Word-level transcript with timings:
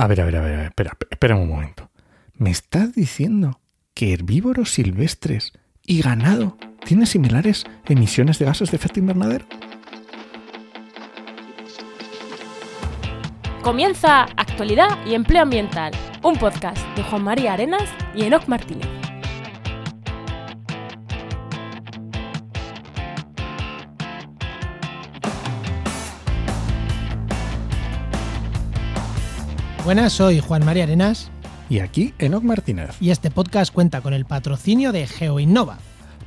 A 0.00 0.06
ver, 0.06 0.22
a 0.22 0.24
ver, 0.24 0.36
a 0.36 0.40
ver, 0.40 0.60
espera, 0.60 0.96
espera 1.10 1.36
un 1.36 1.46
momento. 1.46 1.90
¿Me 2.38 2.50
estás 2.50 2.94
diciendo 2.94 3.60
que 3.92 4.14
herbívoros 4.14 4.70
silvestres 4.70 5.52
y 5.84 6.00
ganado 6.00 6.56
tienen 6.86 7.06
similares 7.06 7.66
emisiones 7.86 8.38
de 8.38 8.46
gases 8.46 8.70
de 8.70 8.78
efecto 8.78 8.98
invernadero? 8.98 9.44
Comienza 13.60 14.22
Actualidad 14.38 15.04
y 15.06 15.12
Empleo 15.12 15.42
Ambiental, 15.42 15.92
un 16.22 16.34
podcast 16.36 16.78
de 16.96 17.02
Juan 17.02 17.22
María 17.22 17.52
Arenas 17.52 17.90
y 18.14 18.22
Enoc 18.22 18.48
Martínez. 18.48 18.99
Buenas, 29.90 30.12
soy 30.12 30.38
Juan 30.38 30.64
María 30.64 30.84
Arenas 30.84 31.32
Y 31.68 31.80
aquí, 31.80 32.14
Enoc 32.20 32.44
Martínez, 32.44 32.90
y 33.00 33.10
este 33.10 33.28
podcast 33.32 33.74
cuenta 33.74 34.00
con 34.02 34.14
el 34.14 34.24
patrocinio 34.24 34.92
de 34.92 35.08
GeoInnova. 35.08 35.78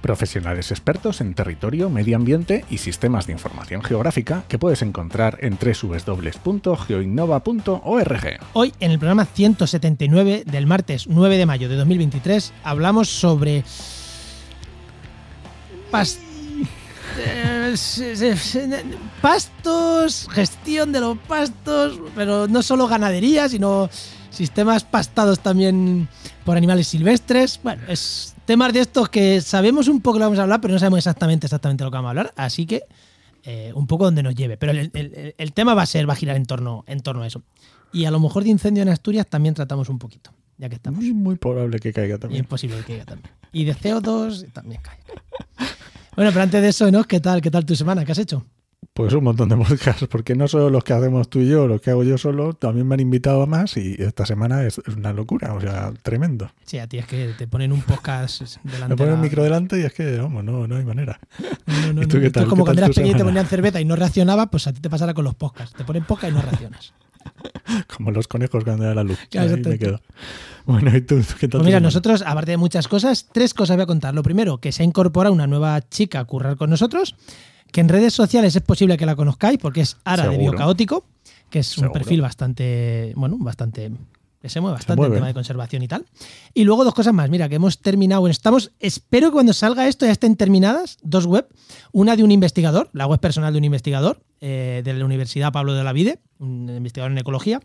profesionales 0.01 0.69
expertos 0.71 1.21
en 1.21 1.33
territorio, 1.33 1.89
medio 1.89 2.17
ambiente 2.17 2.65
y 2.69 2.79
sistemas 2.79 3.25
de 3.25 3.31
información 3.31 3.81
geográfica 3.81 4.43
que 4.49 4.59
puedes 4.59 4.81
encontrar 4.81 5.37
en 5.39 5.57
www.geoinnova.org. 5.57 8.39
Hoy, 8.51 8.73
en 8.81 8.91
el 8.91 8.99
programa 8.99 9.23
179 9.23 10.43
del 10.45 10.67
martes 10.67 11.07
9 11.07 11.37
de 11.37 11.45
mayo 11.45 11.69
de 11.69 11.77
2023, 11.77 12.51
hablamos 12.65 13.07
sobre. 13.07 13.63
pas- 15.89 16.07
se- 16.09 16.09
se- 16.09 16.17
se- 16.17 16.32
pastos, 19.21 20.27
gestión 20.31 20.91
de 20.91 20.99
los 20.99 21.17
pastos, 21.19 21.99
pero 22.15 22.47
no 22.47 22.61
solo 22.61 22.87
ganadería, 22.87 23.47
sino 23.49 23.89
sistemas 24.29 24.83
pastados 24.83 25.39
también 25.39 26.07
por 26.45 26.57
animales 26.57 26.87
silvestres. 26.87 27.59
Bueno, 27.63 27.83
es 27.87 28.35
temas 28.45 28.73
de 28.73 28.81
estos 28.81 29.09
que 29.09 29.41
sabemos 29.41 29.87
un 29.87 30.01
poco 30.01 30.17
lo 30.17 30.23
que 30.23 30.25
vamos 30.25 30.39
a 30.39 30.43
hablar, 30.43 30.61
pero 30.61 30.73
no 30.73 30.79
sabemos 30.79 30.99
exactamente 30.99 31.47
exactamente 31.47 31.83
lo 31.83 31.91
que 31.91 31.95
vamos 31.95 32.07
a 32.07 32.11
hablar, 32.11 32.33
así 32.35 32.65
que 32.65 32.83
eh, 33.43 33.71
un 33.75 33.87
poco 33.87 34.05
donde 34.05 34.23
nos 34.23 34.35
lleve. 34.35 34.57
Pero 34.57 34.71
el, 34.71 34.89
el- 34.93 35.35
el 35.37 35.53
tema 35.53 35.73
va 35.73 35.83
a 35.83 35.85
ser, 35.85 36.07
va 36.07 36.13
a 36.13 36.17
girar 36.17 36.35
en 36.35 36.45
torno, 36.45 36.83
en 36.87 37.01
torno 37.01 37.23
a 37.23 37.27
eso. 37.27 37.41
Y 37.91 38.05
a 38.05 38.11
lo 38.11 38.19
mejor 38.19 38.43
de 38.43 38.49
incendio 38.49 38.81
en 38.83 38.89
Asturias 38.89 39.27
también 39.27 39.53
tratamos 39.53 39.87
un 39.89 39.99
poquito, 39.99 40.31
ya 40.57 40.67
que 40.69 40.75
estamos. 40.75 41.03
Es 41.03 41.13
muy 41.13 41.35
probable 41.35 41.79
que 41.79 41.93
caiga 41.93 42.13
Y 42.13 42.15
es 42.15 42.19
también. 42.19 42.45
posible 42.45 42.77
que 42.77 42.83
caiga 42.85 43.05
también. 43.05 43.31
Y 43.51 43.65
de 43.65 43.75
CO2 43.75 44.51
también 44.51 44.81
cae. 44.81 44.97
Bueno, 46.15 46.31
pero 46.31 46.43
antes 46.43 46.61
de 46.61 46.69
eso, 46.69 46.91
¿no? 46.91 47.03
¿Qué 47.03 47.19
tal? 47.19 47.41
¿Qué 47.41 47.49
tal 47.49 47.65
tu 47.65 47.75
semana? 47.75 48.05
¿Qué 48.05 48.11
has 48.11 48.19
hecho? 48.19 48.45
Pues 48.93 49.13
un 49.13 49.23
montón 49.23 49.49
de 49.49 49.55
podcasts, 49.57 50.05
porque 50.07 50.35
no 50.35 50.47
solo 50.47 50.69
los 50.69 50.83
que 50.83 50.93
hacemos 50.93 51.29
tú 51.29 51.39
y 51.39 51.47
yo, 51.47 51.67
los 51.67 51.81
que 51.81 51.89
hago 51.89 52.03
yo 52.03 52.17
solo, 52.17 52.53
también 52.53 52.87
me 52.87 52.93
han 52.93 52.99
invitado 52.99 53.41
a 53.41 53.45
más 53.47 53.77
y 53.77 53.95
esta 53.97 54.25
semana 54.25 54.63
es, 54.65 54.77
una 54.95 55.13
locura, 55.13 55.53
o 55.53 55.61
sea, 55.61 55.91
tremendo. 56.03 56.51
Sí, 56.65 56.77
a 56.77 56.87
ti 56.87 56.99
es 56.99 57.07
que 57.07 57.33
te 57.37 57.47
ponen 57.47 57.71
un 57.71 57.81
podcast 57.81 58.41
delante. 58.63 58.89
Me 58.89 58.95
ponen 58.95 59.13
el 59.15 59.19
micro 59.21 59.43
delante 59.43 59.79
y 59.79 59.83
es 59.83 59.93
que, 59.93 60.17
vamos, 60.17 60.43
no, 60.43 60.67
no 60.67 60.75
hay 60.75 60.85
manera. 60.85 61.19
No, 61.65 61.93
no, 61.93 62.03
¿Y 62.03 62.07
tú 62.07 62.17
no. 62.17 62.21
qué 62.21 62.27
Esto 62.27 62.39
tal? 62.39 62.43
es 62.43 62.49
como 62.49 62.63
¿Qué 62.63 62.67
cuando 62.67 62.81
eras 62.83 62.95
pequeño 62.95 63.15
y 63.15 63.17
te 63.17 63.23
ponían 63.23 63.45
cerveza 63.47 63.81
y 63.81 63.85
no 63.85 63.95
reaccionaba, 63.95 64.47
pues 64.47 64.67
a 64.67 64.73
ti 64.73 64.79
te 64.81 64.89
pasará 64.89 65.13
con 65.13 65.23
los 65.23 65.33
podcasts. 65.35 65.75
Te 65.75 65.83
ponen 65.83 66.03
podcast 66.03 66.31
y 66.31 66.35
no 66.35 66.41
reaccionas. 66.41 66.93
Como 67.95 68.11
los 68.11 68.27
conejos 68.27 68.63
cuando 68.63 68.83
da 68.83 68.93
la 68.95 69.03
luz. 69.03 69.17
Claro, 69.29 69.55
Ahí 69.55 69.61
me 69.61 69.77
quedo. 69.79 70.01
Bueno, 70.65 70.95
¿y 70.95 71.01
tú? 71.01 71.21
¿Qué 71.39 71.47
tal 71.47 71.59
Pues 71.59 71.65
mira, 71.67 71.79
nosotros, 71.79 72.23
aparte 72.25 72.51
de 72.51 72.57
muchas 72.57 72.87
cosas, 72.87 73.27
tres 73.31 73.53
cosas 73.53 73.77
voy 73.77 73.83
a 73.83 73.87
contar. 73.87 74.13
Lo 74.13 74.23
primero, 74.23 74.57
que 74.59 74.71
se 74.71 74.83
ha 74.83 74.85
incorporado 74.85 75.33
una 75.33 75.47
nueva 75.47 75.81
chica 75.81 76.19
a 76.19 76.25
currar 76.25 76.55
con 76.57 76.69
nosotros, 76.69 77.15
que 77.71 77.81
en 77.81 77.89
redes 77.89 78.13
sociales 78.13 78.55
es 78.55 78.61
posible 78.61 78.97
que 78.97 79.05
la 79.05 79.15
conozcáis, 79.15 79.57
porque 79.57 79.81
es 79.81 79.97
Ara 80.05 80.27
de. 80.27 80.37
Biocaótico, 80.37 81.05
que 81.49 81.59
es 81.59 81.77
un 81.77 81.83
Seguro. 81.83 81.93
perfil 81.99 82.21
bastante, 82.21 83.13
bueno, 83.15 83.37
bastante, 83.39 83.91
que 84.43 84.49
se 84.49 84.59
mueve 84.59 84.73
bastante 84.75 84.97
mueve. 84.99 85.15
tema 85.15 85.27
de 85.27 85.33
conservación 85.33 85.83
y 85.83 85.87
tal. 85.87 86.05
Y 86.53 86.65
luego 86.65 86.83
dos 86.83 86.93
cosas 86.93 87.13
más, 87.13 87.29
mira, 87.29 87.47
que 87.47 87.55
hemos 87.55 87.79
terminado, 87.79 88.19
bueno, 88.19 88.33
estamos, 88.33 88.73
espero 88.81 89.29
que 89.29 89.33
cuando 89.35 89.53
salga 89.53 89.87
esto 89.87 90.05
ya 90.05 90.11
estén 90.11 90.35
terminadas, 90.35 90.97
dos 91.01 91.25
web, 91.25 91.47
una 91.93 92.17
de 92.17 92.23
un 92.25 92.31
investigador, 92.31 92.89
la 92.91 93.07
web 93.07 93.21
personal 93.21 93.53
de 93.53 93.59
un 93.59 93.63
investigador 93.63 94.21
eh, 94.41 94.81
de 94.83 94.93
la 94.93 95.05
Universidad 95.05 95.53
Pablo 95.53 95.73
de 95.73 95.83
la 95.85 95.93
Vide, 95.93 96.19
un 96.39 96.69
investigador 96.69 97.13
en 97.13 97.19
ecología, 97.19 97.61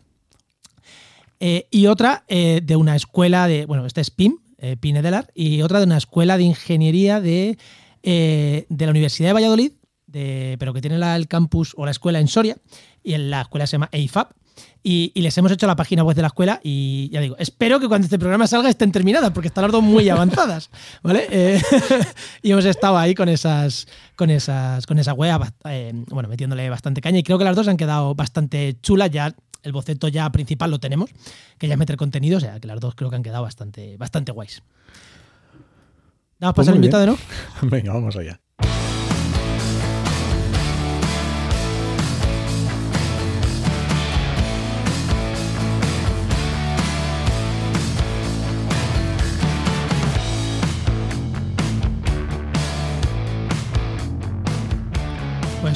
eh, 1.41 1.67
y 1.69 1.87
otra 1.87 2.23
eh, 2.29 2.61
de 2.63 2.75
una 2.77 2.95
escuela 2.95 3.47
de, 3.47 3.65
bueno, 3.65 3.85
este 3.85 3.99
es 3.99 4.09
PIM, 4.09 4.37
Pinedelar, 4.81 5.31
y 5.35 5.61
otra 5.61 5.79
de 5.79 5.85
una 5.85 5.97
escuela 5.97 6.37
de 6.37 6.43
ingeniería 6.43 7.19
de, 7.21 7.57
de 8.03 8.85
la 8.85 8.89
Universidad 8.89 9.29
de 9.29 9.33
Valladolid, 9.33 9.71
de, 10.07 10.55
pero 10.59 10.73
que 10.73 10.81
tiene 10.81 10.97
la- 10.97 11.15
el 11.17 11.27
campus 11.27 11.73
o 11.77 11.85
la 11.85 11.91
escuela 11.91 12.19
en 12.19 12.27
Soria, 12.29 12.57
y 13.03 13.13
en 13.13 13.29
la 13.29 13.41
escuela 13.41 13.67
se 13.67 13.73
llama 13.73 13.89
EIFAP. 13.91 14.31
Y, 14.81 15.11
y 15.13 15.21
les 15.21 15.37
hemos 15.37 15.51
hecho 15.51 15.67
la 15.67 15.75
página 15.75 16.03
web 16.03 16.15
de 16.15 16.21
la 16.21 16.29
escuela 16.29 16.59
y 16.63 17.09
ya 17.11 17.19
digo, 17.19 17.35
espero 17.37 17.79
que 17.79 17.87
cuando 17.87 18.05
este 18.05 18.17
programa 18.17 18.47
salga 18.47 18.69
estén 18.69 18.91
terminadas, 18.91 19.31
porque 19.31 19.47
están 19.47 19.63
las 19.63 19.71
dos 19.71 19.83
muy 19.83 20.07
avanzadas, 20.07 20.69
¿vale? 21.03 21.27
Eh, 21.29 21.61
y 22.41 22.51
hemos 22.51 22.65
estado 22.65 22.97
ahí 22.97 23.13
con 23.13 23.27
esas, 23.27 23.87
con 24.15 24.29
esas, 24.29 24.85
con 24.87 24.97
esa 24.97 25.13
web, 25.13 25.41
eh, 25.65 25.91
bueno, 26.07 26.29
metiéndole 26.29 26.69
bastante 26.69 27.01
caña 27.01 27.19
y 27.19 27.23
creo 27.23 27.37
que 27.37 27.43
las 27.43 27.55
dos 27.55 27.67
han 27.67 27.77
quedado 27.77 28.15
bastante 28.15 28.77
chulas 28.81 29.11
ya. 29.11 29.35
El 29.61 29.73
boceto 29.73 30.07
ya 30.07 30.31
principal 30.31 30.71
lo 30.71 30.79
tenemos, 30.79 31.09
que 31.57 31.67
ya 31.67 31.73
es 31.73 31.77
meter 31.77 31.97
contenido, 31.97 32.37
o 32.37 32.39
sea 32.39 32.61
que 32.61 32.67
las 32.67 32.79
dos 32.79 32.95
creo 32.95 33.09
que 33.09 33.17
han 33.17 33.23
quedado 33.23 33.43
bastante, 33.43 33.97
bastante 33.97 34.31
guays. 34.31 34.63
Damos 36.39 36.55
Pues 36.55 36.65
paso 36.65 36.71
al 36.71 36.79
muy 36.79 36.85
invitado. 36.85 37.05
¿no? 37.05 37.17
Venga, 37.69 37.91
vamos 37.91 38.15
allá. 38.15 38.39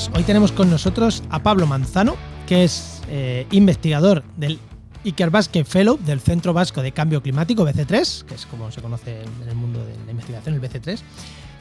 Pues 0.09 0.18
hoy 0.18 0.24
tenemos 0.24 0.52
con 0.52 0.69
nosotros 0.69 1.24
a 1.30 1.41
Pablo 1.44 1.66
Manzano, 1.66 2.16
que 2.46 2.66
es 2.66 3.02
eh, 3.09 3.47
investigador 3.52 4.22
del 4.36 4.59
Iker 5.06 5.30
Basque 5.30 5.64
Fellow 5.64 5.97
del 5.97 6.19
Centro 6.19 6.52
Vasco 6.52 6.81
de 6.81 6.91
Cambio 6.91 7.22
Climático, 7.22 7.64
BC3, 7.66 8.25
que 8.25 8.36
es 8.36 8.46
como 8.47 8.69
se 8.69 8.81
conoce 8.81 9.22
en 9.22 9.47
el 9.50 9.56
mundo 9.56 9.80
de 9.86 9.94
la 10.06 10.12
investigación, 10.12 10.56
el 10.56 10.62
BC3, 10.62 11.00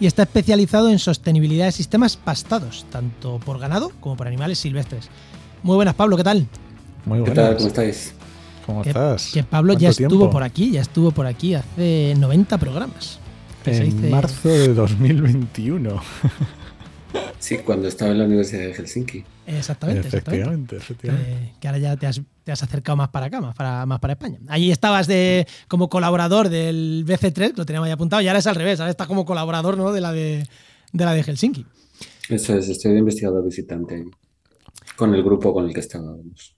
y 0.00 0.06
está 0.06 0.24
especializado 0.24 0.90
en 0.90 0.98
sostenibilidad 0.98 1.66
de 1.66 1.72
sistemas 1.72 2.16
pastados, 2.16 2.84
tanto 2.90 3.38
por 3.38 3.60
ganado 3.60 3.92
como 4.00 4.16
por 4.16 4.26
animales 4.26 4.58
silvestres. 4.58 5.08
Muy 5.62 5.76
buenas, 5.76 5.94
Pablo, 5.94 6.16
¿qué 6.16 6.24
tal? 6.24 6.46
Muy 7.04 7.18
¿Qué 7.22 7.30
buenas. 7.30 7.44
tal? 7.46 7.56
¿Cómo 7.58 7.68
estáis? 7.68 8.14
¿Cómo 8.66 8.82
Que, 8.82 8.88
estás? 8.90 9.30
que 9.32 9.44
Pablo 9.44 9.74
ya 9.74 9.88
¿Cuánto 9.90 9.90
estuvo 10.02 10.08
tiempo? 10.20 10.30
por 10.30 10.42
aquí, 10.42 10.70
ya 10.72 10.80
estuvo 10.80 11.10
por 11.12 11.26
aquí 11.26 11.54
hace 11.54 12.14
90 12.18 12.58
programas. 12.58 13.18
En 13.64 13.84
dice- 13.84 14.10
marzo 14.10 14.48
de 14.48 14.74
2021. 14.74 16.00
Sí, 17.38 17.58
cuando 17.58 17.88
estaba 17.88 18.12
en 18.12 18.18
la 18.18 18.24
Universidad 18.24 18.62
de 18.62 18.74
Helsinki. 18.74 19.24
Exactamente, 19.46 20.06
exactamente. 20.06 20.08
efectivamente, 20.08 20.76
efectivamente. 20.76 21.30
que, 21.30 21.60
que 21.60 21.68
ahora 21.68 21.78
ya 21.78 21.96
te 21.96 22.06
has, 22.06 22.20
te 22.44 22.52
has 22.52 22.62
acercado 22.62 22.96
más 22.96 23.08
para 23.08 23.26
acá, 23.26 23.40
más 23.40 23.54
para, 23.54 23.84
más 23.86 23.98
para 23.98 24.12
España. 24.12 24.38
Allí 24.48 24.70
estabas 24.70 25.06
de, 25.06 25.46
como 25.68 25.88
colaborador 25.88 26.48
del 26.48 27.04
BC3, 27.06 27.56
lo 27.56 27.66
teníamos 27.66 27.88
ya 27.88 27.94
apuntado, 27.94 28.22
y 28.22 28.28
ahora 28.28 28.38
es 28.38 28.46
al 28.46 28.54
revés, 28.54 28.80
ahora 28.80 28.90
estás 28.90 29.06
como 29.06 29.24
colaborador 29.24 29.76
¿no? 29.76 29.92
de, 29.92 30.00
la 30.00 30.12
de, 30.12 30.46
de 30.92 31.04
la 31.04 31.14
de 31.14 31.22
Helsinki. 31.22 31.66
Eso 32.28 32.56
es, 32.56 32.68
estoy 32.68 32.92
de 32.92 32.98
investigador 33.00 33.44
visitante 33.44 33.96
ahí, 33.96 34.04
con 34.96 35.14
el 35.14 35.22
grupo 35.22 35.52
con 35.52 35.66
el 35.66 35.74
que 35.74 35.80
estábamos. 35.80 36.54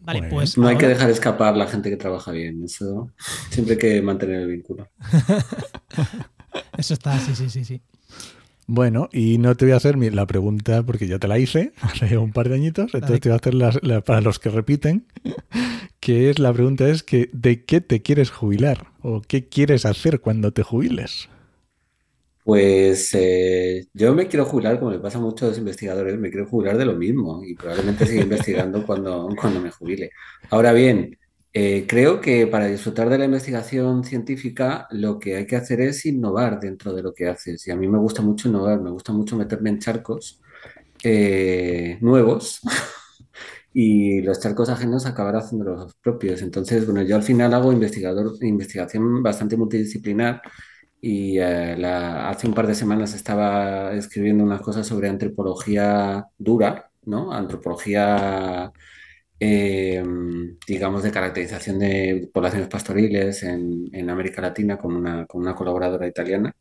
Vale, 0.00 0.28
pues 0.30 0.56
No 0.56 0.68
hay 0.68 0.78
que 0.78 0.86
dejar 0.86 1.10
escapar 1.10 1.56
la 1.56 1.66
gente 1.66 1.90
que 1.90 1.96
trabaja 1.96 2.30
bien, 2.30 2.64
eso 2.64 3.10
siempre 3.50 3.74
hay 3.74 3.78
que 3.78 4.02
mantener 4.02 4.42
el 4.42 4.48
vínculo. 4.48 4.88
eso 6.78 6.94
está, 6.94 7.18
sí, 7.18 7.34
sí, 7.34 7.50
sí, 7.50 7.64
sí. 7.64 7.82
Bueno, 8.68 9.08
y 9.12 9.38
no 9.38 9.54
te 9.56 9.64
voy 9.64 9.72
a 9.72 9.76
hacer 9.76 9.96
la 9.96 10.26
pregunta 10.26 10.82
porque 10.82 11.06
ya 11.06 11.18
te 11.18 11.28
la 11.28 11.38
hice 11.38 11.72
hace 11.80 12.18
un 12.18 12.32
par 12.32 12.48
de 12.48 12.56
añitos, 12.56 12.94
entonces 12.94 13.20
te 13.20 13.28
voy 13.28 13.34
a 13.34 13.36
hacer 13.40 13.54
las- 13.54 13.82
la- 13.82 14.00
para 14.02 14.20
los 14.20 14.38
que 14.38 14.50
repiten, 14.50 15.06
que 16.00 16.30
es 16.30 16.38
la 16.38 16.52
pregunta 16.52 16.88
es 16.88 17.02
que 17.02 17.30
¿de 17.32 17.64
qué 17.64 17.80
te 17.80 18.02
quieres 18.02 18.30
jubilar? 18.30 18.88
¿O 19.02 19.22
qué 19.22 19.48
quieres 19.48 19.86
hacer 19.86 20.20
cuando 20.20 20.52
te 20.52 20.62
jubiles? 20.62 21.28
Pues 22.42 23.10
eh, 23.14 23.86
yo 23.92 24.14
me 24.14 24.28
quiero 24.28 24.44
jubilar, 24.44 24.78
como 24.78 24.92
le 24.92 25.00
pasa 25.00 25.18
a 25.18 25.20
muchos 25.20 25.58
investigadores, 25.58 26.16
me 26.16 26.30
quiero 26.30 26.46
jubilar 26.46 26.78
de 26.78 26.84
lo 26.84 26.94
mismo 26.94 27.42
y 27.44 27.56
probablemente 27.56 28.06
siga 28.06 28.20
investigando 28.22 28.84
cuando, 28.84 29.34
cuando 29.36 29.60
me 29.60 29.70
jubile. 29.72 30.10
Ahora 30.50 30.72
bien, 30.72 31.18
eh, 31.58 31.86
creo 31.88 32.20
que 32.20 32.46
para 32.46 32.66
disfrutar 32.66 33.08
de 33.08 33.16
la 33.16 33.24
investigación 33.24 34.04
científica 34.04 34.86
lo 34.90 35.18
que 35.18 35.36
hay 35.36 35.46
que 35.46 35.56
hacer 35.56 35.80
es 35.80 36.04
innovar 36.04 36.60
dentro 36.60 36.92
de 36.92 37.02
lo 37.02 37.14
que 37.14 37.28
haces. 37.28 37.66
Y 37.66 37.70
a 37.70 37.76
mí 37.76 37.88
me 37.88 37.96
gusta 37.98 38.20
mucho 38.20 38.48
innovar, 38.48 38.78
me 38.82 38.90
gusta 38.90 39.10
mucho 39.14 39.36
meterme 39.36 39.70
en 39.70 39.78
charcos 39.78 40.42
eh, 41.02 41.96
nuevos 42.02 42.60
y 43.72 44.20
los 44.20 44.38
charcos 44.38 44.68
ajenos 44.68 45.06
acabar 45.06 45.36
haciendo 45.36 45.64
los 45.64 45.94
propios. 45.96 46.42
Entonces, 46.42 46.84
bueno, 46.84 47.00
yo 47.02 47.16
al 47.16 47.22
final 47.22 47.54
hago 47.54 47.72
investigación 47.72 49.22
bastante 49.22 49.56
multidisciplinar 49.56 50.42
y 51.00 51.38
eh, 51.38 51.86
hace 51.86 52.48
un 52.48 52.54
par 52.54 52.66
de 52.66 52.74
semanas 52.74 53.14
estaba 53.14 53.94
escribiendo 53.94 54.44
unas 54.44 54.60
cosas 54.60 54.86
sobre 54.86 55.08
antropología 55.08 56.26
dura, 56.36 56.90
¿no? 57.06 57.32
Antropología 57.32 58.72
eh, 59.40 60.02
digamos, 60.66 61.02
de 61.02 61.10
caracterización 61.12 61.78
de 61.78 62.30
poblaciones 62.32 62.68
pastoriles 62.68 63.42
en, 63.42 63.88
en 63.92 64.10
América 64.10 64.40
Latina 64.42 64.78
con 64.78 64.94
una, 64.96 65.26
con 65.26 65.42
una 65.42 65.54
colaboradora 65.54 66.06
italiana. 66.06 66.52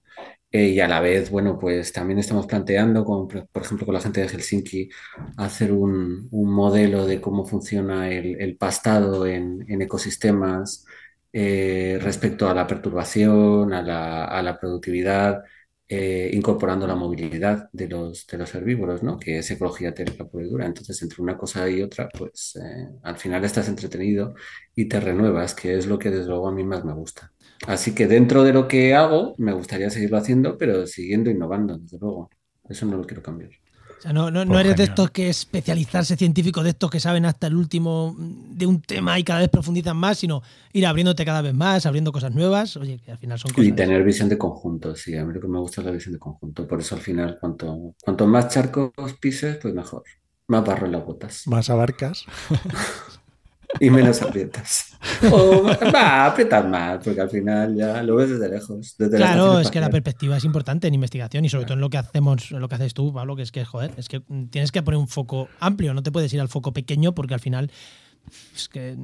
Eh, 0.51 0.69
y 0.69 0.79
a 0.79 0.87
la 0.87 1.01
vez, 1.01 1.29
bueno, 1.31 1.59
pues 1.59 1.91
también 1.91 2.19
estamos 2.19 2.47
planteando, 2.47 3.03
con, 3.03 3.27
por 3.27 3.61
ejemplo, 3.63 3.85
con 3.85 3.95
la 3.95 4.01
gente 4.01 4.21
de 4.21 4.29
Helsinki, 4.29 4.89
hacer 5.37 5.71
un, 5.73 6.27
un 6.31 6.51
modelo 6.53 7.05
de 7.05 7.19
cómo 7.21 7.45
funciona 7.45 8.09
el, 8.09 8.41
el 8.41 8.57
pastado 8.57 9.25
en, 9.27 9.65
en 9.67 9.81
ecosistemas 9.81 10.85
eh, 11.33 11.99
respecto 12.01 12.49
a 12.49 12.53
la 12.53 12.67
perturbación, 12.67 13.73
a 13.73 13.81
la, 13.81 14.25
a 14.25 14.41
la 14.41 14.57
productividad, 14.59 15.43
eh, 15.87 16.31
incorporando 16.33 16.87
la 16.87 16.95
movilidad 16.95 17.69
de 17.71 17.87
los, 17.87 18.25
de 18.27 18.37
los 18.37 18.53
herbívoros, 18.55 19.03
¿no? 19.03 19.17
Que 19.19 19.39
es 19.39 19.51
ecología 19.51 19.93
térmica 19.93 20.25
pura 20.25 20.45
y 20.45 20.49
dura. 20.49 20.65
Entonces, 20.65 21.01
entre 21.01 21.21
una 21.21 21.37
cosa 21.37 21.69
y 21.69 21.81
otra, 21.81 22.09
pues 22.09 22.55
eh, 22.57 22.89
al 23.03 23.17
final 23.17 23.43
estás 23.45 23.67
entretenido 23.69 24.33
y 24.75 24.85
te 24.85 24.99
renuevas, 24.99 25.53
que 25.53 25.77
es 25.77 25.87
lo 25.87 25.99
que 25.99 26.09
desde 26.11 26.29
luego 26.29 26.47
a 26.47 26.51
mí 26.51 26.63
más 26.63 26.83
me 26.85 26.93
gusta. 26.93 27.31
Así 27.67 27.93
que 27.95 28.07
dentro 28.07 28.43
de 28.43 28.53
lo 28.53 28.67
que 28.67 28.95
hago, 28.95 29.35
me 29.37 29.53
gustaría 29.53 29.89
seguirlo 29.89 30.17
haciendo, 30.17 30.57
pero 30.57 30.87
siguiendo 30.87 31.29
innovando, 31.29 31.77
desde 31.77 31.99
luego. 31.99 32.29
Eso 32.67 32.85
no 32.87 32.97
lo 32.97 33.05
quiero 33.05 33.21
cambiar. 33.21 33.51
O 33.97 34.01
sea, 34.01 34.13
no, 34.13 34.29
no, 34.29 34.45
no 34.45 34.59
eres 34.59 34.75
de 34.75 34.83
estos 34.83 35.11
que 35.11 35.29
especializarse 35.29 36.15
científico, 36.15 36.63
de 36.63 36.71
estos 36.71 36.89
que 36.91 36.99
saben 36.99 37.25
hasta 37.25 37.47
el 37.47 37.55
último 37.55 38.15
de 38.17 38.65
un 38.65 38.81
tema 38.81 39.17
y 39.17 39.23
cada 39.23 39.39
vez 39.39 39.49
profundizan 39.49 39.97
más, 39.97 40.19
sino 40.19 40.41
ir 40.73 40.85
abriéndote 40.85 41.25
cada 41.25 41.41
vez 41.41 41.53
más, 41.53 41.85
abriendo 41.85 42.11
cosas 42.11 42.33
nuevas. 42.33 42.75
Oye, 42.77 42.99
que 42.99 43.11
al 43.11 43.17
final 43.17 43.39
son 43.39 43.51
cosas. 43.51 43.65
Y 43.65 43.71
tener 43.71 44.03
visión 44.03 44.29
de 44.29 44.37
conjunto, 44.37 44.95
sí, 44.95 45.15
a 45.15 45.25
mí 45.25 45.33
lo 45.33 45.41
que 45.41 45.47
me 45.47 45.59
gusta 45.59 45.81
es 45.81 45.85
la 45.85 45.91
visión 45.91 46.13
de 46.13 46.19
conjunto. 46.19 46.67
Por 46.67 46.79
eso 46.79 46.95
al 46.95 47.01
final, 47.01 47.37
cuanto, 47.39 47.95
cuanto 48.03 48.27
más 48.27 48.49
charcos 48.49 48.91
pises, 49.19 49.57
pues 49.57 49.73
mejor. 49.73 50.03
Más 50.47 50.63
barro 50.63 50.85
en 50.85 50.91
las 50.91 51.05
botas. 51.05 51.47
Más 51.47 51.69
abarcas. 51.69 52.25
Y 53.79 53.89
menos 53.89 54.21
aprietas. 54.21 54.91
O 55.31 55.63
va, 55.93 56.25
aprietas 56.25 56.67
más, 56.67 56.99
porque 57.03 57.21
al 57.21 57.29
final 57.29 57.75
ya 57.75 58.01
lo 58.01 58.15
ves 58.15 58.31
desde 58.31 58.49
lejos. 58.49 58.95
Desde 58.97 59.19
la 59.19 59.27
Claro, 59.27 59.59
es 59.59 59.69
que 59.69 59.79
la 59.79 59.89
perspectiva 59.89 60.37
es 60.37 60.43
importante 60.43 60.87
en 60.87 60.95
investigación 60.95 61.45
y 61.45 61.49
sobre 61.49 61.65
todo 61.65 61.75
en 61.75 61.81
lo 61.81 61.89
que 61.91 61.97
hacemos, 61.97 62.51
en 62.51 62.59
lo 62.59 62.67
que 62.67 62.75
haces 62.75 62.93
tú, 62.93 63.13
Pablo, 63.13 63.35
que 63.35 63.43
es 63.43 63.51
que, 63.51 63.65
joder, 63.65 63.91
es 63.97 64.09
que 64.09 64.21
tienes 64.49 64.71
que 64.71 64.81
poner 64.81 64.99
un 64.99 65.07
foco 65.07 65.47
amplio, 65.59 65.93
no 65.93 66.01
te 66.01 66.11
puedes 66.11 66.33
ir 66.33 66.41
al 66.41 66.49
foco 66.49 66.73
pequeño 66.73 67.13
porque 67.13 67.35
al 67.35 67.39
final 67.39 67.71
es 68.55 68.67
que, 68.67 68.97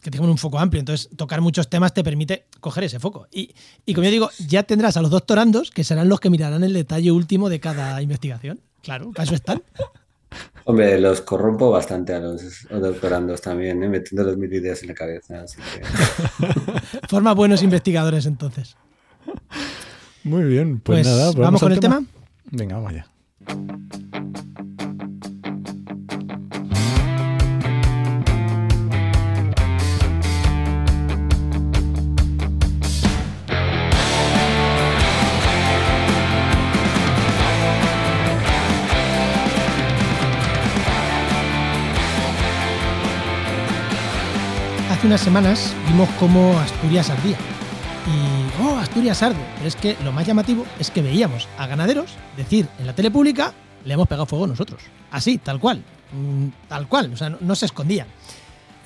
que 0.00 0.10
tengo 0.10 0.24
un 0.24 0.38
foco 0.38 0.58
amplio. 0.58 0.80
Entonces, 0.80 1.10
tocar 1.16 1.40
muchos 1.40 1.68
temas 1.68 1.92
te 1.92 2.02
permite 2.02 2.46
coger 2.60 2.84
ese 2.84 2.98
foco. 2.98 3.28
Y, 3.30 3.54
y 3.84 3.92
como 3.92 4.04
yo 4.04 4.10
digo, 4.10 4.30
ya 4.38 4.62
tendrás 4.62 4.96
a 4.96 5.02
los 5.02 5.10
doctorandos 5.10 5.70
que 5.70 5.84
serán 5.84 6.08
los 6.08 6.20
que 6.20 6.30
mirarán 6.30 6.64
el 6.64 6.72
detalle 6.72 7.10
último 7.10 7.48
de 7.50 7.60
cada 7.60 8.00
investigación. 8.00 8.60
Claro, 8.82 9.12
para 9.12 9.24
eso 9.24 9.34
están. 9.34 9.62
Hombre, 10.68 10.98
los 10.98 11.20
corrompo 11.20 11.70
bastante 11.70 12.12
a 12.12 12.18
los 12.18 12.66
doctorandos 12.68 13.40
también, 13.40 13.80
¿eh? 13.84 13.88
metiéndoles 13.88 14.36
mil 14.36 14.52
ideas 14.52 14.82
en 14.82 14.88
la 14.88 14.94
cabeza. 14.94 15.42
Así 15.42 15.58
que... 15.58 17.06
Forma 17.08 17.34
buenos 17.34 17.62
investigadores 17.62 18.26
entonces. 18.26 18.76
Muy 20.24 20.42
bien, 20.42 20.80
pues, 20.80 21.06
Pues, 21.06 21.16
nada. 21.16 21.32
¿vamos 21.36 21.60
con 21.60 21.70
el 21.70 21.78
tema? 21.78 22.04
Venga, 22.50 22.74
vamos 22.76 22.90
allá. 22.90 23.06
Hace 44.96 45.08
unas 45.08 45.20
semanas 45.20 45.74
vimos 45.88 46.08
cómo 46.18 46.58
Asturias 46.58 47.10
ardía. 47.10 47.36
Y, 48.06 48.62
oh, 48.62 48.78
Asturias 48.78 49.22
arde. 49.22 49.44
Pero 49.56 49.68
es 49.68 49.76
que 49.76 49.94
lo 50.02 50.10
más 50.10 50.26
llamativo 50.26 50.64
es 50.80 50.90
que 50.90 51.02
veíamos 51.02 51.46
a 51.58 51.66
ganaderos 51.66 52.14
decir 52.34 52.66
en 52.78 52.86
la 52.86 52.94
tele 52.94 53.10
pública, 53.10 53.52
le 53.84 53.92
hemos 53.92 54.08
pegado 54.08 54.24
fuego 54.24 54.46
nosotros. 54.46 54.80
Así, 55.10 55.36
tal 55.36 55.60
cual. 55.60 55.84
Mm, 56.12 56.46
Tal 56.66 56.88
cual. 56.88 57.12
O 57.12 57.16
sea, 57.18 57.28
no, 57.28 57.54
se 57.54 57.66
escondía. 57.66 58.06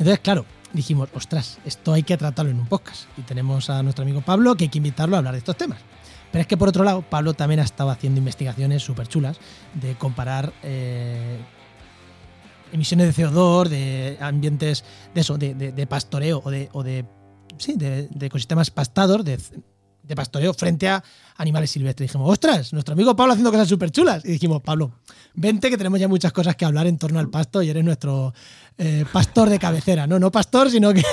Entonces, 0.00 0.18
claro, 0.18 0.46
dijimos, 0.72 1.10
ostras, 1.14 1.58
esto 1.64 1.92
hay 1.92 2.02
que 2.02 2.16
tratarlo 2.16 2.50
en 2.50 2.58
un 2.58 2.66
podcast. 2.66 3.04
Y 3.16 3.22
tenemos 3.22 3.70
a 3.70 3.80
nuestro 3.84 4.02
amigo 4.02 4.20
Pablo 4.20 4.56
que 4.56 4.64
hay 4.64 4.68
que 4.68 4.78
invitarlo 4.78 5.14
a 5.14 5.18
hablar 5.18 5.34
de 5.34 5.38
estos 5.38 5.56
temas. 5.56 5.78
Pero 6.32 6.42
es 6.42 6.48
que 6.48 6.56
por 6.56 6.70
otro 6.70 6.82
lado, 6.82 7.02
Pablo 7.02 7.34
también 7.34 7.60
ha 7.60 7.64
estado 7.64 7.90
haciendo 7.90 8.18
investigaciones 8.18 8.82
súper 8.82 9.06
chulas 9.06 9.38
de 9.74 9.94
comparar 9.94 10.52
eh, 10.64 11.38
emisiones 12.72 13.14
de 13.14 13.25
CO2, 13.25 13.69
de 13.69 14.19
ambientes 14.20 14.84
de 15.14 15.20
eso, 15.20 15.38
de, 15.38 15.55
de- 15.55 15.87
pastoreo 15.87 16.40
o 16.44 16.50
de, 16.50 16.69
o 16.72 16.82
de 16.82 17.05
sí, 17.58 17.75
de, 17.76 18.08
ecosistemas 18.20 18.70
pastados, 18.70 19.25
de, 19.25 19.38
pastoreo 20.17 20.52
frente 20.55 20.88
a 20.88 21.05
animales 21.37 21.70
silvestres. 21.70 22.08
dijimos, 22.08 22.28
ostras, 22.28 22.72
nuestro 22.72 22.94
amigo 22.94 23.14
Pablo 23.14 23.32
haciendo 23.32 23.52
cosas 23.52 23.69
súper 23.69 23.93
chulas. 23.93 24.25
Y 24.25 24.32
dijimos, 24.32 24.61
Pablo, 24.61 24.90
vente 25.34 25.70
que 25.70 25.76
tenemos 25.76 26.00
ya 26.00 26.08
muchas 26.08 26.32
cosas 26.32 26.56
que 26.56 26.64
hablar 26.64 26.88
en 26.88 26.99
torno 26.99 27.20
al 27.20 27.31
pasto 27.31 27.62
y 27.62 27.70
eres 27.70 27.84
nuestro 27.84 28.34
eh, 28.76 29.05
pastor 29.12 29.49
de 29.49 29.61
cabecera. 29.61 30.08
No, 30.08 30.19
no 30.19 30.32
pastor, 30.32 30.69
sino 30.69 30.93
que 30.93 31.05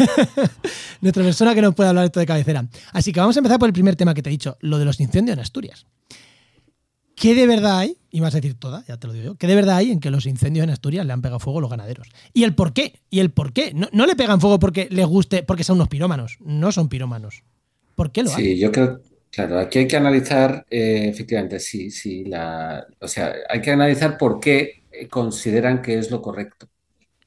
nuestra 1.02 1.24
persona 1.24 1.54
que 1.54 1.62
nos 1.62 1.76
puede 1.76 1.90
hablar 1.90 2.06
esto 2.06 2.20
de 2.20 2.26
cabecera. 2.26 2.68
Así 2.92 3.14
que 3.14 3.20
vamos 3.20 3.36
a 3.38 3.40
empezar 3.40 3.60
por 3.60 3.70
el 3.70 3.74
primer 3.74 3.96
tema 3.96 4.16
que 4.16 4.24
te 4.24 4.30
he 4.30 4.32
dicho, 4.32 4.58
lo 4.62 4.80
de 4.80 4.86
los 4.86 5.00
incendios 5.00 5.36
en 5.38 5.42
Asturias. 5.42 5.86
¿Qué 7.18 7.34
de 7.34 7.48
verdad 7.48 7.80
hay? 7.80 7.98
Y 8.12 8.20
vas 8.20 8.36
a 8.36 8.38
decir 8.38 8.54
toda, 8.60 8.86
ya 8.86 8.98
te 8.98 9.08
lo 9.08 9.14
digo 9.14 9.26
yo. 9.26 9.36
¿Qué 9.38 9.48
de 9.48 9.56
verdad 9.56 9.78
hay 9.78 9.92
en 9.92 10.00
que 10.00 10.12
los 10.12 10.28
incendios 10.28 10.64
en 10.64 10.70
Asturias 10.70 11.04
le 11.04 11.14
han 11.14 11.24
pegado 11.24 11.40
fuego 11.40 11.58
a 11.58 11.62
los 11.64 11.72
ganaderos? 11.72 12.10
¿Y 12.32 12.44
el 12.44 12.54
por 12.54 12.74
qué? 12.74 13.02
¿Y 13.10 13.20
el 13.20 13.32
por 13.32 13.54
qué? 13.54 13.74
No, 13.74 13.88
no 13.92 14.06
le 14.06 14.16
pegan 14.16 14.40
fuego 14.40 14.60
porque 14.60 14.88
les 14.92 15.06
guste, 15.08 15.42
porque 15.42 15.64
son 15.64 15.78
unos 15.78 15.88
pirómanos. 15.88 16.38
No 16.42 16.72
son 16.72 16.90
pirómanos. 16.90 17.44
¿Por 17.96 18.12
qué 18.12 18.22
lo 18.22 18.34
hacen? 18.34 18.54
Sí, 18.54 18.60
yo 18.60 18.72
creo, 18.72 19.02
claro, 19.32 19.60
aquí 19.60 19.80
hay 19.80 19.88
que 19.88 19.98
analizar, 19.98 20.66
eh, 20.70 21.08
efectivamente, 21.10 21.60
sí, 21.60 21.90
sí, 21.90 22.24
la, 22.26 22.86
o 23.00 23.08
sea, 23.08 23.34
hay 23.50 23.62
que 23.62 23.72
analizar 23.72 24.16
por 24.18 24.40
qué 24.40 24.84
eh, 24.92 25.08
consideran 25.08 25.82
que 25.82 25.98
es 25.98 26.12
lo 26.12 26.22
correcto, 26.22 26.70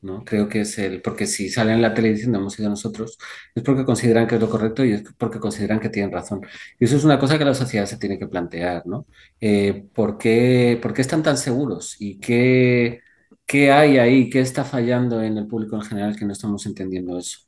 ¿no? 0.02 0.24
Creo 0.24 0.48
que 0.48 0.60
es 0.62 0.78
el, 0.78 1.02
porque 1.02 1.26
si 1.26 1.48
salen 1.50 1.76
en 1.76 1.82
la 1.82 1.94
televisión, 1.94 2.34
hemos 2.34 2.54
sido 2.54 2.68
nosotros, 2.70 3.18
es 3.54 3.62
porque 3.62 3.84
consideran 3.84 4.26
que 4.26 4.36
es 4.36 4.40
lo 4.40 4.48
correcto 4.50 4.84
y 4.84 4.92
es 4.92 5.02
porque 5.18 5.38
consideran 5.38 5.80
que 5.80 5.88
tienen 5.90 6.12
razón. 6.12 6.40
Y 6.78 6.84
eso 6.86 6.96
es 6.96 7.04
una 7.04 7.18
cosa 7.18 7.38
que 7.38 7.44
la 7.44 7.54
sociedad 7.54 7.86
se 7.86 7.98
tiene 7.98 8.18
que 8.18 8.26
plantear, 8.28 8.86
¿no? 8.86 9.06
Eh, 9.40 9.86
¿por 9.94 10.18
qué, 10.18 10.78
por 10.82 10.92
qué 10.94 11.02
están 11.02 11.22
tan 11.22 11.36
seguros? 11.36 11.96
¿Y 11.98 12.18
qué, 12.20 13.00
qué 13.46 13.70
hay 13.72 13.98
ahí? 13.98 14.30
¿Qué 14.30 14.40
está 14.40 14.64
fallando 14.64 15.22
en 15.22 15.36
el 15.38 15.46
público 15.46 15.76
en 15.76 15.82
general 15.82 16.16
que 16.16 16.24
no 16.24 16.32
estamos 16.32 16.66
entendiendo 16.66 17.18
eso? 17.18 17.40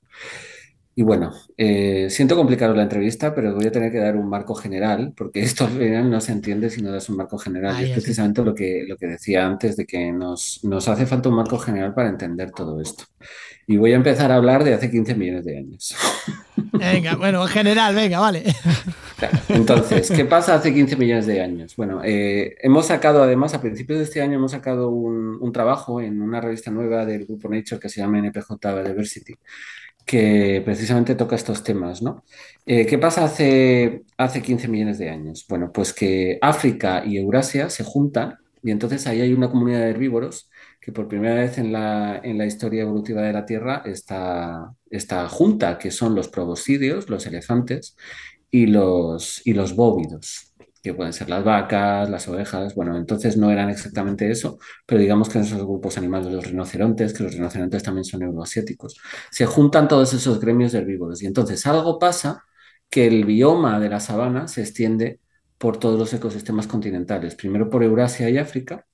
Y 0.95 1.03
bueno, 1.03 1.33
eh, 1.57 2.09
siento 2.11 2.37
complicaros 2.37 2.77
la 2.77 2.83
entrevista, 2.83 3.35
pero 3.35 3.55
voy 3.55 3.67
a 3.67 3.73
tener 3.73 3.91
que 3.91 3.99
dar 3.99 4.15
un 4.15 4.29
marco 4.29 4.55
general, 4.55 5.13
porque 5.17 5.41
esto 5.43 5.65
al 5.65 5.73
final 5.73 6.11
no 6.11 6.21
se 6.21 6.33
entiende 6.33 6.69
si 6.71 6.83
no 6.83 6.93
das 6.93 7.09
un 7.09 7.17
marco 7.17 7.39
general. 7.39 7.81
Y 7.81 7.85
es 7.87 7.93
precisamente 7.93 8.43
lo 8.43 8.55
que, 8.55 8.85
lo 8.87 8.97
que 8.97 9.07
decía 9.07 9.47
antes, 9.47 9.77
de 9.77 9.87
que 9.87 10.13
nos, 10.13 10.61
nos 10.65 10.89
hace 10.89 11.07
falta 11.07 11.29
un 11.29 11.37
marco 11.37 11.59
general 11.59 11.95
para 11.95 12.09
entender 12.09 12.51
todo 12.51 12.81
esto. 12.81 13.05
Y 13.67 13.77
voy 13.77 13.93
a 13.93 13.97
empezar 13.97 14.33
a 14.33 14.37
hablar 14.37 14.65
de 14.65 14.75
hace 14.75 14.91
15 14.91 15.15
millones 15.15 15.45
de 15.45 15.59
años. 15.59 15.95
Venga, 16.73 17.15
bueno, 17.17 17.43
en 17.43 17.49
general, 17.49 17.95
venga, 17.95 18.19
vale. 18.19 18.43
Claro. 19.19 19.39
Entonces, 19.51 20.11
¿qué 20.11 20.25
pasa 20.25 20.55
hace 20.55 20.75
15 20.75 20.97
millones 20.97 21.27
de 21.27 21.41
años? 21.41 21.77
Bueno, 21.77 22.01
eh, 22.03 22.57
hemos 22.61 22.87
sacado 22.87 23.23
además, 23.23 23.55
a 23.55 23.61
principios 23.61 23.99
de 23.99 24.05
este 24.05 24.21
año, 24.21 24.35
hemos 24.35 24.51
sacado 24.51 24.89
un, 24.89 25.39
un 25.41 25.53
trabajo 25.53 26.01
en 26.01 26.21
una 26.21 26.41
revista 26.41 26.71
nueva 26.71 27.07
del 27.07 27.27
grupo 27.27 27.49
Nature 27.49 27.79
que 27.79 27.89
se 27.89 28.01
llama 28.01 28.19
NPJ 28.19 28.51
Biodiversity, 28.61 29.35
que 30.05 30.63
precisamente 30.65 31.15
toca 31.15 31.37
estos 31.37 31.63
temas, 31.63 32.03
¿no? 32.03 32.25
Eh, 32.67 32.87
¿qué 32.87 32.99
pasa 32.99 33.25
hace, 33.25 34.03
hace 34.17 34.43
15 34.43 34.69
millones 34.69 34.99
de 34.99 35.11
años? 35.11 35.47
Bueno, 35.49 35.73
pues 35.73 35.93
que 35.93 36.39
África 36.41 37.05
y 37.05 37.17
Eurasia 37.17 37.71
se 37.71 37.85
juntan 37.85 38.39
y 38.63 38.71
entonces 38.71 39.07
ahí 39.07 39.21
hay 39.21 39.33
una 39.33 39.51
comunidad 39.51 39.81
de 39.81 39.91
herbívoros 39.91 40.51
que 40.81 40.93
por 40.93 41.09
primera 41.09 41.37
vez 41.37 41.59
en 41.59 41.73
la, 41.73 42.21
en 42.23 42.39
la 42.39 42.47
historia 42.47 42.83
evolutiva 42.83 43.23
de 43.23 43.33
la 43.33 43.47
Tierra 43.47 43.83
está, 43.85 44.73
está 44.91 45.29
junta, 45.29 45.79
que 45.79 45.91
son 45.91 46.15
los 46.15 46.29
proboscideos, 46.29 47.09
los 47.09 47.27
elefantes, 47.27 47.97
y 48.55 48.67
los, 48.67 49.41
y 49.47 49.55
los 49.55 49.75
bóvidos, 49.75 50.52
que 50.83 50.95
pueden 50.95 51.13
ser 51.13 51.29
las 51.31 51.45
vacas, 51.45 52.11
las 52.11 52.29
ovejas. 52.29 52.75
Bueno, 52.75 52.97
entonces 52.97 53.37
no 53.37 53.51
eran 53.51 53.71
exactamente 53.71 54.31
eso, 54.31 54.59
pero 54.87 55.01
digamos 55.01 55.29
que 55.29 55.39
en 55.39 55.45
esos 55.45 55.61
grupos 55.63 55.97
animales, 55.99 56.33
los 56.33 56.47
rinocerontes, 56.47 57.13
que 57.15 57.23
los 57.25 57.35
rinocerontes 57.35 57.83
también 57.83 58.05
son 58.05 58.23
euroasiáticos, 58.23 58.97
se 59.31 59.47
juntan 59.47 59.89
todos 59.89 60.13
esos 60.15 60.41
gremios 60.41 60.75
herbívoros. 60.75 61.23
Y 61.23 61.27
entonces 61.27 61.67
algo 61.67 61.99
pasa 61.99 62.45
que 62.91 63.07
el 63.07 63.25
bioma 63.25 63.81
de 63.81 63.89
la 63.89 64.01
sabana 64.01 64.49
se 64.49 64.63
extiende 64.63 65.21
por 65.59 65.79
todos 65.79 65.99
los 65.99 66.13
ecosistemas 66.13 66.67
continentales, 66.67 67.35
primero 67.37 67.71
por 67.71 67.83
Eurasia 67.85 68.29
y 68.31 68.39
África, 68.39 68.87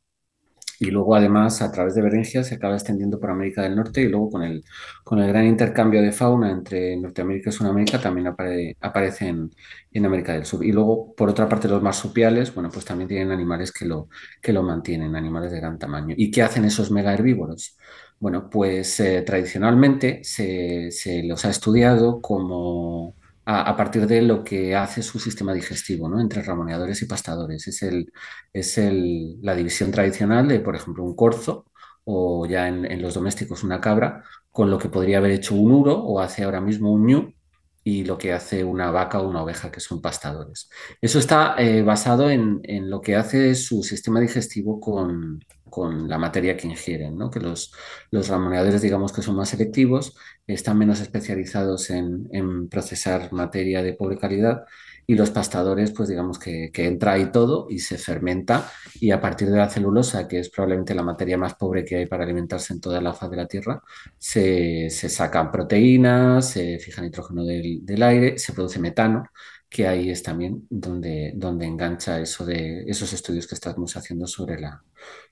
y 0.78 0.90
luego 0.90 1.14
además 1.14 1.61
a 1.62 1.73
través 1.73 1.94
de 1.94 2.02
Beringia 2.02 2.44
se 2.44 2.54
acaba 2.54 2.75
extendiendo 2.75 3.18
por 3.18 3.30
América 3.30 3.62
del 3.62 3.75
Norte 3.76 4.00
y 4.02 4.08
luego 4.08 4.30
con 4.30 4.42
el, 4.42 4.64
con 5.04 5.18
el 5.18 5.28
gran 5.28 5.47
intercambio 5.47 6.00
de 6.02 6.12
fauna 6.12 6.50
entre 6.50 6.97
Norteamérica 6.97 7.50
y 7.50 7.52
Sudamérica 7.52 8.00
también 8.00 8.28
apare, 8.28 8.76
aparece 8.80 9.28
en, 9.28 9.50
en, 9.92 10.06
América 10.06 10.32
del 10.35 10.44
Sur. 10.44 10.64
Y 10.64 10.73
luego, 10.73 11.14
por 11.16 11.28
otra 11.30 11.49
parte, 11.49 11.68
los 11.68 11.82
marsupiales, 11.82 12.54
bueno, 12.54 12.70
pues 12.70 12.85
también 12.85 13.08
tienen 13.08 13.32
animales 13.32 13.73
que 13.73 13.87
lo, 13.87 14.08
que 14.40 14.52
lo 14.52 14.62
mantienen, 14.62 15.16
animales 15.16 15.50
de 15.52 15.58
gran 15.58 15.78
tamaño. 15.78 16.14
¿Y 16.16 16.30
qué 16.30 16.42
hacen 16.42 16.64
esos 16.64 16.90
mega 16.90 17.12
herbívoros? 17.12 17.76
Bueno, 18.20 18.49
pues 18.50 18.99
eh, 19.00 19.23
tradicionalmente 19.23 20.20
se, 20.25 20.90
se 20.90 21.23
los 21.25 21.44
ha 21.44 21.50
estudiado 21.50 22.20
como 22.20 23.14
a, 23.50 23.75
partir 23.76 24.07
de 24.07 24.21
lo 24.21 24.45
que 24.45 24.76
hace 24.76 25.02
su 25.02 25.19
sistema 25.19 25.55
digestivo, 25.55 26.07
¿no? 26.07 26.21
Entre 26.21 26.43
ramoneadores 26.43 27.00
y 27.00 27.07
pastadores. 27.07 27.67
Es, 27.67 27.83
el, 27.83 28.12
es 28.52 28.76
el, 28.76 29.38
la 29.40 29.55
división 29.55 29.90
tradicional 29.90 30.47
de, 30.47 30.61
por 30.61 30.76
ejemplo, 30.76 31.02
un 31.02 31.17
corzo 31.17 31.64
o 32.05 32.45
ya 32.47 32.69
en, 32.69 33.00
los 33.00 33.14
domésticos 33.14 33.64
una 33.64 33.81
cabra, 33.81 34.23
con 34.52 34.71
lo 34.71 34.78
que 34.78 34.90
podría 34.90 35.17
haber 35.19 35.31
hecho 35.31 35.55
un 35.55 35.73
uro 35.73 35.95
o 35.95 36.21
hace 36.21 36.45
ahora 36.45 36.61
mismo 36.61 36.93
un 36.93 37.07
ñu 37.07 37.35
y 37.83 38.05
lo 38.05 38.19
que 38.19 38.35
hace 38.35 38.64
una 38.64 38.90
vaca 38.90 39.21
o 39.21 39.28
una 39.28 39.43
oveja, 39.43 39.71
que 39.71 39.81
son 39.81 40.02
pastadores. 40.02 40.69
Eso 41.00 41.19
está 41.19 41.55
eh, 41.57 41.81
basado 41.83 42.31
en, 42.31 42.61
en, 42.64 42.90
lo 42.90 43.00
que 43.00 43.17
hace 43.17 43.55
su 43.55 43.83
sistema 43.83 44.21
digestivo 44.21 44.78
con, 44.78 45.40
con 45.70 46.08
la 46.08 46.18
materia 46.18 46.56
que 46.56 46.66
ingieren, 46.66 47.16
¿no? 47.16 47.30
que 47.30 47.40
los, 47.40 47.72
los, 48.10 48.28
ramoneadores 48.28 48.82
digamos 48.82 49.12
que 49.12 49.22
son 49.22 49.37
más 49.37 49.50
selectivos, 49.50 50.16
están 50.46 50.78
menos 50.78 51.00
especializados 51.00 51.90
en, 51.90 52.28
en, 52.32 52.68
procesar 52.68 53.32
materia 53.32 53.82
de 53.82 53.92
pobre 53.92 54.18
calidad 54.18 54.64
y 55.06 55.14
los 55.14 55.30
pastadores 55.30 55.92
pues 55.92 56.08
digamos 56.08 56.38
que, 56.38 56.70
que, 56.72 56.87
entra 56.87 57.12
ahí 57.12 57.32
todo 57.32 57.66
y 57.70 57.78
se 57.78 57.98
fermenta 57.98 58.70
y 59.00 59.10
a 59.10 59.20
partir 59.20 59.48
de 59.50 59.56
la 59.58 59.68
celulosa, 59.68 60.28
que 60.28 60.40
es 60.40 60.50
probablemente 60.50 60.94
la 60.94 61.02
materia 61.02 61.38
más 61.38 61.54
pobre 61.54 61.84
que 61.84 61.96
hay 61.96 62.06
para 62.06 62.25
alimentarse 62.25 62.72
en 62.72 62.80
toda 62.80 63.00
la 63.00 63.14
faz 63.14 63.30
de 63.30 63.37
la 63.37 63.46
Tierra, 63.46 63.82
se, 64.18 64.90
se 64.90 65.08
sacan 65.08 65.50
proteínas, 65.50 66.50
se 66.50 66.78
fija 66.78 67.02
nitrógeno 67.02 67.44
del, 67.44 67.84
del 67.84 68.02
aire, 68.02 68.38
se 68.38 68.52
produce 68.52 68.78
metano 68.78 69.25
que 69.68 69.87
ahí 69.87 70.10
es 70.10 70.22
también 70.22 70.66
donde, 70.70 71.32
donde 71.37 71.66
engancha 71.66 72.20
eso 72.20 72.44
de 72.46 72.84
esos 72.87 73.12
estudios 73.12 73.46
que 73.46 73.54
estamos 73.54 73.96
haciendo 73.96 74.26
sobre 74.26 74.58
la, 74.60 74.82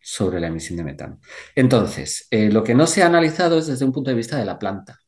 sobre 0.00 0.40
la 0.40 0.48
emisión 0.48 0.76
de 0.76 0.84
metano. 0.84 1.20
Entonces, 1.54 2.26
eh, 2.30 2.50
lo 2.50 2.62
que 2.62 2.74
no 2.74 2.86
se 2.86 3.02
ha 3.02 3.06
analizado 3.06 3.58
es 3.58 3.66
desde 3.66 3.84
un 3.84 3.92
punto 3.92 4.10
de 4.10 4.16
vista 4.16 4.38
de 4.38 4.44
la 4.44 4.58
planta. 4.58 4.98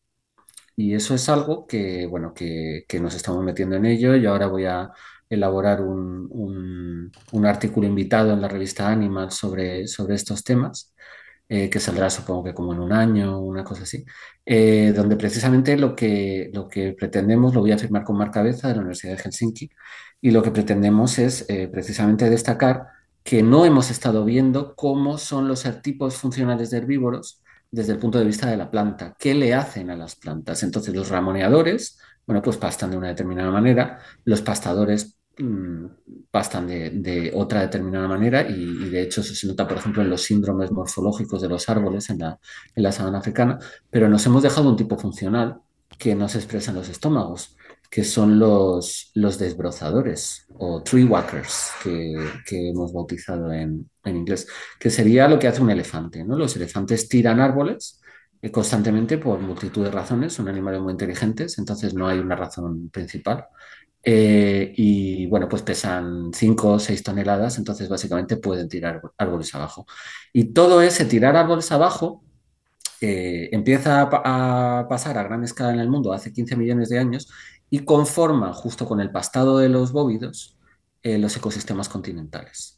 Y 0.77 0.95
eso 0.95 1.15
es 1.15 1.29
algo 1.29 1.67
que, 1.67 2.07
bueno, 2.07 2.33
que, 2.35 2.85
que 2.89 3.01
nos 3.01 3.15
estamos 3.15 3.45
metiendo 3.45 3.77
en 3.77 3.85
ello. 3.87 4.15
Yo 4.17 4.31
ahora 4.31 4.47
voy 4.47 4.65
a 4.65 4.91
elaborar 5.29 5.83
un, 5.83 6.27
un, 6.31 7.13
un 7.33 7.47
artículo 7.47 7.87
invitado 7.87 8.33
en 8.33 8.41
la 8.41 8.49
revista 8.49 8.89
Animal 8.89 9.31
sobre, 9.31 9.87
sobre 9.89 10.15
estos 10.15 10.45
temas. 10.45 10.95
Eh, 11.51 11.71
que 11.71 11.81
saldrá 11.81 12.11
supongo 12.11 12.45
que 12.45 12.55
como 12.55 12.75
en 12.75 12.81
un 12.81 12.93
año, 12.93 13.41
una 13.41 13.65
cosa 13.65 13.85
así, 13.85 14.05
eh, 14.45 14.93
donde 14.95 15.17
precisamente 15.17 15.79
lo 15.79 15.97
que, 15.97 16.51
lo 16.53 16.69
que 16.69 16.93
pretendemos, 16.93 17.55
lo 17.55 17.61
voy 17.63 17.73
a 17.73 17.79
firmar 17.79 18.05
con 18.05 18.19
Marc 18.19 18.35
Cabeza 18.35 18.69
de 18.69 18.75
la 18.75 18.81
Universidad 18.81 19.17
de 19.17 19.23
Helsinki, 19.23 19.71
y 20.21 20.31
lo 20.31 20.43
que 20.43 20.51
pretendemos 20.51 21.19
es 21.19 21.47
eh, 21.49 21.69
precisamente 21.69 22.29
destacar 22.29 22.89
que 23.23 23.43
no 23.43 23.65
hemos 23.65 23.91
estado 23.91 24.27
viendo 24.27 24.75
cómo 24.75 25.17
son 25.17 25.49
los 25.49 25.65
tipos 25.83 26.17
funcionales 26.17 26.71
de 26.71 26.79
herbívoros 26.79 27.41
desde 27.71 27.93
el 27.93 27.99
punto 27.99 28.19
de 28.19 28.25
vista 28.25 28.51
de 28.51 28.57
la 28.57 28.71
planta, 28.71 29.15
qué 29.19 29.35
le 29.35 29.55
hacen 29.55 29.91
a 29.91 29.97
las 29.97 30.17
plantas. 30.17 30.63
Entonces 30.63 30.95
los 30.95 31.09
ramoneadores, 31.09 31.99
bueno, 32.27 32.43
pues 32.43 32.59
pastan 32.59 32.91
de 32.91 32.99
una 32.99 33.09
determinada 33.09 33.51
manera, 33.51 34.01
los 34.25 34.43
pastadores 34.43 35.18
pastan 36.31 36.67
de, 36.67 36.91
de, 36.91 37.33
otra 37.35 37.61
determinada 37.63 38.09
manera 38.09 38.49
y, 38.49 38.89
de 38.91 39.03
hecho 39.03 39.21
eso 39.21 39.35
se 39.35 39.47
nota, 39.47 39.67
por 39.67 39.79
ejemplo, 39.79 40.03
en 40.03 40.11
los 40.11 40.23
síndromes 40.23 40.71
morfológicos 40.71 41.43
de 41.43 41.49
los 41.49 41.69
árboles 41.69 42.11
en 42.11 42.19
la, 42.19 42.39
en 42.75 42.83
la 42.83 42.93
sabana 42.93 43.19
africana, 43.19 43.59
pero 43.91 44.09
nos 44.09 44.25
hemos 44.27 44.43
dejado 44.43 44.69
un 44.69 44.77
tipo 44.77 44.99
funcional 44.99 45.61
que 45.99 46.15
no 46.15 46.29
se 46.29 46.39
expresa 46.39 46.71
en 46.71 46.79
los 46.79 46.89
estómagos, 46.89 47.57
que 47.91 48.05
son 48.05 48.39
los, 48.39 49.11
los 49.15 49.39
desbrozadores 49.39 50.47
o 50.59 50.83
tree 50.83 51.05
walkers 51.05 51.71
que, 51.83 52.15
que 52.47 52.71
hemos 52.71 52.93
bautizado 52.93 53.53
en, 53.53 53.89
en, 54.05 54.17
inglés, 54.17 54.47
que 54.79 54.91
sería 54.91 55.29
lo 55.29 55.39
que 55.39 55.49
hace 55.49 55.63
un 55.63 55.71
elefante. 55.71 56.23
¿no? 56.25 56.37
Los 56.37 56.55
elefantes 56.57 57.09
tiran 57.09 57.41
árboles 57.41 58.01
eh, 58.41 58.53
constantemente 58.53 59.19
por 59.19 59.41
multitud 59.41 59.85
de 59.85 59.91
razones, 59.91 60.33
son 60.33 60.49
animales 60.49 60.81
muy 60.81 60.93
inteligentes, 60.93 61.59
entonces 61.59 61.95
no 61.95 62.07
hay 62.07 62.19
una 62.21 62.37
razón 62.37 62.89
principal. 62.91 63.47
Eh, 64.03 64.73
y 64.77 65.27
bueno, 65.27 65.49
pues 65.49 65.63
pesan 65.63 66.33
5 66.33 66.73
o 66.73 66.79
6 66.79 67.03
toneladas, 67.03 67.59
entonces 67.59 67.89
básicamente 67.89 68.37
pueden 68.37 68.69
tirar 68.69 69.03
árboles 69.19 69.55
abajo. 69.55 69.87
Y 70.33 70.53
todo 70.53 70.83
ese 70.83 71.05
tirar 71.05 71.37
árboles 71.37 71.71
abajo 71.73 72.23
eh, 73.01 73.49
empieza 73.53 74.03
a, 74.03 74.89
pasar 74.89 75.19
a 75.19 75.23
gran 75.23 75.45
escala 75.45 75.73
en 75.73 75.81
el 75.81 75.89
mundo 75.89 76.13
hace 76.13 76.33
15 76.33 76.57
millones 76.57 76.89
de 76.89 76.99
años 76.99 77.29
y 77.71 77.81
conforma, 77.81 78.53
justo 78.53 78.87
con 78.87 79.01
el 79.01 79.11
pastado 79.13 79.59
de 79.59 79.69
los 79.69 79.93
bóvidos, 79.93 80.57
eh, 81.03 81.19
los 81.19 81.37
ecosistemas 81.37 81.89
continentales. 81.89 82.78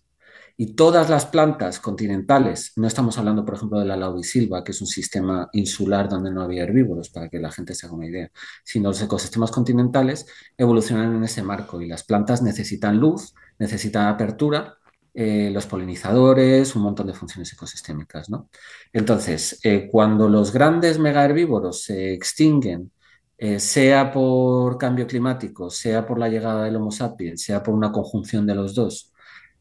Y 0.62 0.74
todas 0.74 1.08
las 1.08 1.24
plantas 1.24 1.80
continentales, 1.80 2.72
no 2.76 2.86
estamos 2.86 3.16
hablando, 3.16 3.46
por 3.46 3.54
ejemplo, 3.54 3.78
de 3.78 3.86
la 3.86 3.96
laubisilva, 3.96 4.62
que 4.62 4.72
es 4.72 4.80
un 4.82 4.86
sistema 4.86 5.48
insular 5.54 6.06
donde 6.06 6.30
no 6.30 6.42
había 6.42 6.64
herbívoros, 6.64 7.08
para 7.08 7.30
que 7.30 7.38
la 7.38 7.50
gente 7.50 7.74
se 7.74 7.86
haga 7.86 7.94
una 7.94 8.06
idea, 8.06 8.30
sino 8.62 8.90
los 8.90 9.00
ecosistemas 9.00 9.50
continentales 9.50 10.26
evolucionan 10.58 11.16
en 11.16 11.24
ese 11.24 11.42
marco 11.42 11.80
y 11.80 11.88
las 11.88 12.04
plantas 12.04 12.42
necesitan 12.42 12.98
luz, 12.98 13.34
necesitan 13.58 14.08
apertura, 14.08 14.76
eh, 15.14 15.48
los 15.50 15.64
polinizadores, 15.64 16.76
un 16.76 16.82
montón 16.82 17.06
de 17.06 17.14
funciones 17.14 17.50
ecosistémicas. 17.54 18.28
¿no? 18.28 18.50
Entonces, 18.92 19.60
eh, 19.64 19.88
cuando 19.90 20.28
los 20.28 20.52
grandes 20.52 20.98
megaherbívoros 20.98 21.84
se 21.84 22.12
extinguen, 22.12 22.92
eh, 23.38 23.60
sea 23.60 24.12
por 24.12 24.76
cambio 24.76 25.06
climático, 25.06 25.70
sea 25.70 26.04
por 26.04 26.18
la 26.18 26.28
llegada 26.28 26.64
del 26.64 26.76
Homo 26.76 26.90
sapiens, 26.90 27.40
sea 27.40 27.62
por 27.62 27.72
una 27.74 27.90
conjunción 27.90 28.46
de 28.46 28.54
los 28.54 28.74
dos, 28.74 29.10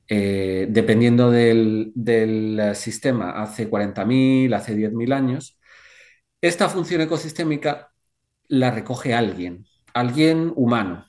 eh, 0.10 0.68
dependiendo 0.70 1.32
del, 1.32 1.92
del, 1.96 2.75
sistema, 2.75 3.42
hace 3.42 3.70
40.000, 3.70 4.54
hace 4.56 4.75
10.000 4.75 5.13
años, 5.13 5.60
esta 6.42 6.70
función 6.70 7.01
ecosistémica 7.01 7.92
la 8.48 8.72
recoge 8.72 9.13
alguien, 9.13 9.66
alguien 9.94 10.51
humano. 10.56 11.06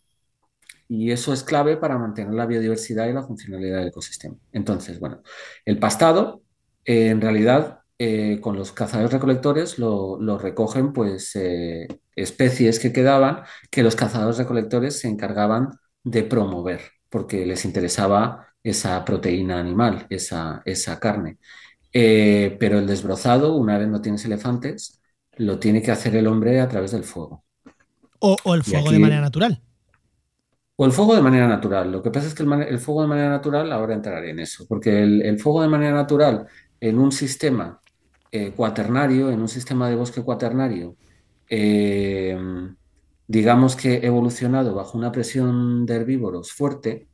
Y 0.89 1.13
eso 1.13 1.33
es 1.33 1.45
clave 1.45 1.77
para 1.77 1.99
mantener 1.99 2.35
la 2.35 2.47
biodiversidad 2.47 3.09
y 3.09 3.13
la 3.13 3.23
funcionalidad 3.23 3.79
del 3.79 3.89
ecosistema. 3.89 4.37
Entonces, 4.53 4.99
bueno, 5.01 5.23
el 5.65 5.79
pastado, 5.79 6.43
eh, 6.85 7.09
en 7.09 7.21
realidad, 7.21 7.81
eh, 7.99 8.41
con 8.41 8.57
los 8.57 8.73
cazadores 8.73 9.13
recolectores 9.13 9.79
lo, 9.79 10.19
lo 10.21 10.39
recogen 10.39 10.95
pues 10.95 11.37
eh, 11.37 11.87
especies 12.17 12.81
que 12.81 12.93
quedaban 12.95 13.43
que 13.71 13.83
los 13.83 13.95
cazadores 13.95 14.39
recolectores 14.39 14.99
se 14.99 15.09
encargaban 15.09 15.69
de 16.03 16.23
promover, 16.23 16.81
porque 17.11 17.45
les 17.47 17.65
interesaba 17.65 18.50
esa 18.63 19.05
proteína 19.05 19.59
animal, 19.61 20.07
esa, 20.11 20.63
esa 20.65 20.99
carne. 21.01 21.39
Eh, 21.93 22.57
pero 22.61 22.79
el 22.79 22.87
desbrozado, 22.87 23.57
una 23.57 23.79
vez 23.79 23.89
no 23.89 24.03
tienes 24.03 24.25
elefantes, 24.27 25.01
lo 25.39 25.59
tiene 25.61 25.83
que 25.83 25.93
hacer 25.93 26.17
el 26.17 26.27
hombre 26.29 26.61
a 26.61 26.69
través 26.69 26.93
del 26.93 27.05
fuego. 27.05 27.45
O, 28.21 28.37
o 28.45 28.55
el 28.55 28.63
fuego 28.65 28.91
aquí, 28.91 28.95
de 28.95 28.99
manera 28.99 29.21
natural. 29.21 29.63
O 30.77 30.87
el 30.87 30.93
fuego 30.93 31.15
de 31.15 31.23
manera 31.23 31.47
natural. 31.49 31.93
Lo 31.93 32.03
que 32.03 32.11
pasa 32.11 32.29
es 32.29 32.35
que 32.35 32.43
el, 32.43 32.53
el 32.63 32.79
fuego 32.79 33.03
de 33.03 33.09
manera 33.09 33.29
natural, 33.31 33.71
ahora 33.73 33.95
entraré 33.95 34.31
en 34.31 34.41
eso, 34.41 34.67
porque 34.69 35.03
el, 35.03 35.23
el 35.23 35.39
fuego 35.39 35.63
de 35.63 35.69
manera 35.69 35.93
natural 35.95 36.47
en 36.81 36.99
un 36.99 37.13
sistema 37.13 37.81
eh, 38.33 38.53
cuaternario, 38.53 39.31
en 39.31 39.41
un 39.43 39.49
sistema 39.49 39.89
de 39.91 39.97
bosque 39.97 40.23
cuaternario, 40.23 40.97
eh, 41.51 42.39
digamos 43.27 43.77
que 43.77 43.99
evolucionado 44.07 44.75
bajo 44.75 44.97
una 44.99 45.13
presión 45.13 45.87
de 45.87 45.97
herbívoros 45.97 46.53
fuerte, 46.53 47.10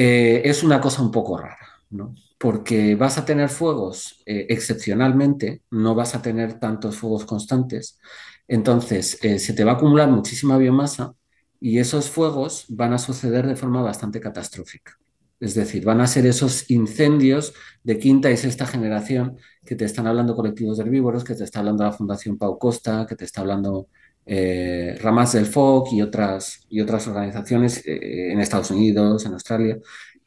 eh, 0.00 0.48
es 0.48 0.62
una 0.62 0.80
cosa 0.80 1.02
un 1.02 1.10
poco 1.10 1.36
rara, 1.38 1.82
¿no? 1.90 2.14
Porque 2.38 2.94
vas 2.94 3.18
a 3.18 3.24
tener 3.24 3.48
fuegos 3.48 4.22
eh, 4.26 4.46
excepcionalmente, 4.48 5.62
no 5.72 5.96
vas 5.96 6.14
a 6.14 6.22
tener 6.22 6.60
tantos 6.60 6.96
fuegos 6.96 7.24
constantes, 7.24 7.98
entonces 8.46 9.18
eh, 9.24 9.40
se 9.40 9.54
te 9.54 9.64
va 9.64 9.72
a 9.72 9.74
acumular 9.74 10.08
muchísima 10.08 10.56
biomasa 10.56 11.14
y 11.58 11.80
esos 11.80 12.10
fuegos 12.10 12.66
van 12.68 12.92
a 12.92 12.98
suceder 12.98 13.48
de 13.48 13.56
forma 13.56 13.82
bastante 13.82 14.20
catastrófica. 14.20 14.96
Es 15.40 15.56
decir, 15.56 15.84
van 15.84 16.00
a 16.00 16.06
ser 16.06 16.26
esos 16.26 16.70
incendios 16.70 17.52
de 17.82 17.98
quinta 17.98 18.30
y 18.30 18.36
sexta 18.36 18.66
generación 18.68 19.36
que 19.64 19.74
te 19.74 19.84
están 19.84 20.06
hablando 20.06 20.36
colectivos 20.36 20.78
de 20.78 20.84
herbívoros, 20.84 21.24
que 21.24 21.34
te 21.34 21.42
está 21.42 21.58
hablando 21.58 21.82
la 21.82 21.92
Fundación 21.92 22.38
Pau 22.38 22.56
Costa, 22.56 23.04
que 23.08 23.16
te 23.16 23.24
está 23.24 23.40
hablando 23.40 23.88
eh, 24.30 24.98
Ramas 25.00 25.32
del 25.32 25.46
FOC 25.46 25.92
y 25.94 26.02
otras, 26.02 26.66
y 26.68 26.82
otras 26.82 27.08
organizaciones 27.08 27.82
eh, 27.86 28.30
en 28.30 28.40
Estados 28.40 28.70
Unidos, 28.70 29.24
en 29.24 29.32
Australia, 29.32 29.78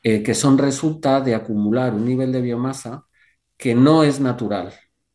eh, 0.02 0.24
que 0.24 0.34
son 0.34 0.58
resulta 0.58 1.22
de 1.22 1.36
acumular 1.36 1.94
un 1.94 2.06
nivel 2.06 2.32
de 2.32 2.42
biomasa 2.42 3.06
que 3.58 3.76
no 3.76 4.04
es 4.04 4.20
natural 4.20 4.74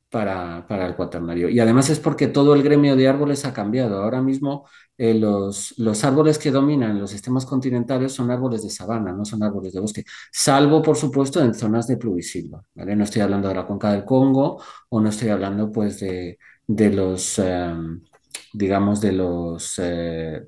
para, 0.09 0.66
para, 0.69 0.87
el 0.87 0.95
cuaternario. 0.95 1.49
Y 1.49 1.59
además 1.59 1.90
es 1.90 1.99
porque 1.99 2.28
todo 2.28 2.55
el 2.55 2.62
gremio 2.62 2.95
de 2.95 3.09
árboles 3.09 3.45
ha 3.45 3.52
cambiado. 3.52 4.02
Ahora 4.02 4.23
mismo 4.23 4.69
los, 4.99 5.75
los, 5.78 6.05
árboles 6.05 6.38
que 6.38 6.52
dominan 6.52 7.00
los 7.00 7.11
sistemas 7.11 7.45
continentales 7.45 8.12
son 8.12 8.31
árboles 8.31 8.62
de 8.62 8.71
sabana, 8.71 9.12
no 9.12 9.25
son 9.25 9.43
árboles 9.43 9.73
de 9.75 9.81
bosque, 9.81 10.05
salvo 10.33 10.81
por 10.81 10.97
supuesto 10.97 11.43
en 11.43 11.55
zonas 11.55 11.88
de 11.88 11.97
pluvisilva. 11.97 12.62
¿vale? 12.75 12.95
No 12.97 13.05
estoy 13.05 13.23
hablando 13.23 13.49
de 13.49 13.55
la 13.57 13.66
cuenca 13.66 13.93
del 13.93 14.05
Congo 14.05 14.62
o 14.90 15.00
no 15.00 15.09
estoy 15.09 15.31
hablando 15.31 15.73
pues 15.73 15.99
de, 16.00 16.38
de 16.69 16.90
los... 16.93 17.38
Um, 17.38 18.00
digamos, 18.57 19.01
de 19.03 19.13
los, 19.13 19.79
eh, 19.83 20.47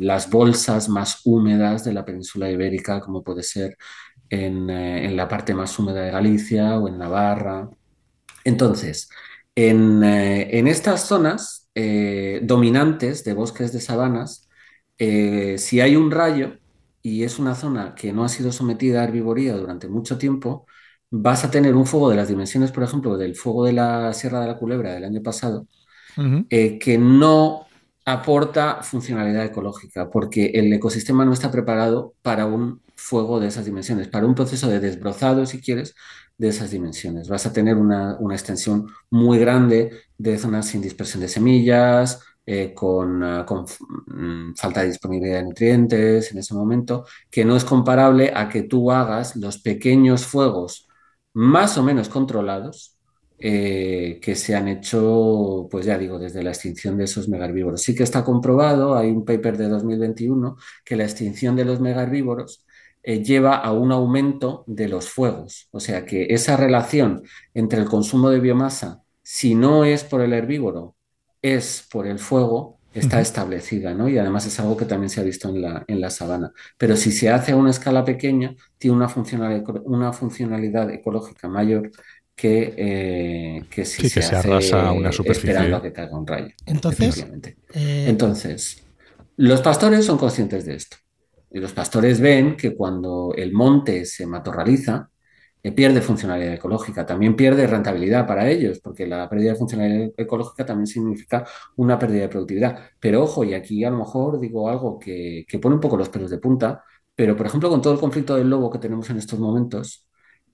las 0.00 0.30
bolsas 0.30 0.88
más 0.88 1.20
húmedas 1.24 1.84
de 1.84 1.92
la 1.92 2.04
península 2.06 2.50
ibérica, 2.50 3.00
como 3.00 3.22
puede 3.22 3.42
ser 3.42 3.76
en, 4.30 4.70
eh, 4.70 5.06
en, 5.06 5.16
la 5.16 5.28
parte 5.28 5.54
más 5.54 5.78
húmeda 5.78 6.02
de 6.02 6.10
Galicia 6.10 6.78
o 6.78 6.88
en 6.88 6.98
Navarra, 6.98 7.68
Entonces, 8.44 9.08
en, 9.54 10.02
eh, 10.04 10.58
en 10.58 10.68
estas 10.68 11.06
zonas 11.08 11.70
dominantes 12.42 13.24
de 13.24 13.34
bosques 13.34 13.72
de 13.72 13.80
sabanas, 13.80 14.48
si 14.98 15.80
hay 15.80 15.96
un 15.96 16.10
rayo 16.10 16.58
y 17.02 17.24
es 17.24 17.38
una 17.38 17.54
zona 17.54 17.94
que 17.94 18.12
no 18.12 18.24
ha 18.24 18.28
sido 18.28 18.52
sometida 18.52 19.00
a 19.00 19.04
herbivoría 19.04 19.56
durante 19.56 19.88
mucho 19.88 20.18
tiempo, 20.18 20.66
vas 21.10 21.44
a 21.44 21.50
tener 21.50 21.74
un 21.76 21.86
fuego 21.86 22.10
de 22.10 22.16
las 22.16 22.28
dimensiones, 22.28 22.72
por 22.72 22.84
ejemplo, 22.84 23.16
del 23.18 23.36
fuego 23.36 23.64
de 23.64 23.72
la 23.74 24.12
Sierra 24.14 24.40
de 24.40 24.48
la 24.48 24.58
Culebra 24.58 24.94
del 24.94 25.04
año 25.04 25.22
pasado, 25.22 25.66
Eh, 26.50 26.78
que 26.78 26.98
no 26.98 27.66
aporta 28.04 28.82
funcionalidad 28.82 29.44
ecológica, 29.44 30.10
porque 30.10 30.46
el 30.54 30.72
ecosistema 30.72 31.24
no 31.24 31.32
está 31.32 31.50
preparado 31.50 32.14
para 32.22 32.46
un 32.46 32.82
fuego 32.96 33.40
de 33.40 33.48
esas 33.48 33.64
dimensiones, 33.64 34.08
para 34.08 34.26
un 34.26 34.34
proceso 34.34 34.68
de 34.68 34.80
desbrozado, 34.80 35.46
si 35.46 35.60
quieres, 35.60 35.94
de 36.38 36.48
esas 36.48 36.70
dimensiones. 36.70 37.28
Vas 37.28 37.46
a 37.46 37.52
tener 37.52 37.76
una, 37.76 38.16
una 38.18 38.34
extensión 38.34 38.88
muy 39.10 39.38
grande 39.38 39.90
de 40.18 40.38
zonas 40.38 40.66
sin 40.66 40.82
dispersión 40.82 41.20
de 41.20 41.28
semillas, 41.28 42.20
eh, 42.44 42.74
con, 42.74 43.22
ah, 43.22 43.46
con, 43.46 43.64
mm, 44.06 44.54
falta 44.56 44.80
de 44.82 44.88
disponibilidad 44.88 45.38
de 45.38 45.44
nutrientes 45.44 46.32
en 46.32 46.38
ese 46.38 46.54
momento, 46.54 47.06
que 47.30 47.44
no 47.44 47.56
es 47.56 47.64
comparable 47.64 48.32
a 48.34 48.48
que 48.48 48.62
tú 48.64 48.90
hagas 48.90 49.36
los 49.36 49.58
pequeños 49.58 50.26
fuegos 50.26 50.88
más 51.34 51.78
o 51.78 51.84
menos 51.84 52.08
controlados 52.08 52.96
eh, 53.44 54.20
que 54.22 54.36
se 54.36 54.54
han 54.54 54.68
hecho, 54.68 55.66
pues 55.68 55.84
ya 55.84 55.98
digo, 55.98 56.16
desde 56.20 56.44
la 56.44 56.50
extinción 56.50 56.96
de 56.96 57.04
esos 57.04 57.28
megaherbívoros. 57.28 57.82
Sí 57.82 57.92
que 57.92 58.04
está 58.04 58.22
comprobado, 58.24 58.96
hay 58.96 59.10
un 59.10 59.24
paper 59.24 59.56
de 59.56 59.68
2021, 59.68 60.56
que 60.84 60.94
la 60.94 61.02
extinción 61.02 61.56
de 61.56 61.64
los 61.64 61.80
megaherbívoros 61.80 62.64
eh, 63.02 63.24
lleva 63.24 63.56
a 63.56 63.72
un 63.72 63.90
aumento 63.90 64.62
de 64.68 64.86
los 64.88 65.10
fuegos. 65.10 65.68
O 65.72 65.80
sea 65.80 66.06
que 66.06 66.26
esa 66.30 66.56
relación 66.56 67.24
entre 67.52 67.80
el 67.80 67.86
consumo 67.86 68.30
de 68.30 68.38
biomasa, 68.38 69.02
si 69.24 69.56
no 69.56 69.84
es 69.84 70.04
por 70.04 70.20
el 70.20 70.34
herbívoro, 70.34 70.94
es 71.42 71.84
por 71.90 72.06
el 72.06 72.20
fuego, 72.20 72.78
está 72.94 73.20
establecida, 73.20 73.92
¿no? 73.92 74.08
Y 74.08 74.18
además 74.18 74.46
es 74.46 74.60
algo 74.60 74.76
que 74.76 74.84
también 74.84 75.10
se 75.10 75.20
ha 75.20 75.24
visto 75.24 75.48
en 75.48 75.62
la, 75.62 75.84
en 75.88 76.00
la 76.00 76.10
sabana. 76.10 76.52
Pero 76.78 76.96
si 76.96 77.10
se 77.10 77.28
hace 77.30 77.52
a 77.52 77.56
una 77.56 77.70
escala 77.70 78.04
pequeña, 78.04 78.54
tiene 78.78 78.96
una 78.96 79.08
funcionalidad, 79.08 79.64
una 79.84 80.12
funcionalidad 80.12 80.90
ecológica 80.90 81.48
mayor 81.48 81.90
que, 82.36 82.74
eh, 82.76 83.66
que 83.70 83.84
si 83.84 84.04
Sí, 84.04 84.10
que 84.10 84.22
se 84.22 84.22
se 84.22 84.36
hace 84.36 84.36
arrasa 84.36 84.92
una 84.92 85.12
esperando 85.22 85.76
a 85.76 85.82
superficie. 85.82 85.82
que 85.82 85.92
caiga 85.92 86.18
un 86.18 86.26
rayo, 86.26 86.54
Entonces, 86.66 87.26
eh, 87.74 88.06
Entonces, 88.06 88.84
los 89.36 89.62
pastores 89.62 90.04
son 90.06 90.18
conscientes 90.18 90.64
de 90.66 90.74
esto. 90.76 90.96
Y 91.50 91.60
los 91.60 91.72
pastores 91.72 92.20
ven 92.20 92.56
que 92.56 92.74
cuando 92.76 93.34
el 93.36 93.52
monte 93.52 94.04
se 94.06 94.26
matorraliza, 94.26 95.10
eh, 95.62 95.72
pierde 95.72 96.00
funcionalidad 96.02 96.54
ecológica, 96.54 97.06
también 97.06 97.36
pierde 97.36 97.66
rentabilidad 97.66 98.26
para 98.26 98.48
ellos, 98.50 98.80
porque 98.82 99.06
la 99.06 99.28
pérdida 99.28 99.52
de 99.52 99.58
funcionalidad 99.58 100.10
ecológica 100.16 100.66
también 100.66 100.86
significa 100.88 101.46
una 101.76 101.98
pérdida 101.98 102.22
de 102.22 102.28
productividad. 102.28 102.78
Pero 103.00 103.22
ojo, 103.24 103.44
y 103.44 103.54
aquí 103.54 103.84
a 103.84 103.90
lo 103.90 103.98
mejor 103.98 104.40
digo 104.40 104.68
algo 104.70 104.98
que, 104.98 105.44
que 105.48 105.58
pone 105.58 105.76
un 105.76 105.80
poco 105.80 105.96
los 105.96 106.08
pelos 106.08 106.30
de 106.30 106.38
punta, 106.38 106.84
pero 107.14 107.36
por 107.36 107.46
ejemplo 107.46 107.70
con 107.70 107.82
todo 107.82 107.92
el 107.94 108.00
conflicto 108.00 108.36
del 108.36 108.50
lobo 108.50 108.70
que 108.70 108.78
tenemos 108.78 109.08
en 109.10 109.18
estos 109.18 109.38
momentos, 109.38 110.06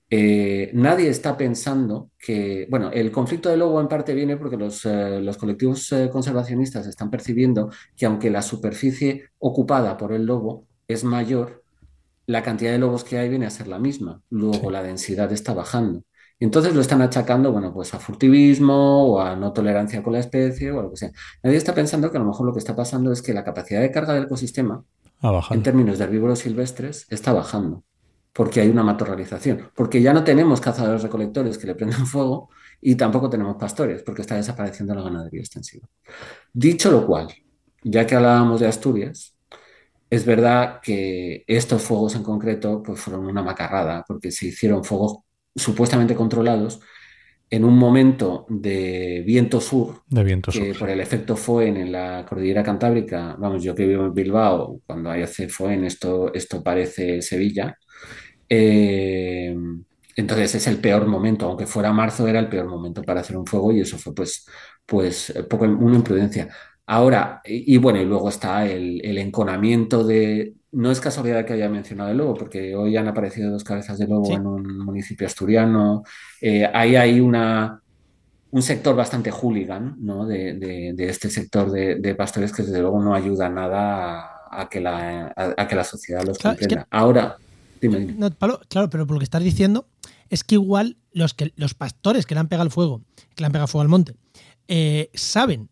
eh, 0.09 0.71
nadie 0.73 1.09
está 1.09 1.37
pensando 1.37 2.09
que, 2.17 2.67
bueno, 2.69 2.89
el 2.91 3.11
conflicto 3.11 3.49
del 3.49 3.59
lobo 3.59 3.79
en 3.79 3.87
parte 3.87 4.13
viene 4.13 4.37
porque 4.37 4.57
los, 4.57 4.85
eh, 4.85 5.19
los 5.21 5.37
colectivos 5.37 5.91
eh, 5.91 6.09
conservacionistas 6.11 6.87
están 6.87 7.09
percibiendo 7.11 7.69
que 7.95 8.05
aunque 8.05 8.29
la 8.29 8.41
superficie 8.41 9.29
ocupada 9.37 9.97
por 9.97 10.11
el 10.11 10.25
lobo 10.25 10.65
es 10.87 11.03
mayor, 11.03 11.63
la 12.25 12.43
cantidad 12.43 12.71
de 12.71 12.79
lobos 12.79 13.03
que 13.03 13.17
hay 13.17 13.29
viene 13.29 13.45
a 13.45 13.49
ser 13.51 13.67
la 13.67 13.79
misma. 13.79 14.21
Luego 14.29 14.67
Sí. 14.67 14.69
la 14.71 14.83
densidad 14.83 15.31
está 15.31 15.53
bajando. 15.53 16.03
Entonces 16.39 16.73
lo 16.73 16.81
están 16.81 17.01
achacando, 17.01 17.51
bueno, 17.51 17.73
pues 17.73 17.93
a 17.93 17.99
furtivismo 17.99 19.13
o 19.13 19.19
a 19.21 19.35
no 19.35 19.51
tolerancia 19.51 20.01
con 20.01 20.13
la 20.13 20.19
especie 20.19 20.71
o 20.71 20.79
a 20.79 20.83
lo 20.83 20.91
que 20.91 20.97
sea. 20.97 21.11
Nadie 21.43 21.57
está 21.57 21.75
pensando 21.75 22.09
que 22.11 22.17
a 22.17 22.21
lo 22.21 22.27
mejor 22.27 22.45
lo 22.45 22.53
que 22.53 22.59
está 22.59 22.75
pasando 22.75 23.11
es 23.11 23.21
que 23.21 23.33
la 23.33 23.43
capacidad 23.43 23.81
de 23.81 23.91
carga 23.91 24.13
del 24.13 24.23
ecosistema 24.23 24.83
en 25.51 25.63
términos 25.63 25.97
de 25.97 26.05
herbívoros 26.05 26.39
silvestres 26.39 27.05
está 27.09 27.33
bajando, 27.33 27.83
porque 28.33 28.61
hay 28.61 28.69
una 28.69 28.83
matorralización, 28.83 29.69
porque 29.75 30.01
ya 30.01 30.13
no 30.13 30.23
tenemos 30.23 30.61
cazadores 30.61 31.03
recolectores 31.03 31.57
que 31.57 31.67
le 31.67 31.75
prenden 31.75 32.05
fuego 32.05 32.49
y 32.81 32.95
tampoco 32.95 33.29
tenemos 33.29 33.57
pastores, 33.57 34.03
porque 34.03 34.21
está 34.21 34.35
desapareciendo 34.35 34.95
la 34.95 35.01
ganadería 35.01 35.41
extensiva. 35.41 35.87
Dicho 36.53 36.91
lo 36.91 37.05
cual, 37.05 37.27
ya 37.83 38.05
que 38.05 38.15
hablábamos 38.15 38.61
de 38.61 38.67
Asturias, 38.67 39.35
es 40.09 40.25
verdad 40.25 40.79
que 40.81 41.43
estos 41.45 41.83
fuegos 41.83 42.15
en 42.15 42.23
concreto 42.23 42.81
pues 42.81 42.99
fueron 42.99 43.25
una 43.25 43.43
macarrada, 43.43 44.03
porque 44.07 44.31
se 44.31 44.47
hicieron 44.47 44.83
fuegos 44.83 45.17
supuestamente 45.55 46.15
controlados 46.15 46.79
en 47.51 47.65
un 47.65 47.77
momento 47.77 48.45
de 48.49 49.23
viento 49.25 49.59
sur 49.59 50.03
De 50.07 50.23
viento 50.23 50.51
que 50.51 50.69
sur. 50.69 50.79
por 50.79 50.89
el 50.89 50.99
efecto 50.99 51.35
FOEN 51.35 51.77
en 51.77 51.91
la 51.91 52.25
cordillera 52.27 52.63
cantábrica, 52.63 53.35
vamos, 53.39 53.63
yo 53.63 53.73
que 53.73 53.87
vivo 53.87 54.05
en 54.05 54.13
Bilbao, 54.13 54.81
cuando 54.85 55.09
hay 55.09 55.23
hace 55.23 55.49
FOEN 55.49 55.85
esto, 55.85 56.33
esto 56.33 56.63
parece 56.63 57.21
Sevilla. 57.21 57.77
Eh, 58.49 59.55
entonces 60.15 60.55
es 60.55 60.67
el 60.67 60.77
peor 60.77 61.05
momento, 61.07 61.45
aunque 61.45 61.65
fuera 61.67 61.93
marzo 61.93 62.27
era 62.27 62.39
el 62.39 62.49
peor 62.49 62.67
momento 62.67 63.01
para 63.03 63.21
hacer 63.21 63.37
un 63.37 63.45
fuego 63.45 63.71
y 63.71 63.81
eso 63.81 63.97
fue 63.97 64.13
pues, 64.13 64.45
pues 64.85 65.33
poco, 65.49 65.65
una 65.65 65.95
imprudencia. 65.95 66.49
Ahora, 66.87 67.41
y, 67.45 67.75
y 67.75 67.77
bueno, 67.77 68.01
y 68.01 68.05
luego 68.05 68.29
está 68.29 68.65
el, 68.65 68.99
el 69.05 69.17
enconamiento 69.19 70.03
de... 70.03 70.55
No 70.71 70.91
es 70.91 70.99
casualidad 70.99 71.45
que 71.45 71.53
haya 71.53 71.69
mencionado 71.69 72.11
el 72.11 72.17
lobo, 72.17 72.33
porque 72.35 72.75
hoy 72.75 72.95
han 72.97 73.07
aparecido 73.07 73.49
dos 73.51 73.63
cabezas 73.63 73.97
de 73.97 74.07
lobo 74.07 74.25
Sí. 74.25 74.33
en 74.33 74.45
un 74.45 74.79
municipio 74.79 75.25
asturiano. 75.25 76.03
Eh, 76.41 76.69
ahí 76.73 76.95
hay 76.95 77.19
una, 77.19 77.81
un 78.51 78.61
sector 78.61 78.95
bastante 78.95 79.31
hooligan 79.31 79.95
¿no? 79.99 80.25
de, 80.27 80.53
de- 80.55 80.93
de 80.95 81.09
este 81.09 81.29
sector 81.29 81.71
de, 81.71 81.95
de 81.95 82.15
pastores 82.15 82.51
que 82.51 82.63
desde 82.63 82.81
luego 82.81 83.01
no 83.01 83.15
ayuda 83.15 83.49
nada 83.49 84.19
a, 84.51 84.61
a 84.61 84.69
que, 84.69 84.79
la, 84.81 85.27
a, 85.35 85.53
a 85.57 85.67
que 85.67 85.75
la 85.75 85.83
sociedad 85.83 86.23
los 86.23 86.37
comprenda. 86.37 86.87
Ahora, 86.91 87.37
dime, 87.81 87.99
dime. 87.99 88.13
no, 88.13 88.29
Pablo, 88.31 88.59
claro, 88.69 88.89
pero 88.89 89.05
por 89.07 89.15
lo 89.15 89.19
que 89.19 89.23
estás 89.25 89.43
diciendo 89.43 89.87
es 90.29 90.43
que 90.43 90.55
igual 90.55 90.97
los, 91.11 91.33
que, 91.33 91.53
los 91.55 91.73
pastores 91.73 92.25
que 92.25 92.35
le 92.35 92.39
han 92.41 92.47
pegado 92.47 92.65
el 92.65 92.71
fuego, 92.71 93.01
que 93.35 93.41
le 93.41 93.45
han 93.47 93.51
pegado 93.51 93.67
fuego 93.67 93.81
al 93.83 93.87
monte, 93.89 94.15
eh, 94.67 95.09
saben, 95.13 95.69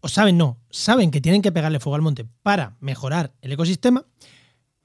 o 0.00 0.08
saben 0.08 0.38
no, 0.38 0.58
saben 0.70 1.10
que 1.10 1.20
tienen 1.20 1.42
que 1.42 1.52
pegarle 1.52 1.80
fuego 1.80 1.96
al 1.96 2.02
monte 2.02 2.24
para 2.42 2.76
mejorar 2.80 3.32
el 3.42 3.52
ecosistema, 3.52 4.04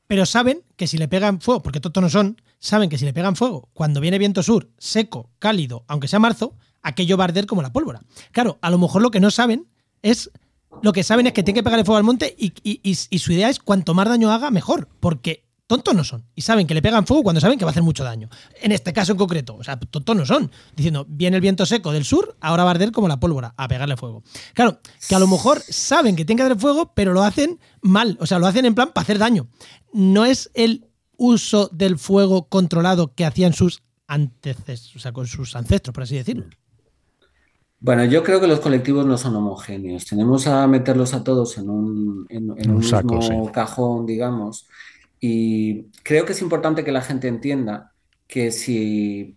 pero 0.08 0.26
saben 0.26 0.62
que 0.76 0.88
si 0.88 0.98
le 0.98 1.08
pegan 1.08 1.42
fuego, 1.42 1.62
porque 1.64 1.80
tontos 1.80 2.02
no 2.04 2.10
son, 2.10 2.42
saben 2.60 2.90
que 2.90 2.98
si 2.98 3.06
le 3.06 3.14
pegan 3.14 3.36
fuego 3.36 3.70
cuando 3.74 4.00
viene 4.02 4.18
viento 4.20 4.44
sur, 4.44 4.70
seco, 4.78 5.30
cálido, 5.40 5.84
aunque 5.88 6.08
sea 6.08 6.20
marzo, 6.20 6.56
aquello 6.84 7.18
va 7.18 7.24
a 7.24 7.28
arder 7.28 7.46
como 7.48 7.62
la 7.62 7.72
pólvora. 7.74 8.02
Claro, 8.32 8.58
a 8.62 8.70
lo 8.70 8.78
mejor 8.78 9.02
lo 9.02 9.12
que 9.12 9.20
no 9.20 9.32
saben 9.32 9.68
es. 10.02 10.30
Lo 10.84 10.92
que 10.92 11.04
saben 11.04 11.26
es 11.26 11.32
que 11.34 11.42
tienen 11.42 11.62
que 11.62 11.64
pegarle 11.64 11.86
fuego 11.86 11.98
al 11.98 12.04
monte 12.04 12.36
y, 12.38 12.48
y- 12.62 12.82
y- 12.84 12.98
y 13.10 13.20
su 13.20 13.32
idea 13.32 13.50
es 13.50 13.60
cuanto 13.60 13.94
más 13.94 14.10
daño 14.10 14.30
haga, 14.32 14.52
mejor. 14.52 14.90
Porque 15.00 15.45
tontos 15.68 15.96
no 15.96 16.04
son. 16.04 16.26
Y 16.36 16.42
saben 16.42 16.68
que 16.68 16.74
le 16.74 16.82
pegan 16.82 17.06
fuego 17.06 17.24
cuando 17.24 17.42
saben 17.42 17.58
que 17.58 17.66
va 17.66 17.70
a 17.70 17.74
hacer 17.74 17.84
mucho 17.84 18.04
daño. 18.04 18.30
En 18.62 18.72
este 18.72 18.94
caso 18.94 19.14
en 19.14 19.18
concreto, 19.18 19.56
o 19.56 19.64
sea, 19.64 19.78
tontos 19.80 20.16
no 20.16 20.26
son. 20.26 20.52
Diciendo, 20.76 21.06
viene 21.08 21.38
el 21.38 21.42
viento 21.42 21.66
seco 21.66 21.92
del 21.92 22.06
sur, 22.06 22.36
ahora 22.42 22.64
va 22.64 22.72
a 22.72 22.74
arder 22.74 22.92
como 22.92 23.08
la 23.08 23.20
pólvora, 23.20 23.54
a 23.58 23.68
pegarle 23.68 23.98
fuego. 23.98 24.24
Claro, 24.54 24.80
que 25.08 25.16
a 25.16 25.20
lo 25.20 25.28
mejor 25.28 25.62
saben 25.68 26.16
que 26.16 26.26
tienen 26.26 26.38
que 26.46 26.52
hacer 26.52 26.60
fuego, 26.62 26.94
pero 26.94 27.14
lo 27.14 27.24
hacen 27.24 27.60
mal. 27.82 28.18
O 28.20 28.26
sea, 28.26 28.40
lo 28.40 28.48
hacen 28.48 28.66
en 28.66 28.76
plan 28.76 28.92
para 28.94 29.04
hacer 29.04 29.18
daño. 29.18 29.48
No 29.94 30.26
es 30.26 30.52
el 30.54 30.88
uso 31.18 31.70
del 31.72 31.98
fuego 31.98 32.48
controlado 32.50 33.14
que 33.14 33.26
hacían 33.26 33.54
sus 33.54 33.82
antecesores, 34.08 34.96
o 34.96 35.00
sea, 35.00 35.14
con 35.14 35.28
sus 35.28 35.56
ancestros, 35.56 35.94
por 35.94 36.04
así 36.04 36.16
decirlo. 36.16 36.46
Bueno, 37.80 38.06
yo 38.06 38.24
creo 38.24 38.40
que 38.40 38.48
los 38.48 38.60
colectivos 38.62 39.06
no 39.06 39.18
son 39.18 39.36
homogéneos. 39.36 40.06
Tenemos 40.06 40.48
a 40.48 40.66
meterlos 40.68 41.14
a 41.14 41.24
todos 41.24 41.58
en 41.58 41.70
un, 41.70 42.26
en, 42.30 42.52
en 42.58 42.72
Un 42.72 42.78
un 42.78 42.84
saco, 42.84 43.16
mismo 43.18 43.46
sí. 43.46 43.52
cajón, 43.52 44.06
digamos. 44.06 44.68
Y 45.28 45.92
creo 46.04 46.24
que 46.24 46.34
es 46.34 46.42
importante 46.44 46.84
que 46.84 46.92
la 46.92 47.02
gente 47.02 47.28
entienda 47.28 47.94
que 48.28 48.52
si, 48.52 49.36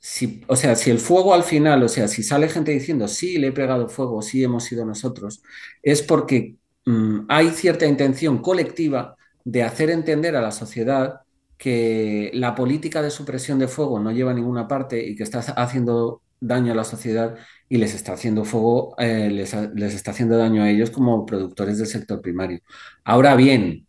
si, 0.00 0.42
o 0.46 0.56
sea, 0.56 0.74
si 0.76 0.90
el 0.90 0.98
fuego 0.98 1.34
al 1.34 1.42
final, 1.42 1.82
o 1.82 1.88
sea, 1.88 2.08
si 2.08 2.22
sale 2.22 2.48
gente 2.48 2.72
diciendo, 2.72 3.06
sí, 3.06 3.36
le 3.36 3.48
he 3.48 3.52
pegado 3.52 3.86
fuego, 3.90 4.22
sí 4.22 4.42
hemos 4.42 4.64
sido 4.64 4.86
nosotros, 4.86 5.42
es 5.82 6.00
porque 6.00 6.56
mm, 6.86 7.26
hay 7.28 7.50
cierta 7.50 7.84
intención 7.86 8.38
colectiva 8.38 9.14
de 9.44 9.62
hacer 9.62 9.90
entender 9.90 10.36
a 10.36 10.40
la 10.40 10.52
sociedad 10.52 11.20
que 11.58 12.30
la 12.32 12.54
política 12.54 13.02
de 13.02 13.10
supresión 13.10 13.58
de 13.58 13.68
fuego 13.68 14.00
no 14.00 14.12
lleva 14.12 14.30
a 14.30 14.34
ninguna 14.34 14.66
parte 14.66 15.06
y 15.06 15.16
que 15.16 15.22
está 15.22 15.40
haciendo 15.40 16.22
daño 16.40 16.72
a 16.72 16.76
la 16.76 16.84
sociedad 16.84 17.36
y 17.68 17.76
les 17.76 17.94
está 17.94 18.14
haciendo 18.14 18.44
fuego, 18.46 18.94
eh, 18.98 19.28
les, 19.30 19.54
les 19.74 19.94
está 19.94 20.12
haciendo 20.12 20.38
daño 20.38 20.62
a 20.62 20.70
ellos 20.70 20.90
como 20.90 21.26
productores 21.26 21.76
del 21.76 21.88
sector 21.88 22.22
primario. 22.22 22.60
Ahora 23.04 23.36
bien, 23.36 23.84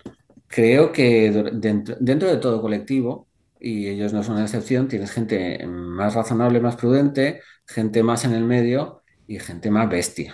creo 0.47 0.91
que 0.91 1.31
dentro, 1.53 1.95
de 2.29 2.37
todo 2.37 2.61
colectivo, 2.61 3.27
y 3.59 3.87
ellos 3.87 4.13
no 4.13 4.23
son 4.23 4.35
una 4.35 4.45
excepción, 4.45 4.87
tienes 4.87 5.11
gente 5.11 5.65
más 5.67 6.13
razonable, 6.15 6.59
más 6.61 6.75
prudente, 6.75 7.41
gente 7.65 8.03
más 8.03 8.25
en 8.25 8.33
el 8.33 8.43
medio 8.43 9.03
y 9.27 9.39
gente 9.39 9.71
más 9.71 9.89
bestia. 9.89 10.33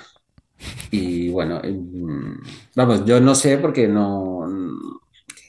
Y 0.91 1.29
bueno, 1.29 1.61
mm, 1.63 2.41
vamos, 2.75 3.05
yo 3.05 3.19
no 3.19 3.35
sé 3.35 3.57
porque 3.57 3.87
no, 3.87 4.47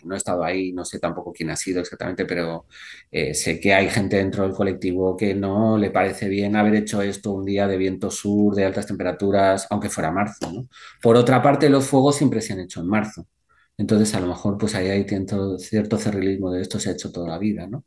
no 0.05 0.15
he 0.15 0.19
estado 0.19 0.45
ahí, 0.45 0.73
no 0.73 0.85
sé 0.85 0.99
tampoco 0.99 1.33
quién 1.33 1.51
ha 1.51 1.57
sido 1.57 1.81
exactamente, 1.81 2.25
pero 2.27 2.67
eh, 3.11 3.35
sé 3.35 3.61
que 3.61 3.75
hay 3.75 3.89
gente 3.89 4.17
dentro 4.17 4.45
del 4.45 4.53
colectivo 4.53 5.17
que 5.17 5.35
no 5.35 5.79
le 5.79 5.91
parece 5.91 6.29
bien 6.29 6.57
haber 6.57 6.75
hecho 6.77 7.03
esto 7.03 7.33
un 7.33 7.45
día 7.45 7.67
de 7.67 7.77
viento 7.77 8.11
sur, 8.11 8.55
de 8.55 8.65
altas 8.65 8.87
temperaturas, 8.87 9.67
aunque 9.71 9.91
fuera 9.91 10.11
marzo. 10.11 10.51
¿no? 10.53 10.69
Por 11.03 11.17
otra 11.17 11.43
parte, 11.43 11.69
los 11.69 11.87
fuegos 11.87 12.17
siempre 12.17 12.41
se 12.41 12.53
han 12.53 12.61
hecho 12.61 12.81
en 12.81 12.89
marzo. 12.89 13.27
Entonces, 13.77 14.15
a 14.15 14.21
lo 14.21 14.29
mejor, 14.29 14.59
pues 14.59 14.75
ahí 14.75 14.89
hay 14.89 15.05
cierto, 15.05 15.59
cierto 15.59 15.99
cerrilismo 15.99 16.51
de 16.53 16.63
esto 16.63 16.79
se 16.79 16.91
ha 16.91 16.93
hecho 16.93 17.13
toda 17.13 17.29
la 17.29 17.39
vida, 17.39 17.67
¿no? 17.67 17.85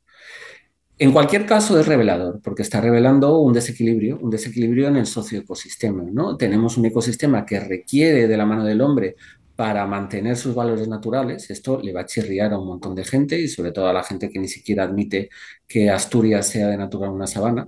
En 0.99 1.11
cualquier 1.13 1.45
caso 1.45 1.79
es 1.79 1.85
revelador, 1.85 2.41
porque 2.41 2.63
está 2.63 2.81
revelando 2.81 3.37
un 3.39 3.53
desequilibrio, 3.53 4.17
un 4.19 4.31
desequilibrio 4.31 4.87
en 4.87 4.95
el 4.95 5.05
socioecosistema. 5.05 6.03
¿no? 6.11 6.37
Tenemos 6.37 6.75
un 6.77 6.87
ecosistema 6.87 7.45
que 7.45 7.59
requiere 7.59 8.27
de 8.27 8.35
la 8.35 8.47
mano 8.47 8.63
del 8.65 8.81
hombre 8.81 9.15
para 9.55 9.85
mantener 9.85 10.37
sus 10.37 10.55
valores 10.55 10.87
naturales. 10.87 11.51
Esto 11.51 11.79
le 11.83 11.93
va 11.93 12.01
a 12.01 12.05
chirriar 12.07 12.53
a 12.53 12.57
un 12.59 12.67
montón 12.67 12.95
de 12.95 13.03
gente 13.03 13.39
y 13.39 13.47
sobre 13.47 13.71
todo 13.71 13.87
a 13.87 13.93
la 13.93 14.03
gente 14.03 14.29
que 14.29 14.39
ni 14.39 14.47
siquiera 14.47 14.85
admite 14.85 15.29
que 15.67 15.89
Asturias 15.91 16.47
sea 16.47 16.67
de 16.67 16.77
natural 16.77 17.11
una 17.11 17.27
sabana. 17.27 17.67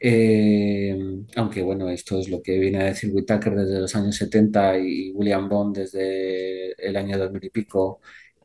Eh, 0.00 0.96
aunque 1.36 1.62
bueno, 1.62 1.88
esto 1.90 2.18
es 2.20 2.28
lo 2.28 2.40
que 2.42 2.58
viene 2.58 2.80
a 2.80 2.84
decir 2.84 3.10
Whitaker 3.12 3.54
desde 3.56 3.80
los 3.80 3.94
años 3.96 4.16
70 4.16 4.78
y 4.78 5.10
William 5.12 5.48
Bond 5.48 5.76
desde 5.78 6.72
el 6.86 6.96
año 6.96 7.18
2000 7.18 7.44
y 7.44 7.50
pico 7.50 8.00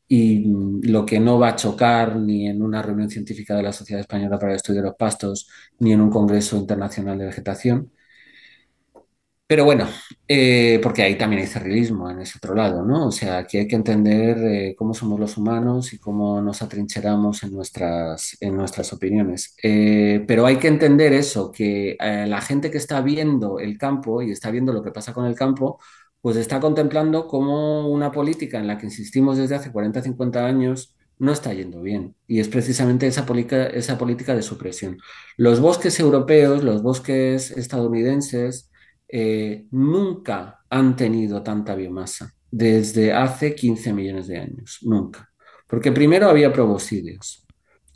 y 0.08 0.46
lo 0.88 1.06
que 1.06 1.20
no 1.20 1.40
va 1.40 1.50
a 1.50 1.56
chocar 1.56 2.18
ni 2.18 2.48
en 2.48 2.62
una 2.62 2.82
reunión 2.84 3.10
científica 3.10 3.56
de 3.56 3.64
la 3.64 3.74
Sociedad 3.74 4.02
Española 4.02 4.40
para 4.40 4.52
el 4.54 4.58
Estudio 4.58 4.82
de 4.82 4.88
los 4.90 4.98
Pastos, 4.98 5.50
ni 5.80 5.94
en 5.94 6.02
un 6.02 6.12
Congreso 6.12 6.58
Internacional 6.58 7.18
de 7.20 7.26
Vegetación. 7.26 7.92
Pero 9.46 9.66
bueno, 9.66 9.88
eh, 10.28 10.80
porque 10.82 11.04
ahí 11.04 11.18
también 11.18 11.42
hay 11.42 11.48
cerrilismo 11.48 12.10
en 12.10 12.22
ese 12.22 12.38
otro 12.38 12.56
lado, 12.56 12.84
¿no? 12.84 13.08
O 13.08 13.12
sea, 13.12 13.38
aquí 13.40 13.58
hay 13.58 13.68
que 13.68 13.76
entender 13.76 14.38
eh, 14.40 14.76
cómo 14.76 14.94
somos 14.94 15.20
los 15.20 15.38
humanos 15.38 15.94
y 15.94 16.00
cómo 16.00 16.42
nos 16.42 16.62
atrincheramos 16.62 17.44
en 17.44 17.54
nuestras, 17.54 18.38
en 18.40 18.56
nuestras 18.56 18.94
opiniones. 18.94 19.56
Eh, 19.62 20.24
pero 20.28 20.46
hay 20.46 20.58
que 20.58 20.70
entender 20.70 21.14
eso, 21.14 21.52
que 21.52 21.98
la 22.00 22.42
gente 22.42 22.72
que 22.72 22.78
está 22.78 23.02
viendo 23.02 23.60
el 23.60 23.78
campo 23.78 24.22
y 24.22 24.32
está 24.32 24.50
viendo 24.50 24.74
lo 24.74 24.82
que 24.84 24.92
pasa 24.92 25.14
con 25.14 25.26
el 25.26 25.36
campo, 25.36 25.80
pues 26.22 26.38
está 26.38 26.60
contemplando 26.60 27.28
cómo 27.28 27.90
una 27.90 28.12
política 28.12 28.58
en 28.60 28.68
la 28.68 28.78
que 28.78 28.86
insistimos 28.88 29.38
desde 29.38 29.56
hace 29.56 29.72
40, 29.72 30.02
50 30.02 30.46
años 30.46 30.96
no 31.20 31.32
está 31.32 31.54
yendo 31.54 31.82
bien. 31.82 32.16
Y 32.28 32.40
es 32.40 32.48
precisamente 32.48 33.08
esa, 33.08 33.26
esa 33.74 33.98
política 33.98 34.36
de 34.36 34.42
supresión. 34.42 34.98
Los 35.38 35.60
bosques 35.60 36.00
europeos, 36.00 36.64
los 36.64 36.82
bosques 36.82 37.52
estadounidenses, 37.52 38.72
eh, 39.16 39.68
nunca 39.70 40.66
han 40.72 40.96
tenido 40.96 41.44
tanta 41.44 41.76
biomasa 41.76 42.34
desde 42.50 43.14
hace 43.14 43.54
15 43.54 43.94
millones 43.94 44.26
de 44.26 44.40
años. 44.40 44.80
Nunca. 44.82 45.30
Porque 45.68 45.92
primero 45.92 46.28
había 46.28 46.52
proboscidios 46.52 47.46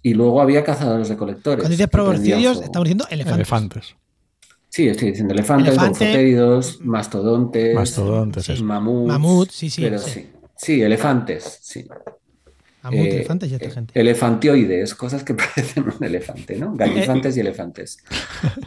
y 0.04 0.14
luego 0.14 0.40
había 0.40 0.64
cazadores 0.64 1.10
recolectores. 1.10 1.64
Cuando 1.64 1.72
dices 1.72 1.88
proboscidios, 1.88 2.62
estamos 2.62 2.84
diciendo 2.86 3.08
elefantes. 3.10 3.36
elefantes. 3.36 3.96
Sí, 4.70 4.88
estoy 4.88 5.10
diciendo 5.10 5.34
elefantes, 5.34 5.74
Elefante, 5.74 6.76
mastodontes, 6.82 7.74
mastodontes 7.74 8.62
mamuts. 8.62 9.08
Mamut, 9.08 9.50
sí, 9.50 9.72
sí, 9.72 9.90
sí. 9.98 10.30
sí. 10.56 10.82
elefantes, 10.84 11.60
sí. 11.64 11.88
Mamut, 12.84 13.00
eh, 13.00 13.16
elefantes 13.16 13.52
y 13.52 13.56
otra 13.56 13.72
gente. 13.72 14.00
Elefantioides, 14.00 14.96
cosas 14.96 15.24
que 15.24 15.34
parecen 15.36 15.84
un 15.84 16.04
elefante, 16.04 16.58
¿no? 16.58 16.74
Gallifantes 16.76 17.38
y 17.38 17.40
elefantes. 17.40 17.98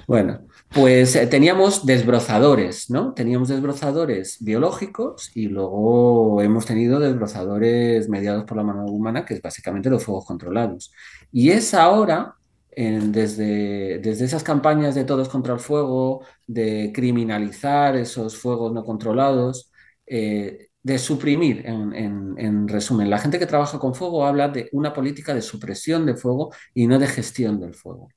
Bueno, 0.06 0.40
pues 0.74 1.14
eh, 1.14 1.28
teníamos 1.28 1.86
desbrozadores, 1.86 2.90
¿no? 2.90 3.14
Teníamos 3.14 3.48
desbrozadores 3.48 4.38
biológicos 4.40 5.30
y 5.36 5.46
luego 5.46 6.42
hemos 6.42 6.66
tenido 6.66 6.98
desbrozadores 6.98 8.08
mediados 8.08 8.44
por 8.44 8.56
la 8.56 8.64
mano 8.64 8.86
humana, 8.86 9.24
que 9.24 9.34
es 9.34 9.42
básicamente 9.42 9.88
los 9.88 10.02
fuegos 10.02 10.24
controlados. 10.24 10.92
Y 11.30 11.50
es 11.50 11.74
ahora 11.74 12.34
desde, 12.76 13.98
desde 13.98 14.24
esas 14.24 14.42
campañas 14.42 14.94
de 14.94 15.04
todos 15.04 15.28
contra 15.28 15.54
el 15.54 15.60
fuego, 15.60 16.24
de 16.46 16.92
criminalizar 16.94 17.96
esos 17.96 18.36
fuegos 18.36 18.72
no 18.72 18.84
controlados, 18.84 19.70
eh, 20.06 20.69
de 20.82 20.98
suprimir, 20.98 21.64
en, 21.66 22.68
resumen. 22.68 23.10
La 23.10 23.18
gente 23.18 23.38
que 23.38 23.46
trabaja 23.46 23.78
con 23.78 23.94
fuego 23.94 24.24
habla 24.24 24.48
de 24.48 24.68
una 24.72 24.92
política 24.92 25.34
de 25.34 25.42
supresión 25.42 26.06
de 26.06 26.14
fuego 26.14 26.52
y 26.74 26.86
no 26.86 26.98
de 26.98 27.06
gestión 27.06 27.60
del 27.60 27.74
fuego. 27.74 28.08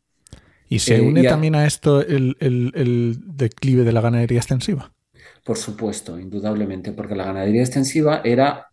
¿Y 0.70 0.80
se 0.80 0.96
eh, 0.96 1.02
une 1.02 1.24
también 1.24 1.56
a 1.56 1.66
esto 1.66 2.02
el, 2.02 2.38
el 2.40 3.18
declive 3.26 3.84
de 3.84 3.92
la 3.92 4.02
ganadería 4.02 4.40
extensiva? 4.40 4.94
Por 5.44 5.58
supuesto, 5.58 6.20
indudablemente, 6.20 6.94
porque 6.94 7.16
la 7.16 7.26
ganadería 7.26 7.62
extensiva 7.62 8.22
era 8.24 8.70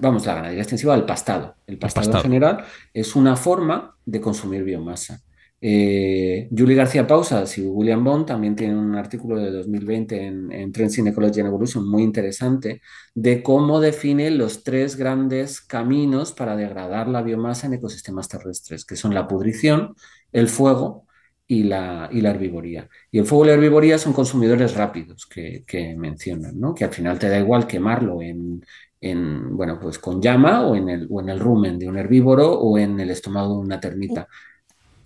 vamos, 0.00 0.26
la 0.26 0.34
ganadería 0.34 0.62
extensiva 0.62 0.94
del 0.94 1.04
pastado. 1.04 1.56
El 1.66 1.78
pastado, 1.78 2.16
en 2.16 2.22
general 2.22 2.64
es 2.92 3.16
una 3.16 3.36
forma 3.36 3.96
de 4.04 4.20
consumir 4.20 4.62
biomasa. 4.62 5.20
Eh, 5.68 6.48
Julie 6.56 6.76
García 6.76 7.08
Pausas 7.08 7.58
y 7.58 7.62
William 7.62 8.04
Bond 8.04 8.24
también 8.26 8.54
tienen 8.54 8.78
un 8.78 8.94
artículo 8.94 9.36
de 9.36 9.50
2020 9.50 10.24
en, 10.24 10.52
en 10.52 10.70
Trends 10.70 10.96
in 10.98 11.08
Ecology 11.08 11.40
and 11.40 11.48
Evolution 11.48 11.90
muy 11.90 12.04
interesante 12.04 12.82
de 13.16 13.42
cómo 13.42 13.80
define 13.80 14.30
los 14.30 14.62
tres 14.62 14.94
grandes 14.94 15.60
caminos 15.60 16.30
para 16.30 16.54
degradar 16.54 17.08
la 17.08 17.20
biomasa 17.20 17.66
en 17.66 17.74
ecosistemas 17.74 18.28
terrestres, 18.28 18.84
que 18.84 18.94
son 18.94 19.12
la 19.12 19.26
pudrición, 19.26 19.96
el 20.30 20.46
fuego 20.46 21.08
y 21.48 21.64
la, 21.64 22.10
herbivoría. 22.12 22.88
Y 23.10 23.18
el 23.18 23.26
fuego 23.26 23.46
y 23.46 23.48
la 23.48 23.54
herbivoría 23.54 23.98
son 23.98 24.12
consumidores 24.12 24.76
rápidos 24.76 25.26
que, 25.26 25.96
mencionan, 25.98 26.60
¿no? 26.60 26.76
que 26.76 26.84
al 26.84 26.92
final 26.92 27.18
te 27.18 27.28
da 27.28 27.40
igual 27.40 27.66
quemarlo 27.66 28.22
en, 28.22 28.64
en, 29.00 29.56
bueno, 29.56 29.80
pues 29.80 29.98
con 29.98 30.22
llama 30.22 30.64
o 30.64 30.76
en 30.76 30.88
el 31.28 31.40
rumen 31.40 31.76
de 31.76 31.88
un 31.88 31.98
herbívoro 31.98 32.52
o 32.52 32.78
en 32.78 33.00
el 33.00 33.10
estómago 33.10 33.54
de 33.54 33.60
una 33.62 33.80
termita. 33.80 34.28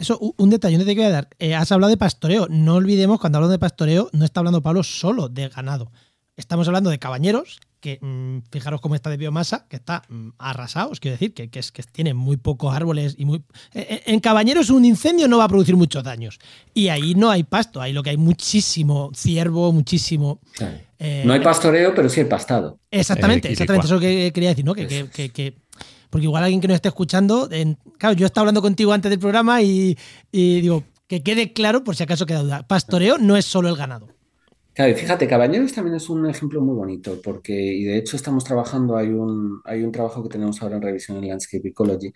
Eso, 0.00 0.18
un 0.18 0.48
detalle, 0.48 0.78
no 0.78 0.84
te 0.86 0.94
quiero 0.94 1.10
dar. 1.10 1.28
Eh, 1.38 1.54
has 1.54 1.70
hablado 1.70 1.90
de 1.90 1.98
pastoreo. 1.98 2.46
No 2.48 2.76
olvidemos, 2.76 3.20
cuando 3.20 3.36
hablo 3.36 3.48
de 3.48 3.58
pastoreo, 3.58 4.08
no 4.12 4.24
está 4.24 4.40
hablando 4.40 4.62
Pablo 4.62 4.82
solo 4.82 5.28
de 5.28 5.48
ganado. 5.48 5.92
Estamos 6.36 6.66
hablando 6.68 6.88
de 6.88 6.98
cabañeros, 6.98 7.60
que 7.80 7.98
mm, 8.00 8.50
fijaros 8.50 8.80
cómo 8.80 8.94
está 8.94 9.10
de 9.10 9.18
biomasa, 9.18 9.66
que 9.68 9.76
está 9.76 10.02
mm, 10.08 10.30
arrasado, 10.38 10.90
os 10.90 11.00
quiero 11.00 11.16
decir, 11.16 11.34
que, 11.34 11.50
es, 11.52 11.70
que 11.70 11.82
tiene 11.82 12.14
muy 12.14 12.38
pocos 12.38 12.74
árboles 12.74 13.14
y 13.18 13.26
muy... 13.26 13.42
Eh, 13.74 13.86
eh, 13.90 14.02
en 14.06 14.20
cabañeros 14.20 14.70
un 14.70 14.86
incendio 14.86 15.28
no 15.28 15.36
va 15.36 15.44
a 15.44 15.48
producir 15.48 15.76
muchos 15.76 16.02
daños. 16.02 16.38
Y 16.72 16.88
ahí 16.88 17.14
no 17.14 17.30
hay 17.30 17.44
pasto, 17.44 17.80
ahí 17.80 17.92
lo 17.92 18.02
que 18.02 18.10
hay 18.10 18.16
muchísimo 18.16 19.10
ciervo, 19.14 19.72
muchísimo... 19.72 20.40
Eh, 20.98 21.22
no 21.24 21.32
hay 21.32 21.40
pastoreo, 21.40 21.94
pero 21.94 22.08
sí 22.08 22.20
hay 22.20 22.26
pastado. 22.26 22.78
Exactamente, 22.90 23.50
exactamente, 23.50 23.86
eso 23.86 23.98
que 23.98 24.30
quería 24.34 24.50
decir, 24.50 24.64
¿no? 24.64 24.74
Que, 24.74 25.54
porque 26.10 26.24
igual 26.24 26.42
alguien 26.42 26.60
que 26.60 26.68
nos 26.68 26.74
esté 26.74 26.88
escuchando, 26.88 27.48
claro, 27.98 28.14
yo 28.14 28.26
estaba 28.26 28.42
hablando 28.42 28.62
contigo 28.62 28.92
antes 28.92 29.10
del 29.10 29.18
programa 29.18 29.62
y, 29.62 29.96
digo, 30.32 30.84
que 31.06 31.22
quede 31.22 31.52
claro 31.52 31.82
por 31.82 31.96
si 31.96 32.02
acaso 32.02 32.26
queda 32.26 32.42
duda. 32.42 32.66
Pastoreo 32.66 33.18
no 33.18 33.36
es 33.36 33.44
solo 33.44 33.68
el 33.68 33.76
ganado. 33.76 34.08
Claro, 34.72 34.92
y 34.92 34.94
fíjate, 34.94 35.26
Cabañeros 35.26 35.72
también 35.72 35.96
es 35.96 36.08
un 36.08 36.26
ejemplo 36.26 36.60
muy 36.60 36.74
bonito, 36.74 37.20
porque, 37.22 37.52
y 37.52 37.84
de 37.84 37.98
hecho 37.98 38.16
estamos 38.16 38.44
trabajando, 38.44 38.96
hay 38.96 39.08
un, 39.08 39.60
hay 39.64 39.82
un 39.82 39.92
trabajo 39.92 40.22
que 40.22 40.28
tenemos 40.28 40.62
ahora 40.62 40.76
en 40.76 40.82
revisión 40.82 41.18
en 41.18 41.28
Landscape 41.28 41.68
Ecology. 41.68 42.12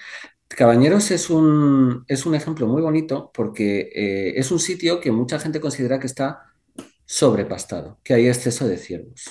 Cabañeros 0.49 1.11
es 1.11 1.31
un, 1.31 2.05
es 2.07 2.27
un 2.27 2.35
ejemplo 2.35 2.67
muy 2.67 2.81
bonito 2.81 3.31
porque 3.35 3.91
eh, 3.95 4.35
es 4.37 4.51
un 4.51 4.61
sitio 4.61 5.01
que 5.01 5.11
mucha 5.11 5.39
gente 5.39 5.61
considera 5.61 5.99
que 5.99 6.07
está 6.07 6.43
sobrepastado, 7.07 7.99
que 8.05 8.15
hay 8.15 8.29
exceso 8.29 8.67
de 8.69 8.77
ciervos. 8.77 9.25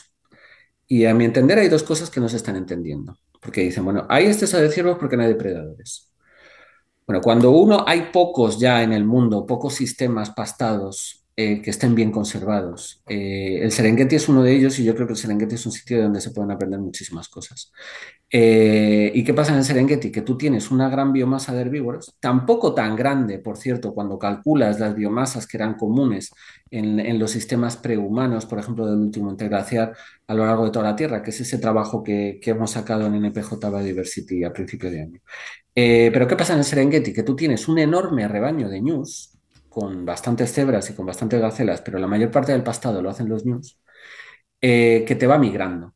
Y 0.87 1.05
a 1.05 1.13
mi 1.13 1.25
entender 1.25 1.59
hay 1.59 1.69
dos 1.69 1.83
cosas 1.83 2.09
que 2.09 2.19
no 2.19 2.29
se 2.29 2.37
están 2.37 2.55
entendiendo, 2.55 3.17
porque 3.43 3.61
dicen, 3.61 3.83
bueno, 3.83 4.05
hay 4.09 4.25
exceso 4.25 4.57
de 4.57 4.69
ciervos 4.69 4.97
porque 4.97 5.17
no 5.17 5.23
hay 5.23 5.29
depredadores. 5.29 6.09
Bueno, 7.05 7.21
cuando 7.21 7.51
uno 7.51 7.83
hay 7.85 8.09
pocos 8.13 8.57
ya 8.59 8.81
en 8.81 8.93
el 8.93 9.03
mundo, 9.03 9.45
pocos 9.45 9.73
sistemas 9.75 10.31
pastados 10.31 11.22
eh, 11.35 11.63
que 11.63 11.71
estén 11.71 11.95
bien 11.95 12.11
conservados. 12.11 13.01
Eh, 13.07 13.57
el 13.63 13.71
Serengeti 13.71 14.17
es 14.17 14.29
uno 14.29 14.43
de 14.43 14.55
ellos 14.55 14.77
y 14.77 14.83
yo 14.83 14.93
creo 14.93 15.07
que 15.07 15.13
el 15.13 15.17
Serengeti 15.17 15.55
es 15.55 15.65
un 15.65 15.71
sitio 15.71 15.99
donde 16.03 16.21
se 16.21 16.29
pueden 16.29 16.51
aprender 16.51 16.79
muchísimas 16.79 17.27
cosas. 17.27 17.71
Eh, 18.29 19.11
¿Y 19.15 19.23
qué 19.23 19.33
pasa 19.33 19.51
en 19.51 19.57
el 19.57 19.63
Serengeti? 19.63 20.11
Que 20.11 20.21
tú 20.21 20.37
tienes 20.37 20.69
una 20.69 20.89
gran 20.89 21.11
biomasa 21.11 21.51
de 21.55 21.61
herbívoros, 21.61 22.15
tampoco 22.19 22.75
tan 22.75 22.95
grande, 22.95 23.39
por 23.39 23.57
cierto, 23.57 23.95
cuando 23.95 24.19
calculas 24.19 24.79
las 24.79 24.93
biomasas 24.93 25.47
que 25.47 25.57
eran 25.57 25.73
comunes 25.73 26.29
en, 26.69 27.17
los 27.17 27.31
sistemas 27.31 27.77
prehumanos, 27.77 28.45
por 28.45 28.59
ejemplo, 28.59 28.85
del 28.85 28.99
último 28.99 29.31
interglaciar 29.31 29.95
a 30.27 30.33
lo 30.35 30.45
largo 30.45 30.65
de 30.65 30.71
toda 30.71 30.91
la 30.91 30.95
Tierra, 30.95 31.23
que 31.23 31.31
es 31.31 31.41
ese 31.41 31.57
trabajo 31.57 32.03
que, 32.03 32.39
que 32.39 32.51
hemos 32.51 32.69
sacado 32.69 33.07
en 33.07 33.15
NPJ 33.15 33.55
Biodiversity 33.55 34.43
a 34.43 34.53
principio 34.53 34.91
de 34.91 35.01
año. 35.01 35.19
pero 35.73 36.27
¿qué 36.27 36.35
pasa 36.35 36.53
en 36.53 36.59
el 36.59 36.65
Serengeti? 36.65 37.11
Que 37.11 37.23
tú 37.23 37.35
tienes 37.35 37.67
un 37.67 37.79
enorme 37.79 38.27
rebaño 38.27 38.69
de 38.69 38.81
ñus, 38.81 39.32
con 39.73 40.05
bastantes 40.05 40.53
cebras 40.53 40.89
y 40.89 40.95
con 40.95 41.05
bastantes 41.07 41.41
gacelas, 41.41 41.81
pero 41.81 41.97
la 41.99 42.07
mayor 42.07 42.29
parte 42.31 42.51
del 42.51 42.63
pastado 42.63 43.01
lo 43.01 43.09
hacen 43.09 43.27
los 43.29 43.43
ñus, 43.45 43.79
eh, 44.61 45.03
que 45.07 45.15
te 45.15 45.27
va 45.27 45.37
migrando. 45.39 45.95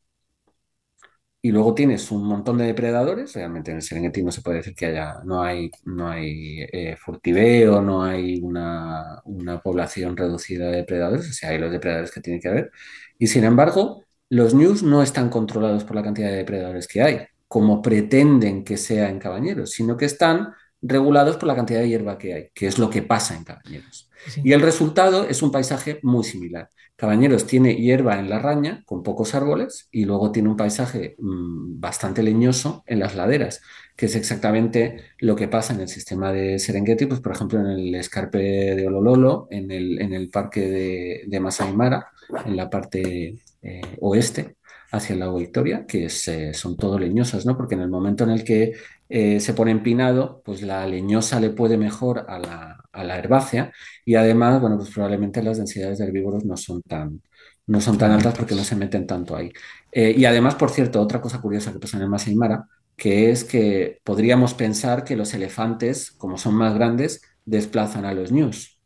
Y 1.40 1.52
luego 1.52 1.72
tienes 1.74 2.10
un 2.10 2.24
montón 2.26 2.58
de 2.58 2.64
depredadores, 2.66 3.32
realmente 3.34 3.70
en 3.70 3.76
el 3.76 3.82
Serengeti 3.82 4.22
no 4.24 4.32
se 4.32 4.42
puede 4.42 4.58
decir 4.58 4.74
que 4.74 4.86
haya, 4.86 5.20
no 5.24 5.40
hay, 5.42 5.70
no 5.84 6.08
hay 6.08 6.62
eh, 6.72 6.96
furtiveo, 6.96 7.80
no 7.80 8.02
hay 8.02 8.40
una, 8.42 9.22
población 9.62 10.16
reducida 10.16 10.66
de 10.70 10.78
depredadores, 10.78 11.30
o 11.30 11.32
sea, 11.32 11.50
hay 11.50 11.58
los 11.58 11.70
depredadores 11.70 12.10
que 12.10 12.20
tiene 12.20 12.40
que 12.40 12.48
haber. 12.48 12.72
Y 13.18 13.28
sin 13.28 13.44
embargo, 13.44 14.04
los 14.28 14.54
ñus 14.54 14.82
no 14.82 15.02
están 15.02 15.30
controlados 15.30 15.84
por 15.84 15.94
la 15.96 16.02
cantidad 16.02 16.28
de 16.30 16.36
depredadores 16.38 16.88
que 16.88 17.02
hay. 17.02 17.26
como 17.46 17.80
pretenden 17.82 18.64
que 18.64 18.76
sea 18.76 19.08
en 19.08 19.18
Cabañeros, 19.18 19.70
sino 19.72 19.96
que 19.96 20.04
están 20.06 20.52
regulados 20.80 21.36
por 21.36 21.48
la 21.48 21.56
cantidad 21.56 21.80
de 21.80 21.88
hierba 21.88 22.18
que 22.18 22.34
hay, 22.34 22.48
que 22.54 22.66
es 22.66 22.78
lo 22.78 22.88
que 22.90 23.02
pasa 23.02 23.36
en 23.36 23.44
Cabañeros. 23.44 24.08
Y 24.42 24.52
el 24.52 24.60
resultado 24.60 25.28
es 25.28 25.42
un 25.42 25.50
paisaje 25.50 26.00
muy 26.02 26.24
similar. 26.24 26.68
Cabañeros 26.96 27.46
tiene 27.46 27.76
hierba 27.76 28.18
en 28.18 28.28
la 28.28 28.40
raña, 28.40 28.82
con 28.84 29.04
pocos 29.04 29.34
árboles, 29.34 29.88
y 29.92 30.04
luego 30.04 30.32
tiene 30.32 30.48
un 30.48 30.56
paisaje 30.56 31.14
mmm, 31.18 31.78
bastante 31.78 32.24
leñoso 32.24 32.82
en 32.86 32.98
las 32.98 33.14
laderas, 33.14 33.60
que 33.96 34.06
es 34.06 34.16
exactamente 34.16 34.96
lo 35.18 35.36
que 35.36 35.46
pasa 35.46 35.72
en 35.74 35.80
el 35.80 35.88
sistema 35.88 36.32
de 36.32 36.58
Serengeti, 36.58 37.06
pues 37.06 37.20
por 37.20 37.32
ejemplo 37.32 37.60
en 37.60 37.66
el 37.66 37.94
escarpe 37.94 38.38
de 38.38 38.86
Olololo, 38.86 39.46
en 39.50 39.70
el, 39.70 40.00
en 40.00 40.12
el 40.12 40.28
parque 40.28 40.68
de, 40.68 41.22
de 41.26 41.40
Masai 41.40 41.72
Mara, 41.72 42.08
en 42.44 42.56
la 42.56 42.68
parte 42.68 43.36
eh, 43.62 43.80
oeste, 44.00 44.56
hacia 44.90 45.12
el 45.12 45.20
lago 45.20 45.38
Victoria, 45.38 45.84
que 45.86 46.06
es, 46.06 46.26
eh, 46.28 46.54
son 46.54 46.76
todo 46.76 46.98
leñosas, 46.98 47.46
¿no? 47.46 47.56
Porque 47.56 47.74
en 47.74 47.82
el 47.82 47.90
momento 47.90 48.24
en 48.24 48.30
el 48.30 48.42
que 48.42 48.72
eh, 49.08 49.40
se 49.40 49.54
pone 49.54 49.70
empinado, 49.70 50.42
pues 50.44 50.62
la 50.62 50.86
leñosa 50.86 51.40
le 51.40 51.50
puede 51.50 51.76
mejor 51.78 52.26
a 52.28 52.38
la, 52.38 52.84
a 52.92 53.04
la 53.04 53.18
herbácea 53.18 53.72
y 54.04 54.14
además, 54.16 54.60
bueno, 54.60 54.76
pues 54.76 54.90
probablemente 54.90 55.42
las 55.42 55.58
densidades 55.58 55.98
de 55.98 56.06
herbívoros 56.06 56.44
no 56.44 56.56
son 56.56 56.82
tan, 56.82 57.22
no 57.66 57.80
son 57.80 57.98
tan 57.98 58.12
altas 58.12 58.34
porque 58.36 58.54
no 58.54 58.64
se 58.64 58.76
meten 58.76 59.06
tanto 59.06 59.36
ahí. 59.36 59.52
Eh, 59.92 60.14
y 60.16 60.24
además, 60.24 60.54
por 60.56 60.70
cierto, 60.70 61.00
otra 61.00 61.20
cosa 61.20 61.40
curiosa 61.40 61.72
que 61.72 61.78
pasa 61.78 61.96
en 61.96 62.04
el 62.04 62.10
Masai 62.10 62.34
Mara, 62.34 62.66
que 62.96 63.30
es 63.30 63.44
que 63.44 64.00
podríamos 64.04 64.54
pensar 64.54 65.04
que 65.04 65.16
los 65.16 65.34
elefantes, 65.34 66.10
como 66.12 66.38
son 66.38 66.54
más 66.54 66.74
grandes, 66.74 67.22
desplazan 67.44 68.04
a 68.04 68.12
los 68.14 68.32
ñus. 68.32 68.80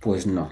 Pues 0.00 0.26
no. 0.26 0.50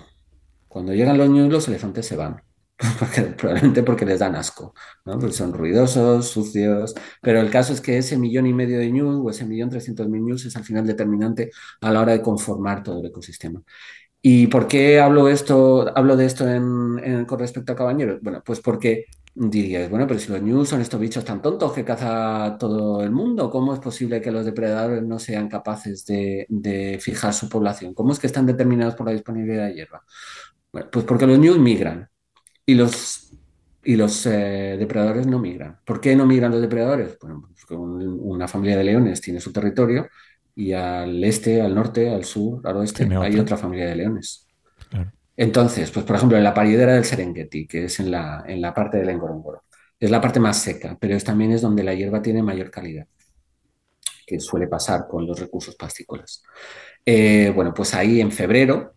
Cuando 0.68 0.92
llegan 0.94 1.18
los 1.18 1.30
ñus, 1.30 1.50
los 1.50 1.68
elefantes 1.68 2.06
se 2.06 2.16
van. 2.16 2.42
Probablemente 3.36 3.82
porque 3.82 4.06
les 4.06 4.20
dan 4.20 4.36
asco, 4.36 4.72
¿no? 5.04 5.18
porque 5.18 5.34
son 5.34 5.52
ruidosos, 5.52 6.28
sucios, 6.28 6.94
pero 7.20 7.40
el 7.40 7.50
caso 7.50 7.72
es 7.72 7.80
que 7.80 7.98
ese 7.98 8.16
millón 8.16 8.46
y 8.46 8.54
medio 8.54 8.78
de 8.78 8.90
news 8.90 9.20
o 9.24 9.30
ese 9.30 9.44
millón 9.44 9.68
trescientos 9.70 10.08
mil 10.08 10.24
news 10.24 10.44
es 10.46 10.56
al 10.56 10.64
final 10.64 10.86
determinante 10.86 11.50
a 11.80 11.90
la 11.90 12.00
hora 12.00 12.12
de 12.12 12.22
conformar 12.22 12.82
todo 12.82 13.00
el 13.00 13.06
ecosistema. 13.06 13.62
¿Y 14.22 14.48
por 14.48 14.68
qué 14.68 15.00
hablo, 15.00 15.28
esto, 15.28 15.92
hablo 15.96 16.16
de 16.16 16.26
esto 16.26 16.46
con 17.26 17.38
respecto 17.38 17.72
a 17.72 17.76
cabañeros? 17.76 18.20
Bueno, 18.22 18.42
pues 18.44 18.60
porque 18.60 19.06
dirías, 19.34 19.90
bueno, 19.90 20.06
pero 20.06 20.20
si 20.20 20.32
los 20.32 20.42
news 20.42 20.68
son 20.68 20.80
estos 20.80 21.00
bichos 21.00 21.24
tan 21.24 21.42
tontos 21.42 21.72
que 21.72 21.84
caza 21.84 22.56
todo 22.58 23.02
el 23.02 23.10
mundo, 23.12 23.50
¿cómo 23.50 23.74
es 23.74 23.80
posible 23.80 24.20
que 24.20 24.32
los 24.32 24.44
depredadores 24.44 25.02
no 25.04 25.18
sean 25.18 25.48
capaces 25.48 26.06
de, 26.06 26.46
de 26.48 26.98
fijar 27.00 27.34
su 27.34 27.48
población? 27.48 27.94
¿Cómo 27.94 28.12
es 28.12 28.18
que 28.18 28.26
están 28.28 28.46
determinados 28.46 28.94
por 28.96 29.06
la 29.06 29.12
disponibilidad 29.12 29.66
de 29.68 29.74
hierba? 29.74 30.04
Bueno, 30.72 30.88
pues 30.92 31.04
porque 31.04 31.26
los 31.26 31.38
news 31.38 31.58
migran 31.58 32.07
y 32.68 32.74
los, 32.74 33.30
y 33.82 33.96
los 33.96 34.26
eh, 34.26 34.76
depredadores 34.78 35.26
no 35.26 35.38
migran. 35.38 35.78
¿Por 35.86 36.02
qué 36.02 36.14
no 36.14 36.26
migran 36.26 36.52
los 36.52 36.60
depredadores? 36.60 37.16
Bueno, 37.18 37.48
porque 37.58 37.74
una 37.74 38.46
familia 38.46 38.76
de 38.76 38.84
leones 38.84 39.22
tiene 39.22 39.40
su 39.40 39.50
territorio 39.54 40.06
y 40.54 40.74
al 40.74 41.24
este, 41.24 41.62
al 41.62 41.74
norte, 41.74 42.10
al 42.10 42.24
sur, 42.24 42.60
al 42.68 42.76
oeste 42.76 43.06
Tiene 43.06 43.16
hay 43.24 43.30
otra. 43.30 43.42
otra 43.42 43.56
familia 43.56 43.86
de 43.86 43.96
leones. 43.96 44.46
Claro. 44.90 45.10
Entonces, 45.34 45.90
pues 45.90 46.04
por 46.04 46.16
ejemplo, 46.16 46.36
en 46.36 46.44
la 46.44 46.52
paridera 46.52 46.92
del 46.92 47.06
Serengeti, 47.06 47.66
que 47.66 47.84
es 47.84 48.00
en 48.00 48.10
la, 48.10 48.44
en 48.46 48.60
la 48.60 48.74
parte 48.74 48.98
del 48.98 49.16
Ngorongoro, 49.16 49.62
es 49.98 50.10
la 50.10 50.20
parte 50.20 50.38
más 50.38 50.60
seca, 50.60 50.94
pero 51.00 51.16
es, 51.16 51.24
también 51.24 51.52
es 51.52 51.62
donde 51.62 51.82
la 51.82 51.94
hierba 51.94 52.20
tiene 52.20 52.42
mayor 52.42 52.70
calidad, 52.70 53.06
que 54.26 54.40
suele 54.40 54.66
pasar 54.66 55.06
con 55.08 55.26
los 55.26 55.40
recursos 55.40 55.74
pastícolas. 55.74 56.42
Eh, 57.06 57.50
bueno, 57.54 57.72
pues 57.72 57.94
ahí 57.94 58.20
en 58.20 58.30
febrero 58.30 58.92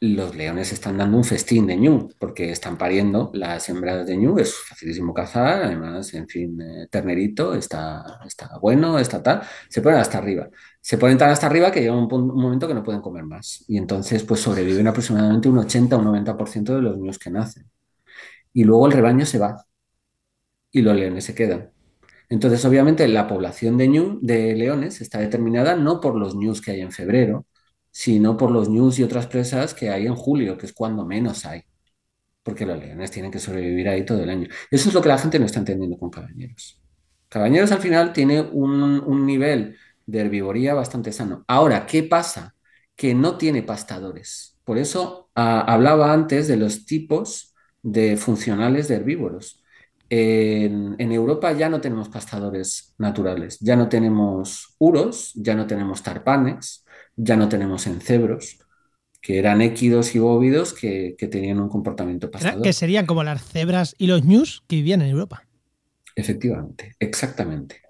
los 0.00 0.34
leones 0.36 0.72
están 0.72 0.98
dando 0.98 1.16
un 1.16 1.24
festín 1.24 1.66
de 1.66 1.76
ñu, 1.76 2.08
porque 2.18 2.50
están 2.50 2.78
pariendo 2.78 3.30
las 3.34 3.68
hembras 3.68 4.06
de 4.06 4.16
ñu, 4.16 4.38
es 4.38 4.54
facilísimo 4.54 5.12
cazar, 5.14 5.62
además, 5.64 6.12
en 6.14 6.28
fin, 6.28 6.60
eh, 6.60 6.86
ternerito, 6.90 7.54
está, 7.54 8.20
está 8.26 8.58
bueno, 8.60 8.98
está 8.98 9.22
tal, 9.22 9.42
se 9.68 9.82
ponen 9.82 10.00
hasta 10.00 10.18
arriba. 10.18 10.48
Se 10.80 10.98
ponen 10.98 11.18
tan 11.18 11.30
hasta 11.30 11.46
arriba 11.46 11.70
que 11.72 11.80
llega 11.80 11.94
un, 11.96 12.12
un 12.12 12.40
momento 12.40 12.68
que 12.68 12.74
no 12.74 12.82
pueden 12.82 13.00
comer 13.02 13.24
más. 13.24 13.64
Y 13.68 13.76
entonces, 13.76 14.22
pues 14.24 14.40
sobreviven 14.40 14.86
aproximadamente 14.86 15.48
un 15.48 15.58
80 15.58 15.96
o 15.96 15.98
un 15.98 16.04
90% 16.06 16.74
de 16.74 16.82
los 16.82 16.98
ñus 16.98 17.18
que 17.18 17.30
nacen. 17.30 17.70
Y 18.52 18.64
luego 18.64 18.86
el 18.86 18.92
rebaño 18.92 19.26
se 19.26 19.38
va 19.38 19.64
y 20.70 20.82
los 20.82 20.96
leones 20.96 21.24
se 21.24 21.34
quedan. 21.34 21.70
Entonces, 22.28 22.64
obviamente, 22.64 23.08
la 23.08 23.26
población 23.26 23.76
de, 23.78 23.88
ñu, 23.88 24.18
de 24.22 24.54
leones 24.54 25.00
está 25.00 25.18
determinada 25.18 25.76
no 25.76 26.00
por 26.00 26.16
los 26.16 26.36
ñus 26.36 26.60
que 26.60 26.72
hay 26.72 26.80
en 26.82 26.92
febrero, 26.92 27.46
sino 27.90 28.36
por 28.36 28.50
los 28.50 28.68
ñus 28.68 28.98
y 28.98 29.02
otras 29.02 29.26
presas 29.26 29.74
que 29.74 29.90
hay 29.90 30.06
en 30.06 30.14
julio, 30.14 30.56
que 30.58 30.66
es 30.66 30.72
cuando 30.72 31.04
menos 31.04 31.44
hay, 31.46 31.62
porque 32.42 32.66
los 32.66 32.78
leones 32.78 33.10
tienen 33.10 33.30
que 33.30 33.38
sobrevivir 33.38 33.88
ahí 33.88 34.04
todo 34.04 34.22
el 34.22 34.30
año. 34.30 34.48
Eso 34.70 34.88
es 34.88 34.94
lo 34.94 35.02
que 35.02 35.08
la 35.08 35.18
gente 35.18 35.38
no 35.38 35.46
está 35.46 35.58
entendiendo 35.58 35.98
con 35.98 36.10
Cabañeros. 36.10 36.80
Cabañeros 37.28 37.72
al 37.72 37.80
final 37.80 38.12
tiene 38.12 38.40
un, 38.40 38.82
un 38.82 39.26
nivel 39.26 39.76
de 40.06 40.20
herbivoría 40.20 40.74
bastante 40.74 41.12
sano. 41.12 41.44
Ahora, 41.46 41.86
¿qué 41.86 42.02
pasa? 42.02 42.54
Que 42.96 43.14
no 43.14 43.36
tiene 43.36 43.62
pastadores. 43.62 44.58
Por 44.64 44.78
eso 44.78 45.30
a, 45.34 45.60
hablaba 45.60 46.12
antes 46.12 46.48
de 46.48 46.56
los 46.56 46.86
tipos 46.86 47.54
de 47.82 48.16
funcionales 48.16 48.88
de 48.88 48.96
herbívoros. 48.96 49.62
En, 50.10 50.96
en, 50.98 51.12
Europa 51.12 51.52
ya 51.52 51.68
no 51.68 51.82
tenemos 51.82 52.08
pastadores 52.08 52.94
naturales, 52.96 53.58
ya 53.60 53.76
no 53.76 53.90
tenemos 53.90 54.74
uros, 54.78 55.32
ya 55.34 55.54
no 55.54 55.66
tenemos 55.66 56.02
tarpanes, 56.02 56.86
ya 57.18 57.36
no 57.36 57.48
tenemos 57.48 57.86
encebros, 57.86 58.58
que 59.20 59.38
eran 59.38 59.60
équidos 59.60 60.14
y 60.14 60.20
bóvidos 60.20 60.72
que, 60.72 61.16
que 61.18 61.26
tenían 61.26 61.60
un 61.60 61.68
comportamiento 61.68 62.30
pastador. 62.30 62.62
Que 62.62 62.72
serían 62.72 63.04
como 63.04 63.24
las 63.24 63.44
cebras 63.44 63.94
y 63.98 64.06
los 64.06 64.24
ñus 64.24 64.62
que 64.68 64.76
vivían 64.76 65.02
en 65.02 65.08
Europa. 65.08 65.44
Efectivamente, 66.14 66.94
exactamente. 66.98 67.82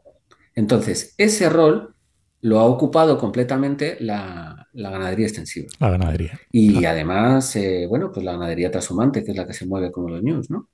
Entonces, 0.55 1.15
ese 1.19 1.49
rol 1.49 1.95
lo 2.41 2.59
ha 2.61 2.65
ocupado 2.65 3.19
completamente 3.19 3.97
la, 4.01 4.69
la 4.73 4.91
ganadería 4.91 5.27
extensiva. 5.27 5.69
La 5.79 5.91
ganadería. 5.91 6.41
Y 6.51 6.85
además, 6.85 7.55
eh, 7.57 7.87
bueno, 7.89 8.11
pues 8.13 8.25
la 8.25 8.33
ganadería 8.33 8.71
trashumante, 8.71 9.23
que 9.23 9.33
es 9.33 9.37
la 9.37 9.47
que 9.47 9.55
se 9.55 9.67
mueve 9.67 9.93
como 9.93 10.09
los 10.09 10.23
ñus, 10.23 10.51
¿no? 10.51 10.69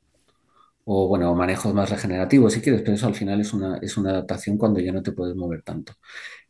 O 0.86 1.08
bueno, 1.08 1.34
manejos 1.34 1.72
más 1.72 1.88
regenerativos 1.90 2.52
si 2.52 2.60
quieres, 2.60 2.82
pero 2.82 2.94
eso 2.94 3.06
al 3.06 3.14
final 3.14 3.40
es 3.40 3.52
una, 3.54 3.78
es 3.78 3.96
una 3.96 4.10
adaptación 4.10 4.58
cuando 4.58 4.80
ya 4.80 4.92
no 4.92 5.02
te 5.02 5.12
puedes 5.12 5.34
mover 5.34 5.62
tanto. 5.62 5.94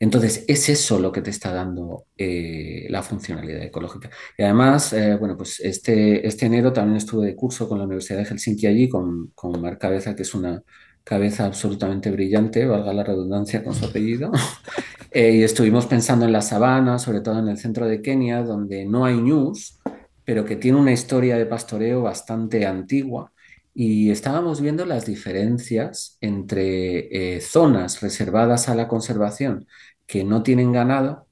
Entonces, 0.00 0.44
es 0.48 0.68
eso 0.68 0.98
lo 0.98 1.12
que 1.12 1.22
te 1.22 1.30
está 1.30 1.52
dando 1.52 2.06
eh, 2.16 2.86
la 2.90 3.02
funcionalidad 3.02 3.62
ecológica. 3.62 4.10
Y 4.36 4.42
además, 4.42 4.92
eh, 4.92 5.16
bueno, 5.16 5.36
pues 5.36 5.60
este, 5.60 6.26
este 6.26 6.46
enero 6.46 6.72
también 6.72 6.96
estuve 6.96 7.26
de 7.26 7.36
curso 7.36 7.68
con 7.68 7.78
la 7.78 7.84
Universidad 7.84 8.18
de 8.18 8.24
Helsinki 8.24 8.66
allí, 8.66 8.88
con, 8.88 9.28
con 9.34 9.62
Cabeza, 9.76 10.16
que 10.16 10.22
es 10.22 10.34
una 10.34 10.62
cabeza 11.04 11.44
absolutamente 11.44 12.10
brillante, 12.10 12.66
valga 12.66 12.92
la 12.92 13.04
redundancia 13.04 13.62
con 13.62 13.74
su 13.74 13.84
apellido. 13.84 14.32
eh, 15.12 15.36
y 15.36 15.42
estuvimos 15.42 15.86
pensando 15.86 16.24
en 16.24 16.32
la 16.32 16.42
sabana, 16.42 16.98
sobre 16.98 17.20
todo 17.20 17.38
en 17.38 17.48
el 17.48 17.58
centro 17.58 17.86
de 17.86 18.02
Kenia, 18.02 18.42
donde 18.42 18.84
no 18.84 19.04
hay 19.04 19.16
ñus, 19.20 19.78
pero 20.24 20.44
que 20.44 20.56
tiene 20.56 20.78
una 20.78 20.92
historia 20.92 21.36
de 21.36 21.46
pastoreo 21.46 22.02
bastante 22.02 22.66
antigua 22.66 23.33
y 23.74 24.10
estábamos 24.10 24.60
viendo 24.60 24.86
las 24.86 25.06
diferencias 25.06 26.16
entre 26.20 27.36
eh, 27.36 27.40
zonas 27.40 28.00
reservadas 28.00 28.68
a 28.68 28.74
la 28.74 28.88
conservación 28.88 29.66
que 30.06 30.24
no 30.24 30.42
tienen 30.42 30.72
ganado 30.72 31.26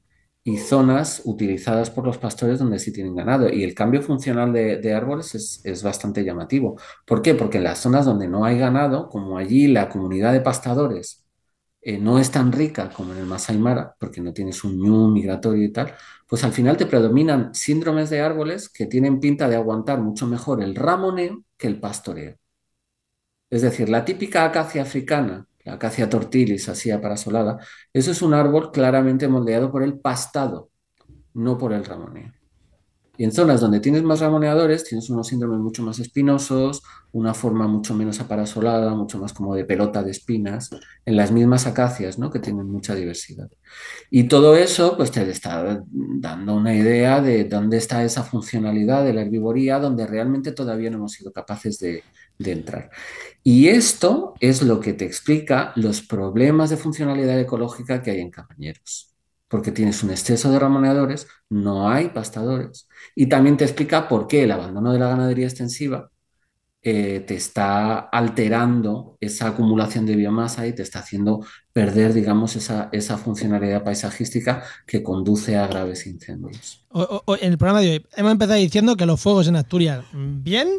y 0.45 0.59
zonas 0.59 1.23
utilizadas 1.25 1.91
por 1.91 2.05
los 2.05 2.19
pastores 2.19 2.59
donde 2.59 2.81
sí 2.81 2.93
tienen 2.93 3.15
ganado. 3.15 3.49
Y 3.49 3.63
el 3.65 3.75
cambio 3.75 4.03
funcional 4.03 4.53
de, 4.53 4.95
árboles 4.95 5.35
es, 5.37 5.61
es, 5.65 5.83
bastante 5.85 6.25
llamativo. 6.25 6.79
¿Por 7.07 7.23
qué? 7.23 7.35
Porque 7.35 7.59
en 7.59 7.65
las 7.65 7.79
zonas 7.79 8.07
donde 8.07 8.29
no 8.29 8.45
hay 8.45 8.59
ganado, 8.59 9.09
como 9.09 9.39
allí 9.39 9.69
la 9.69 9.89
comunidad 9.89 10.33
de 10.33 10.41
pastadores 10.41 11.25
eh, 11.83 11.99
no 11.99 12.19
es 12.19 12.31
tan 12.31 12.53
rica 12.53 12.91
como 12.91 13.13
en 13.13 13.19
el 13.19 13.27
Masai 13.27 13.59
Mara, 13.59 13.97
porque 13.99 14.21
no 14.21 14.33
tienes 14.33 14.63
un 14.65 14.79
ñu 14.79 15.09
migratorio 15.09 15.65
y 15.65 15.73
tal, 15.73 15.93
pues 16.33 16.45
al 16.45 16.53
final 16.53 16.79
te 16.79 16.87
predominan 16.87 17.55
síndromes 17.55 18.09
de 18.09 18.23
árboles 18.23 18.71
que 18.71 18.87
tienen 18.87 19.21
pinta 19.21 19.51
de 19.51 19.57
aguantar 19.57 20.01
mucho 20.01 20.27
mejor 20.27 20.63
el 20.63 20.75
ramoneo 20.75 21.45
que 21.59 21.67
el 21.67 21.79
pastoreo. 21.79 22.39
Es 23.51 23.61
decir, 23.61 23.91
la 23.91 24.03
típica 24.03 24.47
acacia 24.47 24.81
africana, 24.81 25.47
la 25.63 25.75
acacia 25.75 26.09
tortilis, 26.09 26.71
así 26.71 26.91
aparasolada, 26.91 27.59
eso 27.93 28.13
es 28.13 28.23
un 28.23 28.33
árbol 28.33 28.73
claramente 28.73 29.29
moldeado 29.29 29.71
por 29.71 29.83
el 29.83 30.01
pastado, 30.01 30.71
no 31.35 31.59
por 31.59 31.75
el 31.75 31.85
ramoneo. 31.85 32.33
Y 33.19 33.25
en 33.25 33.33
zonas 33.33 33.61
donde 33.61 33.81
tienes 33.81 34.03
más 34.03 34.21
ramoneadores, 34.21 34.85
tienes 34.85 35.11
unos 35.11 35.29
síndromes 35.29 35.61
mucho 35.61 35.83
más 35.83 35.99
espinosos, 35.99 36.83
una 37.13 37.35
forma 37.35 37.69
mucho 37.69 37.95
menos 37.95 38.21
aparasolada, 38.21 38.95
mucho 38.95 39.19
más 39.19 39.35
como 39.35 39.55
de 39.55 39.67
pelota 39.67 40.03
de 40.03 40.11
espinas, 40.11 40.71
en 41.05 41.17
las 41.17 41.31
mismas 41.31 41.67
acacias, 41.67 42.19
¿no? 42.19 42.31
que 42.31 42.39
tienen 42.39 42.71
mucha 42.71 42.95
diversidad. 42.95 43.51
Y 44.11 44.25
todo 44.25 44.57
eso 44.57 44.97
pues 44.97 45.11
te 45.11 45.29
está 45.31 45.85
dando 45.89 46.55
una 46.55 46.75
idea 46.75 47.21
de 47.21 47.45
dónde 47.45 47.77
está 47.77 48.03
esa 48.03 48.23
funcionalidad 48.23 49.05
de 49.05 49.13
la 49.13 49.21
herbivoría, 49.21 49.79
donde 49.79 50.07
realmente 50.07 50.53
todavía 50.53 50.89
no 50.89 50.97
hemos 50.97 51.13
sido 51.13 51.33
capaces 51.33 51.79
de, 51.79 52.03
de 52.39 52.53
entrar. 52.53 52.91
Y 53.43 53.69
esto 53.69 54.35
es 54.41 54.63
lo 54.63 54.81
que 54.81 54.95
te 54.95 55.05
explica 55.05 55.73
los 55.77 56.01
problemas 56.01 56.71
de 56.71 56.79
funcionalidad 56.79 57.39
ecológica 57.39 58.03
que 58.03 58.13
hay 58.13 58.21
en 58.21 58.31
cabañeros 58.31 59.12
porque 59.53 59.71
tienes 59.71 60.03
un 60.03 60.11
exceso 60.11 60.51
de 60.51 60.59
ramoneadores, 60.59 61.27
no 61.51 61.91
hay 61.91 62.09
pastadores. 62.09 62.89
Y 63.15 63.27
también 63.27 63.59
te 63.59 63.65
explica 63.65 64.09
por 64.09 64.27
qué 64.27 64.45
el 64.45 64.51
abandono 64.51 64.95
de 64.95 64.99
la 64.99 65.09
ganadería 65.09 65.45
extensiva 65.45 66.09
eh, 66.81 67.21
te 67.27 67.35
está 67.35 67.99
alterando 67.99 69.19
esa 69.21 69.49
acumulación 69.49 70.07
de 70.07 70.17
biomasa 70.17 70.67
y 70.67 70.73
te 70.73 70.81
está 70.81 71.01
haciendo 71.01 71.45
perder, 71.71 72.15
digamos, 72.15 72.57
esa, 72.57 72.89
esa 72.93 73.19
funcionalidad 73.19 73.85
paisajística 73.85 74.65
que 74.87 75.03
conduce 75.03 75.59
a 75.59 75.67
graves 75.67 76.07
incendios. 76.07 76.87
en 77.39 77.53
el 77.53 77.59
programa 77.59 77.83
de 77.83 77.91
hoy 77.91 78.07
hemos 78.17 78.33
empezado 78.33 78.59
diciendo 78.59 78.97
que 78.97 79.05
los 79.05 79.21
fuegos 79.21 79.49
en 79.49 79.57
Asturias, 79.57 80.03
bien, 80.15 80.71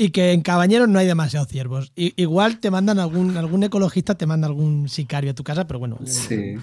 y 0.00 0.12
que 0.12 0.32
en 0.32 0.40
Cabañeros 0.40 0.88
no 0.88 0.98
hay 0.98 1.06
demasiados 1.06 1.48
ciervos. 1.48 1.92
igual 1.94 2.58
te 2.58 2.70
mandan 2.70 2.98
algún, 2.98 3.36
algún 3.36 3.64
ecologista, 3.64 4.14
te 4.14 4.24
manda 4.24 4.46
algún 4.46 4.88
sicario 4.88 5.32
a 5.32 5.34
tu 5.34 5.44
casa, 5.44 5.66
pero 5.66 5.78
bueno, 5.78 5.98
sí. 6.06 6.54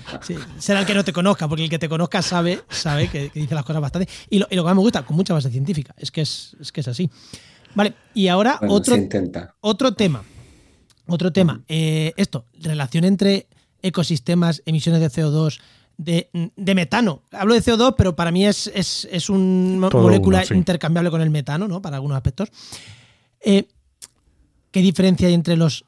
será 0.57 0.79
el 0.79 0.87
que 0.87 0.95
no 0.95 1.03
te 1.03 1.13
conozca, 1.13 1.47
porque 1.47 1.65
el 1.65 1.69
que 1.69 1.77
te 1.77 1.87
conozca 1.87 2.23
sabe, 2.23 2.63
sabe 2.67 3.09
que, 3.09 3.29
dice 3.31 3.53
las 3.53 3.63
cosas 3.63 3.79
bastante. 3.79 4.09
Y 4.31 4.39
lo, 4.39 4.47
que 4.47 4.59
más 4.63 4.73
me 4.73 4.81
gusta, 4.81 5.05
con 5.05 5.15
mucha 5.15 5.35
base 5.35 5.51
científica, 5.51 5.93
es 5.99 6.09
que 6.09 6.21
es, 6.21 6.57
que 6.73 6.81
es 6.81 6.87
así. 6.87 7.11
Vale, 7.75 7.93
y 8.15 8.27
ahora 8.27 8.59
otro, 8.67 8.95
otro 9.61 9.93
tema. 9.93 10.23
Otro 11.05 11.31
tema. 11.31 11.61
Eh, 11.67 12.13
esto, 12.17 12.45
relación 12.59 13.03
entre 13.03 13.45
ecosistemas, 13.83 14.63
emisiones 14.65 14.99
de 14.99 15.11
CO2, 15.11 15.59
de, 15.97 16.27
metano. 16.73 17.21
Hablo 17.31 17.53
de 17.53 17.61
CO2, 17.61 17.93
pero 17.95 18.15
para 18.15 18.31
mí 18.31 18.47
es, 18.47 18.65
es, 18.73 19.29
una 19.29 19.91
molécula 19.91 20.43
intercambiable 20.49 21.11
con 21.11 21.21
el 21.21 21.29
metano, 21.29 21.67
¿no? 21.67 21.83
Para 21.83 21.97
algunos 21.97 22.15
aspectos. 22.15 22.49
Eh, 23.41 23.67
¿Qué 24.71 24.81
diferencia 24.81 25.27
hay 25.27 25.33
entre 25.33 25.57
los 25.57 25.85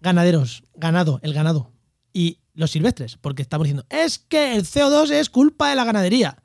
ganaderos, 0.00 0.62
ganado, 0.74 1.20
el 1.22 1.34
ganado, 1.34 1.72
y 2.12 2.38
los 2.54 2.70
silvestres? 2.70 3.16
Porque 3.16 3.42
estamos 3.42 3.64
diciendo, 3.64 3.86
es 3.90 4.18
que 4.18 4.54
el 4.54 4.64
CO2 4.64 5.10
es 5.10 5.30
culpa 5.30 5.70
de 5.70 5.76
la 5.76 5.84
ganadería. 5.84 6.38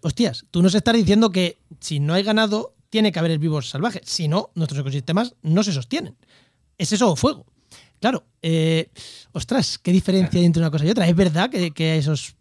Hostias, 0.00 0.46
tú 0.50 0.62
nos 0.62 0.74
estás 0.74 0.94
diciendo 0.94 1.30
que 1.30 1.58
si 1.80 2.00
no 2.00 2.14
hay 2.14 2.22
ganado, 2.22 2.74
tiene 2.88 3.12
que 3.12 3.18
haber 3.18 3.32
el 3.32 3.38
vivo 3.38 3.60
salvaje. 3.60 4.00
Si 4.04 4.28
no, 4.28 4.50
nuestros 4.54 4.80
ecosistemas 4.80 5.34
no 5.42 5.62
se 5.62 5.72
sostienen. 5.72 6.16
Es 6.78 6.92
eso 6.92 7.10
o 7.10 7.16
fuego. 7.16 7.46
Claro, 8.00 8.24
eh, 8.40 8.90
ostras, 9.32 9.78
¿qué 9.78 9.92
diferencia 9.92 10.40
hay 10.40 10.46
entre 10.46 10.60
una 10.60 10.70
cosa 10.70 10.84
y 10.84 10.90
otra? 10.90 11.06
¿Es 11.06 11.14
verdad 11.14 11.50
que, 11.50 11.70
que 11.72 11.96
esos 11.98 12.36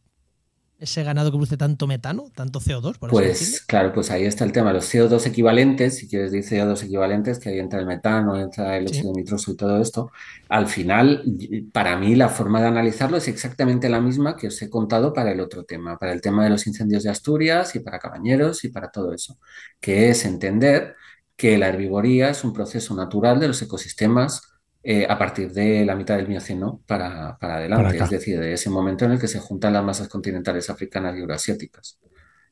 ese 0.82 1.04
ganado 1.04 1.30
que 1.30 1.38
produce 1.38 1.58
tanto 1.58 1.86
metano, 1.86 2.32
tanto 2.36 2.60
CO2? 2.60 2.98
pues 2.98 3.64
claro, 3.68 3.94
pues 3.94 4.10
ahí 4.10 4.26
está 4.26 4.44
el 4.44 4.52
tema. 4.52 4.74
Los 4.74 4.92
CO2 4.92 5.28
equivalentes, 5.28 5.98
si 5.98 6.10
quieres 6.10 6.32
decir 6.32 6.60
CO2 6.60 6.84
equivalentes, 6.84 7.38
que 7.38 7.50
ahí 7.50 7.60
entra 7.60 7.80
el 7.80 7.86
metano, 7.86 8.36
entra 8.36 8.76
el 8.78 8.88
óxido 8.88 9.14
nitroso 9.14 9.52
y 9.52 9.56
todo 9.56 9.80
esto, 9.80 10.12
al 10.50 10.68
final, 10.68 11.24
para 11.72 11.98
mí 11.98 12.16
la 12.16 12.30
forma 12.30 12.60
de 12.62 12.68
analizarlo 12.68 13.18
es 13.18 13.28
exactamente 13.28 13.90
la 13.90 14.02
misma 14.02 14.36
que 14.36 14.48
os 14.48 14.60
he 14.62 14.70
contado 14.72 15.14
para 15.14 15.32
el 15.32 15.40
otro 15.40 15.64
tema, 15.66 15.98
para 16.00 16.14
el 16.14 16.22
tema 16.22 16.44
de 16.44 16.50
los 16.50 16.66
incendios 16.66 17.04
de 17.04 17.12
Asturias 17.12 17.76
y 17.76 17.80
para 17.82 18.00
Cabañeros 18.00 18.64
y 18.64 18.70
para 18.70 18.90
todo 18.90 19.14
eso, 19.14 19.38
que 19.80 20.10
es 20.10 20.26
entender 20.26 20.96
que 21.36 21.60
la 21.60 21.70
herbivoría 21.70 22.32
es 22.32 22.44
un 22.44 22.54
proceso 22.54 22.96
natural 22.96 23.40
de 23.40 23.48
los 23.50 23.62
ecosistemas 23.62 24.51
eh, 24.84 25.06
a 25.08 25.18
partir 25.18 25.52
de 25.52 25.86
la 25.86 25.96
mitad 25.96 26.18
del 26.18 26.28
Mioceno 26.28 26.82
para, 26.88 27.38
para 27.38 27.58
adelante, 27.58 27.98
es 27.98 28.10
decir, 28.10 28.40
de 28.40 28.54
ese 28.54 28.70
momento 28.70 29.06
en 29.06 29.12
el 29.12 29.20
que 29.20 29.28
se 29.28 29.40
juntan 29.40 29.74
las 29.74 29.84
masas 29.84 30.08
continentales 30.08 30.72
africanas 30.72 31.16
y 31.16 31.20
euroasiáticas. 31.20 32.00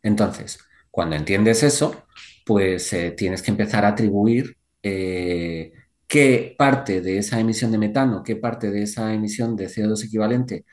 Entonces, 0.04 0.60
cuando 0.92 1.16
entiendes 1.16 1.64
eso, 1.64 2.06
pues 2.46 2.94
eh, 2.94 3.12
tienes 3.12 3.42
que 3.42 3.50
empezar 3.52 3.84
a 3.84 3.90
atribuir 3.90 4.56
eh, 4.84 5.72
qué 6.08 6.56
parte 6.58 7.02
de 7.02 7.18
esa 7.18 7.40
emisión 7.40 7.72
de 7.72 7.80
metano, 7.80 8.22
qué 8.24 8.36
parte 8.36 8.70
de 8.70 8.84
esa 8.84 9.12
emisión 9.12 9.56
de 9.56 9.68
CO2 9.68 10.06
equivalente 10.06 10.66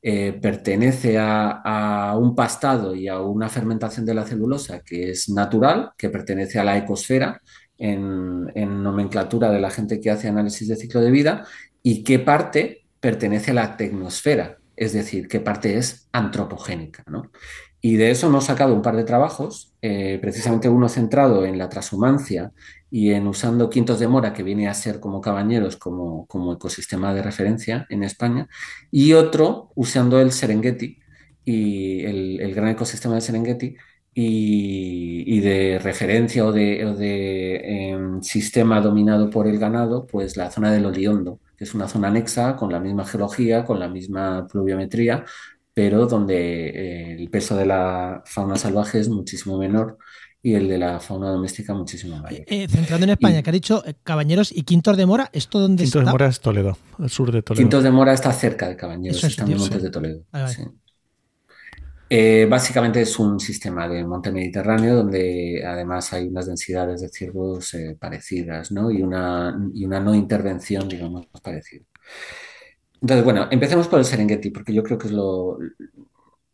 pertenece 0.00 1.18
a, 1.18 1.60
a, 1.64 2.16
un 2.16 2.34
pastado 2.34 2.94
y 2.94 3.08
a 3.08 3.20
una 3.20 3.48
fermentación 3.48 4.06
de 4.06 4.14
la 4.14 4.24
celulosa 4.24 4.80
que 4.80 5.10
es 5.10 5.28
natural, 5.28 5.90
que 5.98 6.08
pertenece 6.08 6.58
a 6.58 6.64
la 6.64 6.78
ecosfera, 6.78 7.42
en, 7.78 8.82
nomenclatura 8.82 9.50
de 9.50 9.60
la 9.60 9.70
gente 9.70 10.00
que 10.00 10.10
hace 10.10 10.28
análisis 10.28 10.68
de 10.68 10.76
ciclo 10.76 11.00
de 11.00 11.10
vida 11.10 11.46
y 11.82 12.02
qué 12.02 12.18
parte 12.18 12.84
pertenece 13.00 13.52
a 13.52 13.54
la 13.54 13.76
tecnosfera, 13.76 14.58
es 14.76 14.92
decir, 14.92 15.28
qué 15.28 15.40
parte 15.40 15.76
es 15.76 16.08
antropogénica. 16.12 17.04
Y 17.80 17.96
de 17.96 18.10
eso 18.10 18.26
hemos 18.26 18.44
sacado 18.44 18.74
un 18.74 18.82
par 18.82 18.96
de 18.96 19.04
trabajos, 19.04 19.72
eh, 19.82 20.18
precisamente 20.20 20.68
uno 20.68 20.88
centrado 20.88 21.44
en 21.44 21.58
la 21.58 21.68
transhumancia 21.68 22.52
y 22.90 23.12
en 23.12 23.26
usando 23.28 23.70
quintos 23.70 24.00
de 24.00 24.08
mora, 24.08 24.32
que 24.32 24.42
viene 24.42 24.68
a 24.68 24.74
ser 24.74 24.98
como 24.98 25.20
cabañeros, 25.20 25.76
como, 25.76 26.26
como 26.26 26.54
ecosistema 26.54 27.14
de 27.14 27.22
referencia 27.22 27.86
en 27.88 28.02
España, 28.02 28.48
y 28.90 29.12
otro 29.12 29.70
usando 29.76 30.20
el 30.20 30.32
Serengeti 30.32 30.98
y 31.44 32.04
el, 32.04 32.40
el 32.40 32.54
gran 32.54 32.70
ecosistema 32.70 33.14
de 33.14 33.20
Serengeti, 33.20 33.76
y, 34.20 35.40
de 35.40 35.78
referencia 35.78 36.44
o 36.44 36.52
de, 36.52 37.90
em, 37.90 38.20
sistema 38.20 38.80
dominado 38.80 39.30
por 39.30 39.46
el 39.46 39.58
ganado, 39.58 40.06
pues 40.06 40.36
la 40.36 40.50
zona 40.50 40.72
del 40.72 40.86
Oliondo, 40.86 41.38
que 41.56 41.64
es 41.64 41.74
una 41.74 41.86
zona 41.86 42.08
anexa 42.08 42.56
con 42.56 42.72
la 42.72 42.80
misma 42.80 43.04
geología, 43.04 43.64
con 43.64 43.78
la 43.78 43.88
misma 43.88 44.48
pluviometría, 44.48 45.24
pero 45.72 46.06
donde 46.06 46.68
eh, 46.68 47.16
el 47.16 47.30
peso 47.30 47.56
de 47.56 47.66
la 47.66 48.22
fauna 48.24 48.56
salvaje 48.56 48.98
es 48.98 49.08
muchísimo 49.08 49.56
menor 49.56 49.98
y 50.42 50.54
el 50.54 50.68
de 50.68 50.78
la 50.78 50.98
fauna 50.98 51.30
doméstica 51.30 51.72
muchísimo 51.74 52.16
mayor. 52.18 52.42
Eh, 52.48 52.66
centrando 52.68 53.04
en 53.04 53.10
España, 53.10 53.42
que 53.42 53.50
ha 53.50 53.52
dicho 53.52 53.84
eh, 53.86 53.94
Cabañeros 54.02 54.50
y 54.50 54.62
Quintos 54.62 54.96
de 54.96 55.06
Mora, 55.06 55.30
¿esto 55.32 55.60
dónde 55.60 55.84
está? 55.84 55.98
Quintos 56.00 56.06
de 56.06 56.12
Mora 56.12 56.26
es 56.26 56.40
Toledo, 56.40 56.78
al 56.98 57.10
sur 57.10 57.30
de 57.30 57.42
Toledo. 57.42 57.62
Quintos 57.62 57.84
de 57.84 57.90
Mora 57.92 58.12
está 58.14 58.32
cerca 58.32 58.68
de 58.68 58.74
Cabañeros, 58.74 59.22
está 59.22 59.44
en 59.44 59.56
Montes 59.56 59.82
de 59.82 59.90
Toledo. 59.90 60.24
Eh, 62.10 62.46
básicamente 62.48 63.02
es 63.02 63.18
un 63.18 63.38
sistema 63.38 63.86
de 63.86 64.04
monte 64.04 64.32
mediterráneo 64.32 64.96
donde 64.96 65.62
además 65.66 66.12
hay 66.12 66.28
unas 66.28 66.46
densidades 66.46 67.02
de 67.02 67.08
ciervos 67.08 67.74
eh, 67.74 67.96
parecidas 68.00 68.72
¿no? 68.72 68.90
y, 68.90 69.02
una, 69.02 69.58
y 69.74 69.84
una 69.84 70.00
no 70.00 70.14
intervención, 70.14 70.88
digamos, 70.88 71.26
parecida. 71.42 71.84
Entonces, 73.00 73.24
bueno, 73.24 73.46
empecemos 73.50 73.86
por 73.88 73.98
el 73.98 74.04
Serengeti, 74.04 74.50
porque 74.50 74.72
yo 74.72 74.82
creo 74.82 74.98
que 74.98 75.06
es 75.06 75.12
lo, 75.12 75.58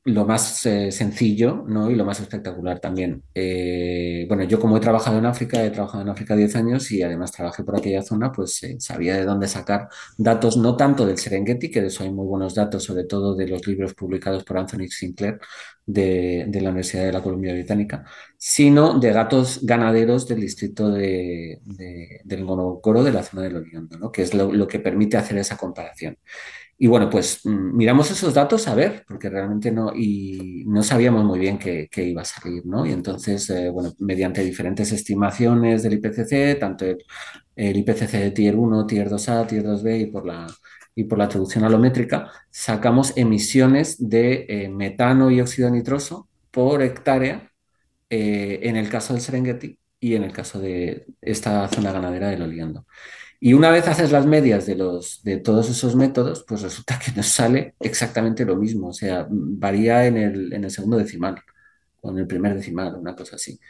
lo 0.04 0.26
más 0.26 0.66
eh, 0.66 0.92
sencillo 0.92 1.64
¿no? 1.66 1.90
y 1.90 1.94
lo 1.94 2.04
más 2.04 2.20
espectacular 2.20 2.78
también. 2.78 3.22
Eh, 3.34 4.26
bueno, 4.28 4.44
yo 4.44 4.60
como 4.60 4.76
he 4.76 4.80
trabajado 4.80 5.18
en 5.18 5.24
África, 5.24 5.64
he 5.64 5.70
trabajado 5.70 6.02
en 6.02 6.10
África 6.10 6.36
10 6.36 6.56
años 6.56 6.90
y 6.90 7.02
además 7.02 7.32
trabajé 7.32 7.64
por 7.64 7.76
aquella 7.76 8.02
zona, 8.02 8.30
pues 8.30 8.62
eh, 8.64 8.76
sabía 8.80 9.16
de 9.16 9.24
dónde 9.24 9.48
sacar 9.48 9.88
datos, 10.18 10.58
no 10.58 10.76
tanto 10.76 11.06
del 11.06 11.16
Serengeti, 11.16 11.70
que 11.70 11.80
de 11.80 11.86
eso 11.86 12.04
hay 12.04 12.10
muy 12.12 12.26
buenos 12.26 12.54
datos, 12.54 12.84
sobre 12.84 13.04
todo 13.04 13.34
de 13.34 13.48
los 13.48 13.66
libros 13.66 13.94
publicados 13.94 14.44
por 14.44 14.58
Anthony 14.58 14.88
Sinclair 14.88 15.38
de, 15.86 16.46
la 16.52 16.68
Universidad 16.68 17.04
de 17.06 17.12
la 17.12 17.22
Columbia 17.22 17.54
Británica, 17.54 18.04
sino 18.36 18.98
de 18.98 19.10
datos 19.10 19.60
ganaderos 19.62 20.28
del 20.28 20.40
distrito 20.40 20.90
de, 20.90 21.60
del 22.24 22.44
Ngorongoro, 22.44 23.02
de 23.02 23.12
la 23.12 23.22
zona 23.22 23.42
del 23.42 23.56
Oriondo, 23.56 23.98
¿no? 23.98 24.12
que 24.12 24.22
es 24.22 24.34
lo 24.34 24.68
que 24.68 24.80
permite 24.80 25.16
hacer 25.16 25.38
esa 25.38 25.56
comparación. 25.56 26.18
Y 26.76 26.86
bueno, 26.88 27.08
pues 27.08 27.40
mm, 27.44 27.76
miramos 27.76 28.10
esos 28.10 28.34
datos 28.34 28.66
a 28.68 28.74
ver, 28.74 29.04
porque 29.06 29.30
realmente 29.30 29.70
no, 29.70 29.92
y 29.94 30.64
no 30.66 30.82
sabíamos 30.82 31.24
muy 31.24 31.38
bien 31.38 31.58
qué, 31.58 31.88
iba 31.96 32.22
a 32.22 32.24
salir, 32.24 32.66
¿no? 32.66 32.84
Y 32.86 32.92
entonces, 32.92 33.48
eh, 33.50 33.70
bueno, 33.70 33.92
mediante 34.00 34.42
diferentes 34.42 34.90
estimaciones 34.92 35.82
del 35.82 35.94
IPCC, 35.94 36.58
tanto 36.58 36.84
el, 37.56 37.76
IPCC 37.76 38.12
de 38.12 38.30
Tier 38.32 38.56
1, 38.56 38.86
Tier 38.86 39.08
2A, 39.08 39.46
Tier 39.46 39.64
2B 39.64 40.00
y 40.00 40.06
por 40.06 40.26
la, 40.26 40.46
y 40.94 41.04
por 41.04 41.18
la 41.18 41.28
traducción 41.28 41.64
alométrica, 41.64 42.30
sacamos 42.50 43.12
emisiones 43.16 43.96
de 44.08 44.46
eh, 44.48 44.68
metano 44.68 45.30
y 45.30 45.40
óxido 45.40 45.70
nitroso 45.70 46.28
por 46.50 46.82
hectárea 46.82 47.52
eh, 48.10 48.60
en 48.62 48.76
el 48.76 48.88
caso 48.88 49.12
del 49.12 49.22
Serengeti 49.22 49.78
y 50.00 50.14
en 50.14 50.24
el 50.24 50.32
caso 50.32 50.60
de 50.60 51.06
esta 51.20 51.66
zona 51.68 51.92
ganadera 51.92 52.28
del 52.28 52.42
Oliendo. 52.42 52.86
Y 53.46 53.52
una 53.52 53.70
vez 53.70 53.86
haces 53.88 54.10
las 54.10 54.24
medias 54.24 54.64
de, 54.64 54.74
los, 54.74 55.22
de 55.22 55.36
todos 55.36 55.68
esos 55.68 55.94
métodos, 55.94 56.46
pues 56.48 56.62
resulta 56.62 56.98
que 56.98 57.12
nos 57.12 57.26
sale 57.26 57.74
exactamente 57.78 58.42
lo 58.46 58.56
mismo, 58.56 58.88
o 58.88 58.92
sea, 58.94 59.26
varía 59.28 60.06
en 60.06 60.16
el, 60.16 60.50
en 60.54 60.64
el 60.64 60.70
segundo 60.70 60.96
decimal 60.96 61.42
o 62.00 62.10
en 62.10 62.20
el 62.20 62.26
primer 62.26 62.54
decimal, 62.54 62.94
una 62.94 63.14
cosa 63.14 63.36
así. 63.36 63.60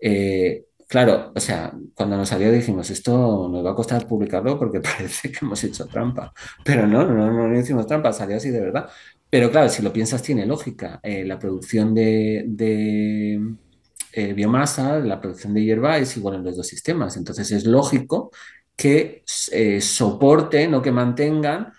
Eh, 0.00 0.64
claro, 0.88 1.30
o 1.32 1.38
sea, 1.38 1.72
cuando 1.94 2.16
nos 2.16 2.28
salió 2.28 2.50
dijimos, 2.50 2.90
esto 2.90 3.48
nos 3.48 3.64
va 3.64 3.70
a 3.70 3.74
costar 3.76 4.04
publicarlo 4.08 4.58
porque 4.58 4.80
parece 4.98 5.30
que 5.30 5.38
hemos 5.42 5.62
hecho 5.62 5.86
trampa, 5.86 6.32
pero 6.64 6.84
no, 6.88 7.04
no, 7.06 7.30
no, 7.30 7.46
no 7.46 7.56
hicimos 7.56 7.86
trampa, 7.86 8.12
salió 8.12 8.36
así 8.36 8.50
de 8.50 8.60
verdad. 8.60 8.90
Pero 9.30 9.48
claro, 9.52 9.68
si 9.68 9.80
lo 9.80 9.92
piensas, 9.92 10.22
tiene 10.22 10.44
lógica. 10.44 10.98
Eh, 11.04 11.24
la 11.24 11.38
producción 11.38 11.94
de, 11.94 12.46
de 12.48 13.40
eh, 14.12 14.32
biomasa, 14.32 14.98
la 14.98 15.20
producción 15.20 15.54
de 15.54 15.62
hierba 15.62 15.98
es 15.98 16.16
igual 16.16 16.34
en 16.34 16.42
los 16.44 16.56
dos 16.56 16.66
sistemas, 16.66 17.16
entonces 17.16 17.52
es 17.52 17.64
lógico 17.64 18.32
que 18.80 19.24
eh, 19.52 19.80
soporten 19.82 20.72
o 20.72 20.80
que 20.80 20.90
mantengan 20.90 21.70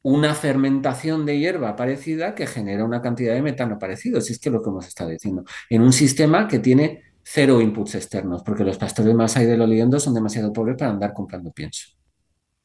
una 0.00 0.34
fermentación 0.34 1.26
de 1.26 1.38
hierba 1.38 1.76
parecida 1.76 2.34
que 2.34 2.46
genera 2.46 2.86
una 2.86 3.02
cantidad 3.02 3.34
de 3.34 3.42
metano 3.42 3.78
parecido, 3.78 4.22
si 4.22 4.32
es 4.32 4.38
que 4.38 4.48
lo 4.48 4.62
que 4.62 4.70
hemos 4.70 4.86
estado 4.86 5.10
diciendo, 5.10 5.44
en 5.68 5.82
un 5.82 5.92
sistema 5.92 6.48
que 6.48 6.58
tiene 6.58 7.02
cero 7.22 7.60
inputs 7.60 7.96
externos, 7.96 8.42
porque 8.42 8.64
los 8.64 8.78
pastores 8.78 9.14
más 9.14 9.36
ahí 9.36 9.44
del 9.44 9.60
oliendo 9.60 10.00
son 10.00 10.14
demasiado 10.14 10.50
pobres 10.50 10.78
para 10.78 10.90
andar 10.90 11.12
comprando 11.12 11.52
pienso. 11.52 11.88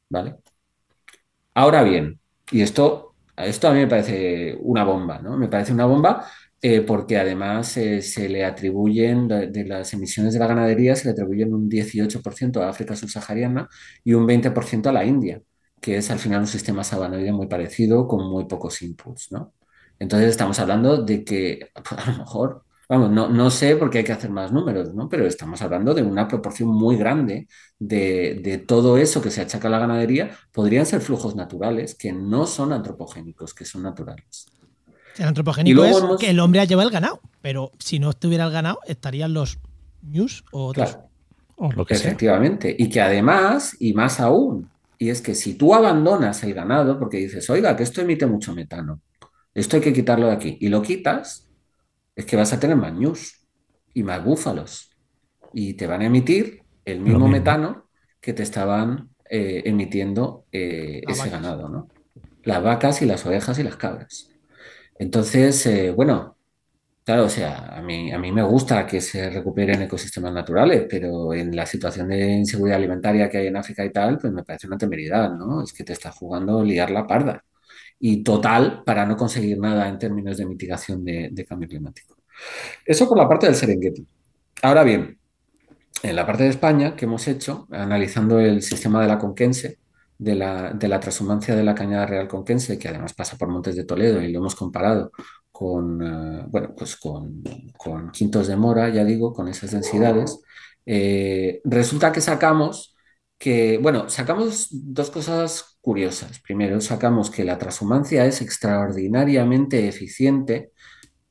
¿Vale? 0.08 0.38
Ahora 1.54 1.84
bien, 1.84 2.22
y 2.52 2.62
esto, 2.62 3.13
esto 3.38 3.68
a 3.68 3.74
mí 3.74 3.80
me 3.80 3.88
parece 3.88 4.56
una 4.62 4.84
bomba, 4.84 5.20
¿no? 5.20 5.38
Me 5.38 5.48
parece 5.48 5.74
una 5.74 5.86
bomba 5.86 6.26
eh, 6.62 6.82
porque 6.82 7.18
además 7.18 7.76
eh, 7.78 8.02
se 8.02 8.30
le 8.30 8.46
atribuyen, 8.46 9.28
de, 9.28 9.66
las 9.66 9.94
emisiones 9.94 10.34
de 10.34 10.40
la 10.40 10.48
ganadería, 10.48 10.96
se 10.96 11.06
le 11.06 11.12
atribuyen 11.12 11.54
un 11.54 11.70
18% 11.70 12.62
a 12.62 12.70
África 12.70 12.96
subsahariana 12.96 13.68
y 14.04 14.14
un 14.14 14.26
20% 14.26 14.88
a 14.88 14.94
la 14.94 15.04
India, 15.04 15.42
que 15.82 15.98
es 15.98 16.10
al 16.10 16.20
final 16.20 16.42
un 16.42 16.48
sistema 16.48 16.84
sabanoide 16.86 17.34
muy 17.34 17.48
parecido 17.48 18.08
con 18.08 18.30
muy 18.30 18.46
pocos 18.46 18.82
inputs, 18.82 19.32
¿no? 19.32 19.54
Entonces 20.00 20.30
estamos 20.30 20.60
hablando 20.60 21.04
de 21.04 21.24
que 21.24 21.70
a 21.76 22.12
lo 22.12 22.18
mejor, 22.20 22.64
vamos, 22.90 23.10
no, 23.12 23.30
no 23.30 23.50
sé 23.50 23.76
porque 23.76 24.00
hay 24.00 24.04
que 24.04 24.12
hacer 24.12 24.30
más 24.30 24.52
números, 24.52 24.94
¿no? 24.94 25.10
Pero 25.10 25.26
estamos 25.26 25.62
hablando 25.62 25.94
de 25.94 26.04
una 26.04 26.28
proporción 26.28 26.70
muy 26.70 26.96
grande 26.98 27.48
de, 27.80 28.40
de 28.44 28.58
todo 28.60 28.98
eso 28.98 29.22
que 29.22 29.32
se 29.32 29.42
achaca 29.42 29.68
a 29.68 29.72
la 29.72 29.80
ganadería, 29.80 30.32
podrían 30.52 30.86
ser 30.86 31.02
flujos 31.02 31.36
naturales 31.36 31.96
que 31.96 32.12
no 32.14 32.46
son 32.48 32.74
antropogénicos, 32.74 33.54
que 33.54 33.66
son 33.66 33.84
naturales. 33.84 34.46
El 35.18 35.26
antropogénico 35.28 35.84
es 35.84 35.98
hemos- 35.98 36.20
que 36.20 36.30
el 36.32 36.40
hombre 36.40 36.62
ha 36.62 36.66
llevado 36.66 36.88
el 36.90 36.94
ganado, 36.94 37.22
pero 37.42 37.72
si 37.80 38.00
no 38.00 38.10
estuviera 38.10 38.46
el 38.46 38.52
ganado, 38.52 38.80
estarían 38.88 39.34
los 39.34 39.60
news 40.02 40.44
o 40.52 40.66
otros. 40.68 40.92
Claro. 40.92 41.10
O 41.56 41.72
lo 41.72 41.86
que 41.86 41.96
sea. 41.96 42.08
Efectivamente. 42.10 42.76
Y 42.78 42.90
que 42.90 43.00
además, 43.02 43.76
y 43.80 43.94
más 43.94 44.20
aún, 44.20 44.70
y 44.98 45.10
es 45.10 45.22
que 45.22 45.36
si 45.36 45.54
tú 45.56 45.74
abandonas 45.76 46.44
el 46.44 46.54
ganado 46.54 46.98
porque 47.00 47.18
dices, 47.18 47.48
oiga, 47.50 47.76
que 47.76 47.84
esto 47.84 48.02
emite 48.02 48.26
mucho 48.26 48.54
metano, 48.56 49.02
esto 49.54 49.76
hay 49.76 49.82
que 49.84 49.94
quitarlo 49.94 50.28
de 50.28 50.34
aquí, 50.34 50.58
y 50.60 50.70
lo 50.70 50.82
quitas, 50.82 51.43
es 52.16 52.26
que 52.26 52.36
vas 52.36 52.54
a 52.54 52.60
tener 52.60 52.78
más 52.78 52.94
ñus 52.94 53.48
y 53.94 54.04
más 54.04 54.24
búfalos. 54.24 54.92
Y 55.54 55.76
te 55.76 55.88
van 55.88 56.02
a 56.02 56.06
emitir 56.08 56.64
el 56.86 57.00
mismo 57.02 57.28
mismo. 57.28 57.30
metano 57.30 57.90
que 58.22 58.34
te 58.34 58.44
estaban 58.44 59.10
eh, 59.30 59.64
emitiendo 59.66 60.46
eh, 60.52 61.04
Las 61.06 61.18
ese 61.18 61.30
vacas. 61.30 61.30
ganado, 61.30 61.70
¿no? 61.70 61.88
Las 62.44 62.64
vacas 62.64 63.02
y 63.02 63.06
las 63.06 63.26
ovejas 63.26 63.60
y 63.60 63.64
las 63.64 63.78
cabras. 63.78 64.30
Entonces, 65.00 65.66
eh, 65.68 65.92
bueno, 65.92 66.38
Claro, 67.06 67.26
o 67.26 67.30
sea, 67.30 67.68
a 67.78 67.82
mí, 67.82 68.14
a 68.14 68.18
mí 68.18 68.32
me 68.32 68.44
gusta 68.44 68.88
que 68.88 69.02
se 69.02 69.30
recuperen 69.30 69.82
ecosistemas 69.82 70.32
naturales, 70.34 70.88
pero 70.90 71.34
en 71.34 71.54
la 71.54 71.66
situación 71.66 72.08
de 72.08 72.32
inseguridad 72.32 72.78
alimentaria 72.78 73.30
que 73.30 73.40
hay 73.40 73.48
en 73.48 73.58
África 73.58 73.84
y 73.84 73.92
tal, 73.92 74.18
pues 74.20 74.32
me 74.32 74.44
parece 74.46 74.68
una 74.68 74.78
temeridad, 74.78 75.32
¿no? 75.36 75.62
Es 75.64 75.74
que 75.74 75.84
te 75.84 75.92
estás 75.94 76.16
jugando 76.16 76.64
liar 76.64 76.92
la 76.92 77.06
parda. 77.06 77.44
Y 78.00 78.24
total, 78.24 78.84
para 78.86 79.06
no 79.06 79.16
conseguir 79.16 79.60
nada 79.60 79.88
en 79.88 79.98
términos 79.98 80.38
de 80.38 80.46
mitigación 80.46 81.04
de, 81.04 81.46
cambio 81.48 81.70
climático. 81.70 82.16
Eso 82.86 83.08
por 83.08 83.18
la 83.18 83.28
parte 83.28 83.46
del 83.46 83.56
Serengeti. 83.56 84.06
Ahora 84.62 84.84
bien, 84.84 85.18
en 86.02 86.16
la 86.16 86.26
parte 86.26 86.44
de 86.44 86.50
España 86.50 86.96
que 86.96 87.06
hemos 87.06 87.28
hecho, 87.28 87.68
analizando 87.72 88.40
el 88.40 88.62
sistema 88.62 89.02
de 89.02 89.08
la 89.08 89.18
Conquense, 89.18 89.80
de 90.18 90.36
la, 90.36 90.72
de 90.74 90.88
la 90.88 91.00
transhumancia 91.00 91.56
de 91.56 91.64
la 91.64 91.76
cañada 91.76 92.06
real 92.06 92.28
conquense, 92.28 92.78
que 92.80 92.88
además 92.88 93.14
pasa 93.14 93.38
por 93.38 93.50
Montes 93.50 93.76
de 93.76 93.84
Toledo 93.84 94.22
y 94.22 94.32
lo 94.32 94.40
hemos 94.40 94.56
comparado 94.56 95.12
con, 95.52 96.02
eh, 96.02 96.46
bueno, 96.48 96.74
pues 96.78 96.96
con, 96.96 97.44
con 97.78 98.12
quintos 98.12 98.48
de 98.48 98.56
mora, 98.56 98.90
ya 98.90 99.04
digo, 99.04 99.34
con 99.34 99.48
esas 99.48 99.72
densidades, 99.72 100.40
eh, 100.86 101.62
resulta 101.64 102.12
que 102.12 102.22
sacamos 102.22 102.93
bueno, 103.82 104.10
sacamos 104.10 104.68
dos 104.72 105.10
cosas 105.12 105.78
curiosas. 105.82 106.40
Primero, 106.40 106.80
sacamos 106.82 107.30
que 107.30 107.44
la 107.44 107.58
transhumancia 107.58 108.26
es 108.26 108.42
extraordinariamente 108.42 109.88
eficiente 109.88 110.72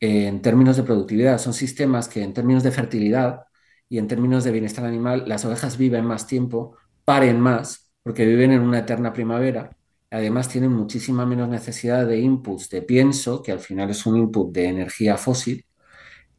en 0.01 0.43
términos 0.43 0.77
de 0.77 0.83
productividad. 0.83 1.39
Son 1.39 1.55
sistemas 1.55 2.09
que 2.09 2.23
en 2.23 2.35
términos 2.35 2.63
de 2.63 2.73
fertilidad 2.73 3.43
y 3.89 3.99
en 3.99 4.09
términos 4.09 4.45
de 4.45 4.53
bienestar 4.53 4.85
animal, 4.85 5.25
las 5.27 5.45
ovejas 5.45 5.79
viven 5.79 6.05
más 6.07 6.27
tiempo, 6.27 6.77
paren 7.05 7.41
más, 7.41 7.91
porque 8.03 8.27
viven 8.27 8.53
en 8.53 8.63
una 8.63 8.81
eterna 8.81 9.13
primavera. 9.13 9.77
Además, 10.11 10.49
tienen 10.49 10.73
muchísima 10.73 11.27
menos 11.27 11.49
necesidad 11.49 12.07
de 12.07 12.19
inputs 12.21 12.69
de 12.71 12.83
pienso, 12.83 13.43
que 13.43 13.53
al 13.53 13.61
final 13.61 13.91
es 13.91 14.07
un 14.07 14.19
input 14.19 14.53
de 14.53 14.67
energía 14.67 15.17
fósil. 15.17 15.65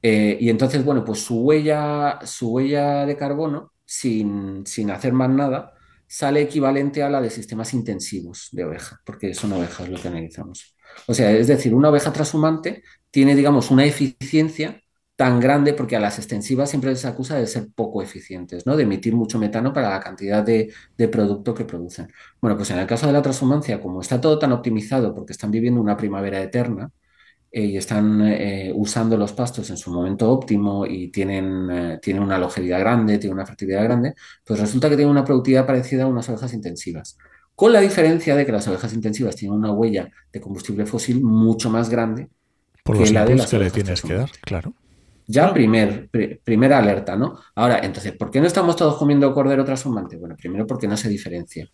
Eh, 0.02 0.38
y 0.40 0.50
entonces, 0.50 0.84
bueno, 0.86 1.04
pues 1.06 1.22
su 1.22 1.42
huella, 1.42 2.20
su 2.26 2.52
huella 2.54 3.06
de 3.06 3.18
carbono, 3.18 3.73
sin, 3.86 4.66
sin 4.66 4.92
hacer 4.92 5.14
más 5.14 5.30
nada, 5.30 5.74
sale 6.08 6.42
equivalente 6.42 7.04
a 7.04 7.10
la 7.10 7.22
de 7.22 7.30
sistemas 7.30 7.74
intensivos 7.74 8.50
de 8.52 8.66
oveja, 8.66 9.02
porque 9.06 9.34
son 9.34 9.54
ovejas 9.54 9.90
lo 9.90 10.00
que 10.00 10.08
analizamos. 10.08 10.76
O 11.08 11.14
sea, 11.14 11.32
es 11.32 11.48
decir, 11.48 11.74
una 11.74 11.90
oveja 11.90 12.14
transhumante 12.14 12.84
tiene, 13.10 13.36
digamos, 13.36 13.72
una 13.72 13.86
eficiencia 13.86 14.80
tan 15.16 15.40
grande 15.40 15.74
porque 15.74 15.96
a 15.96 16.00
las 16.00 16.18
extensivas 16.18 16.70
siempre 16.70 16.96
se 16.96 17.08
acusa 17.08 17.36
de 17.38 17.48
ser 17.48 17.70
poco 17.76 18.02
eficientes, 18.02 18.66
¿no? 18.66 18.76
De 18.76 18.84
emitir 18.84 19.16
mucho 19.16 19.40
metano 19.40 19.74
para 19.74 19.90
la 19.90 20.00
cantidad 20.00 20.44
de, 20.44 20.74
de, 20.98 21.08
producto 21.08 21.54
que 21.54 21.66
producen. 21.66 22.12
Bueno, 22.42 22.58
pues 22.58 22.72
en 22.72 22.80
el 22.80 22.88
caso 22.88 23.08
de 23.08 23.14
la 23.14 23.22
transhumancia, 23.22 23.80
como 23.80 24.02
está 24.02 24.20
todo 24.20 24.40
tan 24.40 24.52
optimizado 24.52 25.14
porque 25.14 25.34
están 25.34 25.52
viviendo 25.52 25.82
una 25.82 25.98
primavera 25.98 26.42
eterna 26.42 26.92
y 27.56 27.78
están 27.78 28.20
eh, 28.22 28.72
usando 28.74 29.16
los 29.16 29.32
pastos 29.34 29.70
en 29.70 29.78
su 29.78 29.92
momento 29.92 30.32
óptimo 30.32 30.88
y 30.88 31.10
tienen, 31.10 31.70
eh, 31.70 32.00
tienen 32.02 32.24
una 32.24 32.40
longevidad 32.40 32.80
grande, 32.80 33.20
tienen 33.20 33.36
una 33.36 33.46
fertilidad 33.46 33.84
grande, 33.84 34.16
pues 34.44 34.60
resulta 34.60 34.90
que 34.90 34.96
tienen 34.96 35.12
una 35.12 35.24
productividad 35.24 35.68
parecida 35.68 36.04
a 36.04 36.08
unas 36.08 36.28
ovejas 36.30 36.52
intensivas. 36.54 37.16
Con 37.54 37.72
la 37.72 37.80
diferencia 37.80 38.36
de 38.36 38.44
que 38.44 38.52
las 38.52 38.68
ovejas 38.68 38.92
intensivas 38.94 39.36
tienen 39.36 39.60
una 39.60 39.72
huella 39.72 40.10
de 40.32 40.42
combustible 40.42 40.88
fósil 40.88 41.24
mucho 41.24 41.70
más 41.70 41.92
grande 41.92 42.28
Por 42.84 42.98
que 42.98 43.12
la 43.12 43.24
de 43.24 43.36
las 43.36 43.52
que 43.52 43.60
le 43.60 43.70
tienes 43.70 44.02
que 44.02 44.16
dar, 44.16 44.32
claro. 44.42 44.74
Ya 45.28 45.54
primer, 45.54 46.10
pr 46.10 46.40
primera 46.44 46.80
alerta, 46.80 47.16
¿no? 47.16 47.40
Ahora, 47.54 47.80
entonces, 47.84 48.14
¿por 48.14 48.32
qué 48.32 48.42
no 48.42 48.48
estamos 48.48 48.76
todos 48.76 48.98
comiendo 48.98 49.32
cordero 49.32 49.64
transhumante? 49.64 50.18
Bueno, 50.18 50.36
primero 50.36 50.66
porque 50.66 50.88
no 50.88 50.98
se 50.98 51.08
diferencia, 51.08 51.70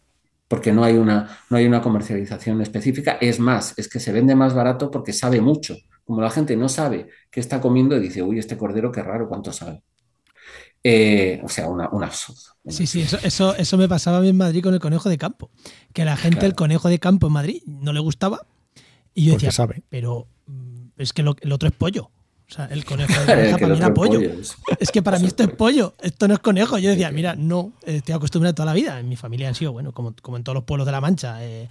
porque 0.50 0.74
no 0.74 0.84
hay 0.84 0.98
una, 0.98 1.40
no 1.50 1.58
hay 1.58 1.66
una 1.68 1.82
comercialización 1.82 2.60
específica. 2.62 3.18
Es 3.22 3.40
más, 3.40 3.76
es 3.78 3.88
que 3.88 4.00
se 4.00 4.12
vende 4.12 4.36
más 4.36 4.54
barato 4.54 4.92
porque 4.92 5.14
sabe 5.14 5.40
mucho. 5.40 5.78
Como 6.04 6.22
la 6.22 6.32
gente 6.32 6.58
no 6.58 6.68
sabe 6.68 7.08
qué 7.30 7.40
está 7.40 7.62
comiendo, 7.62 7.98
dice, 8.00 8.24
uy, 8.24 8.40
este 8.40 8.58
cordero 8.58 8.92
qué 8.92 9.04
raro, 9.04 9.30
¿cuánto 9.30 9.54
sabe? 9.54 9.84
Eh, 10.84 11.40
o 11.44 11.50
sea, 11.50 11.70
una, 11.70 11.88
un 11.90 12.04
absurdo. 12.04 12.42
Sí, 12.68 12.88
sí, 12.88 13.02
eso, 13.02 13.20
eso, 13.22 13.56
eso, 13.56 13.78
me 13.78 13.88
pasaba 13.88 14.18
a 14.18 14.22
mí 14.22 14.30
en 14.30 14.38
Madrid 14.38 14.64
con 14.64 14.74
el 14.74 14.80
conejo 14.80 15.08
de 15.08 15.20
campo. 15.20 15.52
Que 15.94 16.02
a 16.02 16.06
la 16.06 16.18
gente 16.18 16.40
claro. 16.40 16.48
el 16.48 16.56
conejo 16.56 16.90
de 16.90 16.98
campo 16.98 17.28
en 17.28 17.34
Madrid 17.34 17.62
no 17.68 17.94
le 17.94 18.00
gustaba. 18.00 18.48
Y 19.14 19.26
yo 19.26 19.34
porque 19.34 19.46
decía, 19.46 19.56
sabe. 19.56 19.84
pero 19.90 20.28
mm, 20.48 20.88
es 20.98 21.14
que 21.14 21.22
lo, 21.22 21.36
el 21.42 21.52
otro 21.52 21.70
es 21.70 21.76
pollo. 21.76 22.10
O 22.50 22.54
sea, 22.54 22.66
el 22.66 22.84
conejo 22.84 23.14
de 23.20 23.26
granja 23.26 23.58
para 23.58 23.74
mí 23.74 23.78
era 23.78 23.94
pollo. 23.94 24.20
Es 24.80 24.92
que 24.92 25.02
para 25.04 25.20
mí 25.20 25.28
esto 25.28 25.44
es 25.44 25.50
pollo, 25.50 25.94
esto 26.02 26.28
no 26.28 26.34
es 26.34 26.40
conejo. 26.40 26.78
Yo 26.78 26.90
decía, 26.90 27.12
mira, 27.12 27.36
no, 27.36 27.74
estoy 27.86 28.16
acostumbrado 28.16 28.56
toda 28.56 28.68
la 28.68 28.74
vida. 28.74 29.00
En 29.00 29.08
mi 29.08 29.16
familia 29.16 29.48
han 29.48 29.56
sido, 29.56 29.72
bueno, 29.72 29.92
como, 29.92 30.16
como 30.22 30.38
en 30.38 30.44
todos 30.44 30.56
los 30.56 30.64
pueblos 30.64 30.86
de 30.86 30.92
La 30.92 31.02
Mancha, 31.02 31.44
eh, 31.44 31.70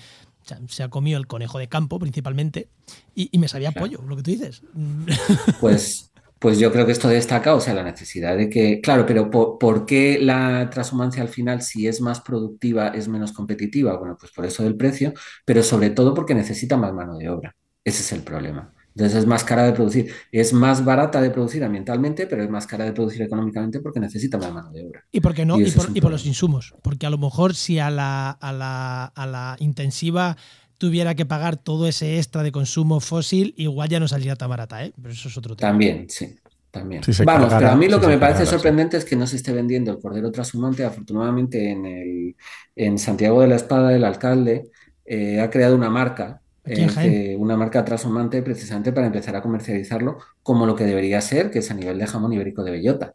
se 0.69 0.83
ha 0.83 0.89
comido 0.89 1.19
el 1.19 1.27
conejo 1.27 1.59
de 1.59 1.69
campo 1.69 1.99
principalmente 1.99 2.69
y, 3.15 3.29
y 3.33 3.39
me 3.39 3.49
sabía 3.49 3.73
claro. 3.73 3.87
pollo, 3.87 4.03
lo 4.09 4.17
que 4.17 4.23
tú 4.23 4.31
dices. 4.31 4.63
Pues, 5.61 6.13
pues 6.39 6.61
yo 6.61 6.71
creo 6.73 6.87
que 6.87 6.93
esto 6.93 7.09
destaca, 7.09 7.55
o 7.55 7.61
sea, 7.61 7.75
la 7.75 7.83
necesidad 7.83 8.37
de 8.37 8.49
que, 8.49 8.81
claro, 8.81 9.05
pero 9.05 9.31
¿por, 9.31 9.59
¿por, 9.59 9.85
qué 9.85 10.19
la 10.21 10.71
transhumancia 10.71 11.21
al 11.21 11.29
final, 11.29 11.63
si 11.63 11.89
es 11.89 12.01
más 12.01 12.21
productiva, 12.21 12.89
es 12.89 13.09
menos 13.09 13.33
competitiva? 13.33 13.97
Bueno, 13.97 14.17
pues 14.19 14.31
por 14.31 14.47
eso 14.47 14.63
del 14.63 14.77
precio, 14.77 15.13
pero 15.45 15.65
sobre 15.65 15.91
todo 15.91 16.15
porque 16.15 16.35
necesita 16.35 16.77
más 16.77 16.95
mano 16.95 17.19
de 17.19 17.29
obra. 17.29 17.57
Ese 17.85 18.03
es 18.03 18.13
el 18.13 18.23
problema. 18.23 18.73
Entonces 18.99 19.21
es 19.21 19.27
más 19.27 19.45
cara 19.45 19.63
de 19.63 19.73
producir, 19.73 20.13
es 20.33 20.53
más 20.53 20.85
barata 20.85 21.21
de 21.21 21.31
producir 21.31 21.63
ambientalmente, 21.63 22.27
pero 22.27 22.43
es 22.43 22.51
más 22.51 22.67
cara 22.67 22.85
de 22.85 22.93
producir 22.93 23.23
económicamente 23.23 23.79
porque 23.79 24.01
necesita 24.01 24.39
más 24.39 24.53
mano 24.53 24.73
de 24.73 24.89
obra. 24.89 25.05
¿Y 25.13 25.21
por 25.21 25.35
qué 25.35 25.47
no? 25.47 25.57
Y, 25.57 25.69
y, 25.69 25.71
por, 25.71 25.97
y 25.97 26.01
por, 26.01 26.11
los 26.11 26.27
insumos. 26.27 26.75
Porque 26.83 27.07
a 27.07 27.11
lo 27.11 27.17
mejor 27.17 27.55
si 27.55 27.79
a 27.79 27.91
la, 27.91 28.29
a 28.29 28.53
la, 28.53 29.05
a 29.05 29.27
la 29.27 29.57
intensiva 29.61 30.37
tuviera 30.79 31.15
que 31.15 31.25
pagar 31.25 31.57
todo 31.57 31.87
ese 31.87 32.17
extra 32.17 32.43
de 32.43 32.51
consumo 32.51 32.99
fósil, 32.99 33.55
igual 33.57 33.89
ya 33.89 34.01
no 34.01 34.09
saldría 34.09 34.35
tan 34.35 34.51
barata, 34.51 34.85
¿eh? 34.85 34.93
Pero 35.01 35.15
eso 35.15 35.29
es 35.29 35.39
otro 35.39 35.55
tema. 35.55 35.71
También, 35.71 36.07
sí. 36.09 36.35
También. 36.73 37.05
Si 37.05 37.23
Vamos, 37.23 37.55
pero 37.55 37.71
a 37.71 37.77
mí 37.77 37.89
lo 37.89 38.01
que 38.01 38.09
me 38.09 38.19
parece 38.19 38.47
sorprendente 38.47 38.97
sí. 38.97 39.05
es 39.05 39.09
que 39.09 39.15
no 39.15 39.29
se 39.29 39.37
esté 39.37 39.53
vendiendo 39.53 39.93
el 39.93 40.01
cordero 40.01 40.33
transhumante. 40.33 40.85
Afortunadamente, 40.85 41.71
en, 41.71 41.87
el, 41.87 42.37
en 42.75 42.99
Santiago 42.99 43.43
de 43.43 43.47
la 43.47 43.55
Espada, 43.55 43.95
el 43.95 44.05
alcalde 44.05 44.73
eh, 45.05 45.41
ha 45.41 45.49
creado 45.51 45.77
una 45.77 45.89
marca 45.89 46.43
eh, 46.69 47.37
una 47.39 47.57
marca 47.57 47.85
transhumante 47.85 48.43
precisamente 48.43 48.93
para 48.93 49.07
empezar 49.07 49.37
a 49.37 49.43
comercializarlo 49.43 50.19
como 50.43 50.67
lo 50.67 50.75
que 50.75 50.85
debería 50.85 51.21
ser, 51.21 51.51
que 51.51 51.61
es 51.61 51.71
a 51.71 51.75
nivel 51.75 51.99
de 51.99 52.07
jamón 52.07 52.33
ibérico 52.33 52.63
de 52.65 52.71
bellota, 52.71 53.15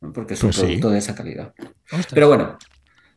¿no? 0.00 0.12
porque 0.12 0.34
es 0.34 0.42
un 0.42 0.50
pues 0.50 0.60
producto 0.60 0.88
sí. 0.88 0.92
de 0.92 0.98
esa 0.98 1.14
calidad. 1.14 1.54
Ostras. 1.84 2.06
Pero 2.12 2.28
bueno, 2.28 2.56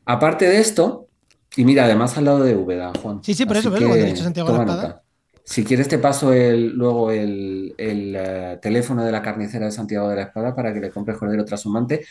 aparte 0.06 0.48
de 0.48 0.60
esto, 0.60 1.08
y 1.56 1.66
mira, 1.66 1.86
además 1.86 2.18
al 2.18 2.26
lado 2.26 2.44
de 2.44 2.56
Úbeda, 2.56 2.92
Juan. 3.02 3.24
Sí, 3.24 3.34
sí, 3.34 3.46
por 3.46 3.58
eso, 3.58 3.72
dicho 3.72 4.24
Santiago 4.24 4.52
la. 4.52 4.66
Nota. 4.66 5.04
Si 5.44 5.64
quieres 5.64 5.88
te 5.88 5.98
paso 5.98 6.32
el, 6.32 6.76
luego 6.76 7.10
el, 7.10 7.74
el 7.78 8.16
uh, 8.16 8.60
teléfono 8.60 9.04
de 9.04 9.12
la 9.12 9.24
carnicera 9.24 9.66
de 9.66 9.72
Santiago 9.72 10.08
de 10.08 10.18
la 10.18 10.22
Espada 10.24 10.54
para 10.54 10.72
que 10.72 10.80
le 10.80 10.92
compres 10.92 11.18
cordero 11.18 11.44
transhumante 11.44 12.06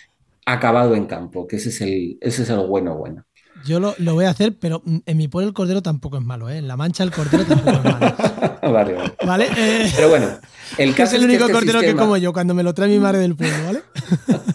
acabado 0.44 0.96
en 0.96 1.06
campo, 1.06 1.46
que 1.46 1.56
ese 1.56 1.68
es 1.68 1.80
el, 1.82 2.18
ese 2.20 2.42
es 2.42 2.50
el 2.50 2.66
bueno 2.66 2.96
bueno. 2.96 3.24
Yo 3.64 3.80
lo, 3.80 3.94
lo, 3.98 4.14
voy 4.14 4.24
a 4.24 4.30
hacer, 4.30 4.56
pero 4.58 4.82
en 4.84 5.16
mi 5.16 5.28
pueblo 5.28 5.48
el 5.48 5.54
cordero 5.54 5.82
tampoco 5.82 6.18
es 6.18 6.24
malo, 6.24 6.48
¿eh? 6.48 6.58
En 6.58 6.68
La 6.68 6.76
Mancha 6.76 7.04
el 7.04 7.10
cordero 7.10 7.44
tampoco 7.44 7.70
es 7.70 7.84
malo. 7.84 8.16
vale, 8.62 8.92
vale. 8.94 9.12
¿Vale? 9.26 9.48
Eh, 9.56 9.92
pero 9.94 10.08
bueno, 10.08 10.28
el 10.78 10.94
caso 10.94 11.16
es 11.16 11.22
el 11.22 11.28
único 11.28 11.44
es 11.44 11.50
que 11.50 11.52
este 11.52 11.52
cordero 11.52 11.80
sistema... 11.80 12.00
que 12.00 12.06
como 12.06 12.16
yo 12.16 12.32
cuando 12.32 12.54
me 12.54 12.62
lo 12.62 12.74
trae 12.74 12.88
mi 12.88 12.98
madre 12.98 13.18
del 13.18 13.36
pueblo, 13.36 13.56
¿vale? 13.64 13.82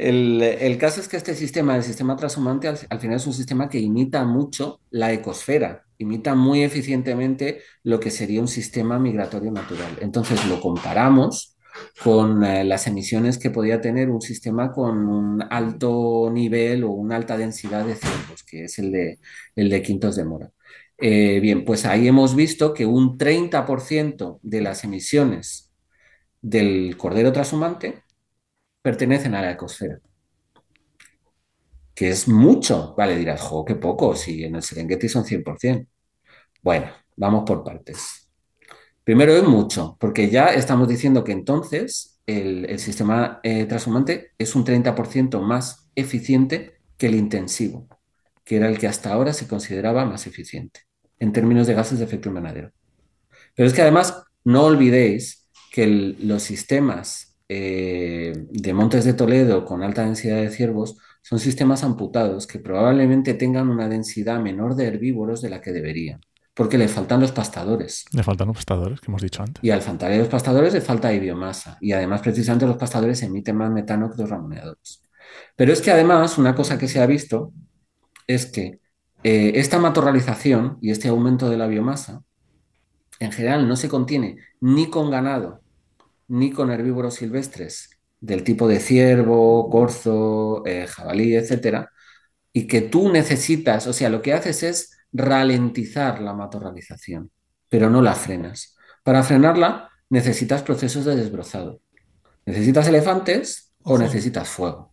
El, 0.00 0.78
caso 0.78 1.02
es 1.02 1.08
que 1.08 1.18
este 1.18 1.34
sistema, 1.34 1.76
el 1.76 1.82
sistema 1.82 2.16
transhumante, 2.16 2.68
al, 2.68 3.00
final 3.00 3.16
es 3.16 3.26
un 3.26 3.34
sistema 3.34 3.68
que 3.68 3.78
imita 3.78 4.24
mucho 4.24 4.80
la 4.88 5.12
ecosfera, 5.12 5.84
imita 5.98 6.34
muy 6.34 6.62
eficientemente 6.62 7.60
lo 7.82 8.00
que 8.00 8.10
sería 8.10 8.40
un 8.40 8.48
sistema 8.48 8.98
migratorio 8.98 9.52
natural. 9.52 9.98
Entonces 10.00 10.46
lo 10.46 10.58
comparamos 10.58 11.58
con 12.02 12.44
eh, 12.44 12.64
las 12.64 12.86
emisiones 12.86 13.38
que 13.38 13.50
podía 13.50 13.80
tener 13.80 14.10
un 14.10 14.20
sistema 14.20 14.72
con 14.72 15.06
un 15.08 15.42
alto 15.50 16.30
nivel 16.32 16.84
o 16.84 16.90
una 16.90 17.16
alta 17.16 17.36
densidad 17.36 17.84
de 17.84 17.96
ciervos, 17.96 18.42
que 18.44 18.64
es 18.64 18.78
el 18.78 18.92
de, 18.92 19.18
el 19.56 19.70
de 19.70 19.82
Quintos 19.82 20.16
de 20.16 20.24
Mora. 20.24 20.50
Eh, 20.98 21.40
bien, 21.40 21.64
pues 21.64 21.86
ahí 21.86 22.08
hemos 22.08 22.34
visto 22.36 22.74
que 22.74 22.86
un 22.86 23.16
30% 23.18 24.38
de 24.42 24.60
las 24.60 24.84
emisiones 24.84 25.72
del 26.42 26.96
cordero 26.96 27.32
transhumante 27.32 28.02
pertenecen 28.82 29.34
a 29.34 29.42
la 29.42 29.52
ecosfera. 29.52 30.00
Que 31.94 32.10
es 32.10 32.28
mucho. 32.28 32.94
Vale, 32.96 33.16
dirás, 33.16 33.40
jo, 33.42 33.64
qué 33.64 33.74
poco, 33.76 34.14
si 34.16 34.44
en 34.44 34.56
el 34.56 34.62
Serengeti 34.62 35.08
son 35.08 35.24
100%. 35.24 35.86
Bueno, 36.62 36.86
vamos 37.16 37.44
por 37.46 37.64
partes. 37.64 38.29
Primero 39.10 39.34
es 39.34 39.42
mucho, 39.42 39.96
porque 39.98 40.30
ya 40.30 40.54
estamos 40.54 40.86
diciendo 40.86 41.24
que 41.24 41.32
entonces 41.32 42.20
el, 42.26 42.78
sistema 42.78 43.40
eh, 43.42 43.64
transhumante 43.64 44.28
es 44.38 44.54
un 44.54 44.64
30% 44.64 45.40
más 45.40 45.90
eficiente 45.96 46.74
que 46.96 47.08
el 47.08 47.16
intensivo, 47.16 47.88
que 48.44 48.54
era 48.54 48.68
el 48.68 48.78
que 48.78 48.86
hasta 48.86 49.12
ahora 49.12 49.32
se 49.32 49.48
consideraba 49.48 50.04
más 50.04 50.28
eficiente 50.28 50.82
en 51.18 51.32
términos 51.32 51.66
de 51.66 51.74
gases 51.74 51.98
de 51.98 52.04
efecto 52.04 52.28
invernadero. 52.28 52.70
Pero 53.56 53.66
es 53.66 53.74
que 53.74 53.82
además 53.82 54.22
no 54.44 54.62
olvidéis 54.62 55.50
que 55.72 55.88
los 55.88 56.44
sistemas 56.44 57.36
eh, 57.48 58.32
de 58.48 58.74
Montes 58.74 59.04
de 59.04 59.14
Toledo 59.14 59.64
con 59.64 59.82
alta 59.82 60.04
densidad 60.04 60.36
de 60.36 60.50
ciervos 60.50 60.98
son 61.20 61.40
sistemas 61.40 61.82
amputados 61.82 62.46
que 62.46 62.60
probablemente 62.60 63.34
tengan 63.34 63.70
una 63.70 63.88
densidad 63.88 64.38
menor 64.38 64.76
de 64.76 64.86
herbívoros 64.86 65.42
de 65.42 65.50
la 65.50 65.60
que 65.60 65.72
deberían, 65.72 66.20
porque 66.54 66.78
le 66.78 66.88
faltan 66.88 67.20
los 67.20 67.32
pastadores. 67.32 68.04
Le 68.12 68.22
faltan 68.22 68.48
los 68.48 68.56
pastadores, 68.56 69.00
que 69.00 69.06
hemos 69.10 69.22
dicho 69.22 69.42
antes. 69.42 69.62
Y 69.62 69.70
al 69.70 69.82
faltar 69.82 70.10
los 70.16 70.28
pastadores 70.28 70.74
le 70.74 70.80
falta 70.80 71.08
de 71.08 71.18
biomasa. 71.18 71.78
Y 71.80 71.92
además, 71.92 72.20
precisamente, 72.20 72.66
los 72.66 72.76
pastadores 72.76 73.22
emiten 73.22 73.56
más 73.56 73.70
metano 73.70 74.10
que 74.10 74.20
los 74.20 74.30
ramoneadores. 74.30 75.02
Pero 75.56 75.72
es 75.72 75.80
que 75.80 75.90
además, 75.90 76.38
una 76.38 76.54
cosa 76.54 76.78
que 76.78 76.88
se 76.88 77.00
ha 77.00 77.06
visto 77.06 77.52
es 78.26 78.46
que 78.46 78.80
eh, 79.22 79.52
esta 79.54 79.78
matorralización 79.78 80.78
y 80.80 80.90
este 80.90 81.08
aumento 81.08 81.48
de 81.48 81.56
la 81.56 81.66
biomasa, 81.66 82.22
en 83.18 83.32
general, 83.32 83.68
no 83.68 83.76
se 83.76 83.88
contiene 83.88 84.38
ni 84.60 84.88
con 84.88 85.10
ganado 85.10 85.60
ni 86.30 86.52
con 86.52 86.70
herbívoros 86.70 87.14
silvestres 87.14 87.90
del 88.20 88.44
tipo 88.44 88.68
de 88.68 88.78
ciervo, 88.78 89.68
corzo, 89.68 90.64
eh, 90.64 90.86
jabalí, 90.86 91.34
etcétera, 91.34 91.90
y 92.52 92.66
que 92.68 92.82
tú 92.82 93.10
necesitas, 93.10 93.86
o 93.88 93.92
sea, 93.92 94.08
lo 94.10 94.22
que 94.22 94.32
haces 94.32 94.62
es 94.62 94.99
ralentizar 95.12 96.20
la 96.20 96.34
matorralización, 96.34 97.30
pero 97.68 97.90
no 97.90 98.02
la 98.02 98.14
frenas. 98.14 98.76
Para 99.02 99.22
frenarla 99.22 99.90
necesitas 100.08 100.62
procesos 100.62 101.04
de 101.04 101.16
desbrozado. 101.16 101.80
¿Necesitas 102.46 102.88
elefantes 102.88 103.74
o 103.82 103.98
necesitas 103.98 104.48
fuego? 104.48 104.92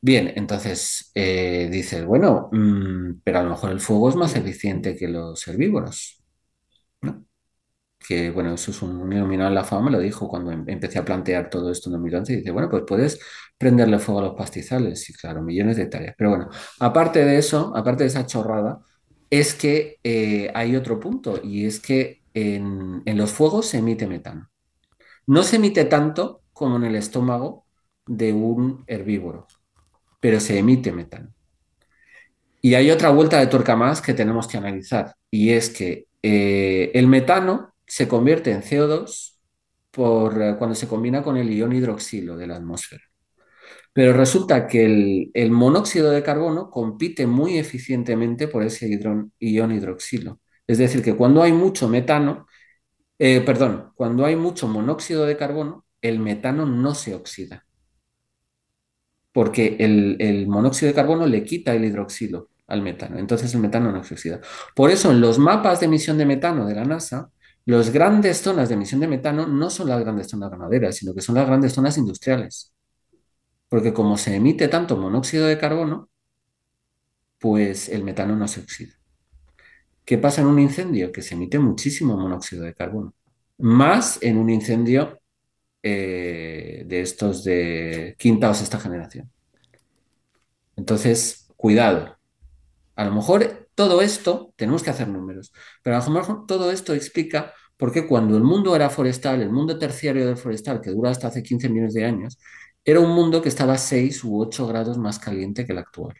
Bien, 0.00 0.32
entonces 0.36 1.10
eh, 1.14 1.68
dices, 1.70 2.04
bueno, 2.04 2.50
mm, 2.52 3.20
pero 3.24 3.38
a 3.38 3.42
lo 3.42 3.50
mejor 3.50 3.70
el 3.70 3.80
fuego 3.80 4.10
es 4.10 4.16
más 4.16 4.36
eficiente 4.36 4.96
que 4.96 5.08
los 5.08 5.46
herbívoros. 5.48 6.22
¿no? 7.02 7.24
que 8.06 8.30
bueno, 8.30 8.54
eso 8.54 8.70
es 8.70 8.82
un 8.82 9.12
iluminado 9.12 9.48
en 9.48 9.54
la 9.54 9.64
fama, 9.64 9.86
me 9.86 9.90
lo 9.92 9.98
dijo 10.00 10.28
cuando 10.28 10.52
em, 10.52 10.64
empecé 10.68 10.98
a 10.98 11.04
plantear 11.04 11.50
todo 11.50 11.70
esto 11.70 11.88
en 11.88 11.94
2011, 11.94 12.32
y 12.32 12.36
dice, 12.36 12.50
bueno, 12.50 12.68
pues 12.70 12.84
puedes 12.86 13.20
prenderle 13.58 13.98
fuego 13.98 14.20
a 14.20 14.24
los 14.24 14.34
pastizales, 14.34 15.08
y 15.10 15.12
claro, 15.14 15.42
millones 15.42 15.76
de 15.76 15.86
tareas. 15.86 16.14
Pero 16.16 16.30
bueno, 16.30 16.48
aparte 16.80 17.24
de 17.24 17.38
eso, 17.38 17.72
aparte 17.76 18.04
de 18.04 18.08
esa 18.08 18.26
chorrada, 18.26 18.80
es 19.30 19.54
que 19.54 19.98
eh, 20.04 20.50
hay 20.54 20.76
otro 20.76 21.00
punto, 21.00 21.40
y 21.42 21.66
es 21.66 21.80
que 21.80 22.22
en, 22.34 23.02
en 23.04 23.16
los 23.16 23.32
fuegos 23.32 23.66
se 23.66 23.78
emite 23.78 24.06
metano. 24.06 24.50
No 25.26 25.42
se 25.42 25.56
emite 25.56 25.84
tanto 25.84 26.42
como 26.52 26.76
en 26.76 26.84
el 26.84 26.96
estómago 26.96 27.66
de 28.06 28.32
un 28.32 28.84
herbívoro, 28.86 29.46
pero 30.20 30.40
se 30.40 30.58
emite 30.58 30.92
metano. 30.92 31.32
Y 32.60 32.74
hay 32.74 32.90
otra 32.90 33.10
vuelta 33.10 33.38
de 33.38 33.46
tuerca 33.46 33.76
más 33.76 34.00
que 34.00 34.14
tenemos 34.14 34.48
que 34.48 34.56
analizar, 34.58 35.14
y 35.30 35.50
es 35.50 35.70
que 35.70 36.06
eh, 36.22 36.90
el 36.94 37.06
metano 37.06 37.74
se 37.86 38.08
convierte 38.08 38.50
en 38.50 38.62
CO2 38.62 39.38
por, 39.90 40.42
eh, 40.42 40.56
cuando 40.58 40.74
se 40.74 40.88
combina 40.88 41.22
con 41.22 41.36
el 41.36 41.50
ion 41.50 41.74
hidroxilo 41.74 42.36
de 42.36 42.46
la 42.46 42.56
atmósfera. 42.56 43.02
Pero 43.92 44.12
resulta 44.12 44.66
que 44.66 45.30
el, 45.34 45.50
monóxido 45.50 46.10
de 46.10 46.22
carbono 46.22 46.70
compite 46.70 47.26
muy 47.26 47.58
eficientemente 47.58 48.48
por 48.48 48.62
ese 48.64 48.88
ion 48.88 49.72
hidroxilo. 49.72 50.40
Es 50.66 50.78
decir, 50.78 51.02
que 51.02 51.14
cuando 51.16 51.42
hay 51.42 51.52
mucho 51.52 51.88
metano, 51.88 52.46
eh, 53.18 53.40
perdón, 53.42 53.92
cuando 53.96 54.24
hay 54.26 54.36
mucho 54.36 54.68
monóxido 54.68 55.26
de 55.26 55.36
carbono, 55.36 55.86
el 56.02 56.18
metano 56.20 56.66
no 56.66 56.94
se 56.94 57.14
oxida. 57.14 57.66
Porque 59.32 59.76
el, 59.80 60.16
el 60.20 60.46
monóxido 60.46 60.88
de 60.88 60.94
carbono 60.94 61.26
le 61.26 61.44
quita 61.44 61.74
el 61.74 61.84
hidroxilo 61.84 62.50
al 62.66 62.82
metano. 62.82 63.18
Entonces 63.18 63.54
el 63.54 63.60
metano 63.60 63.92
no 63.92 64.04
se 64.04 64.14
oxida. 64.14 64.40
Por 64.74 64.90
eso 64.90 65.10
en 65.10 65.20
los 65.20 65.38
mapas 65.38 65.80
de 65.80 65.86
emisión 65.86 66.18
de 66.18 66.26
metano 66.26 66.66
de 66.66 66.74
la 66.74 66.84
NASA, 66.84 67.30
las 67.66 67.90
grandes 67.90 68.38
zonas 68.38 68.68
de 68.68 68.74
emisión 68.74 69.00
de 69.00 69.08
metano 69.08 69.46
no 69.46 69.70
son 69.70 69.88
las 69.88 70.00
grandes 70.00 70.28
zonas 70.28 70.50
ganaderas, 70.50 70.96
sino 70.96 71.14
que 71.14 71.20
son 71.22 71.36
las 71.36 71.46
grandes 71.46 71.72
zonas 71.72 71.96
industriales. 71.98 72.73
Porque 73.74 73.92
como 73.92 74.16
se 74.16 74.36
emite 74.36 74.68
tanto 74.68 74.96
monóxido 74.96 75.48
de 75.48 75.58
carbono, 75.58 76.08
pues 77.40 77.88
el 77.88 78.04
metano 78.04 78.36
no 78.36 78.46
se 78.46 78.60
oxida. 78.60 78.92
¿Qué 80.04 80.16
pasa 80.16 80.42
en 80.42 80.46
un 80.46 80.60
incendio? 80.60 81.10
Que 81.10 81.22
se 81.22 81.34
emite 81.34 81.58
muchísimo 81.58 82.16
monóxido 82.16 82.62
de 82.62 82.72
carbono. 82.72 83.14
Más 83.58 84.22
en 84.22 84.38
un 84.38 84.48
incendio 84.48 85.18
eh, 85.82 86.84
de 86.86 87.00
estos 87.00 87.42
de 87.42 88.14
quinta 88.16 88.48
o 88.48 88.54
sexta 88.54 88.78
generación. 88.78 89.28
Entonces, 90.76 91.48
cuidado. 91.56 92.16
A 92.94 93.04
lo 93.04 93.12
mejor 93.12 93.68
todo 93.74 94.02
esto, 94.02 94.54
tenemos 94.54 94.84
que 94.84 94.90
hacer 94.90 95.08
números, 95.08 95.52
pero 95.82 95.96
a 95.96 96.04
lo 96.04 96.10
mejor 96.12 96.46
todo 96.46 96.70
esto 96.70 96.94
explica 96.94 97.52
por 97.76 97.90
qué 97.90 98.06
cuando 98.06 98.36
el 98.36 98.44
mundo 98.44 98.76
era 98.76 98.88
forestal, 98.88 99.42
el 99.42 99.50
mundo 99.50 99.76
terciario 99.80 100.24
del 100.28 100.36
forestal, 100.36 100.80
que 100.80 100.90
dura 100.90 101.10
hasta 101.10 101.26
hace 101.26 101.42
15 101.42 101.68
millones 101.70 101.94
de 101.94 102.04
años, 102.04 102.38
era 102.84 103.00
un 103.00 103.10
mundo 103.10 103.42
que 103.42 103.48
estaba 103.48 103.78
6 103.78 104.24
u 104.24 104.40
8 104.40 104.66
grados 104.66 104.98
más 104.98 105.18
caliente 105.18 105.64
que 105.66 105.72
el 105.72 105.78
actual. 105.78 106.14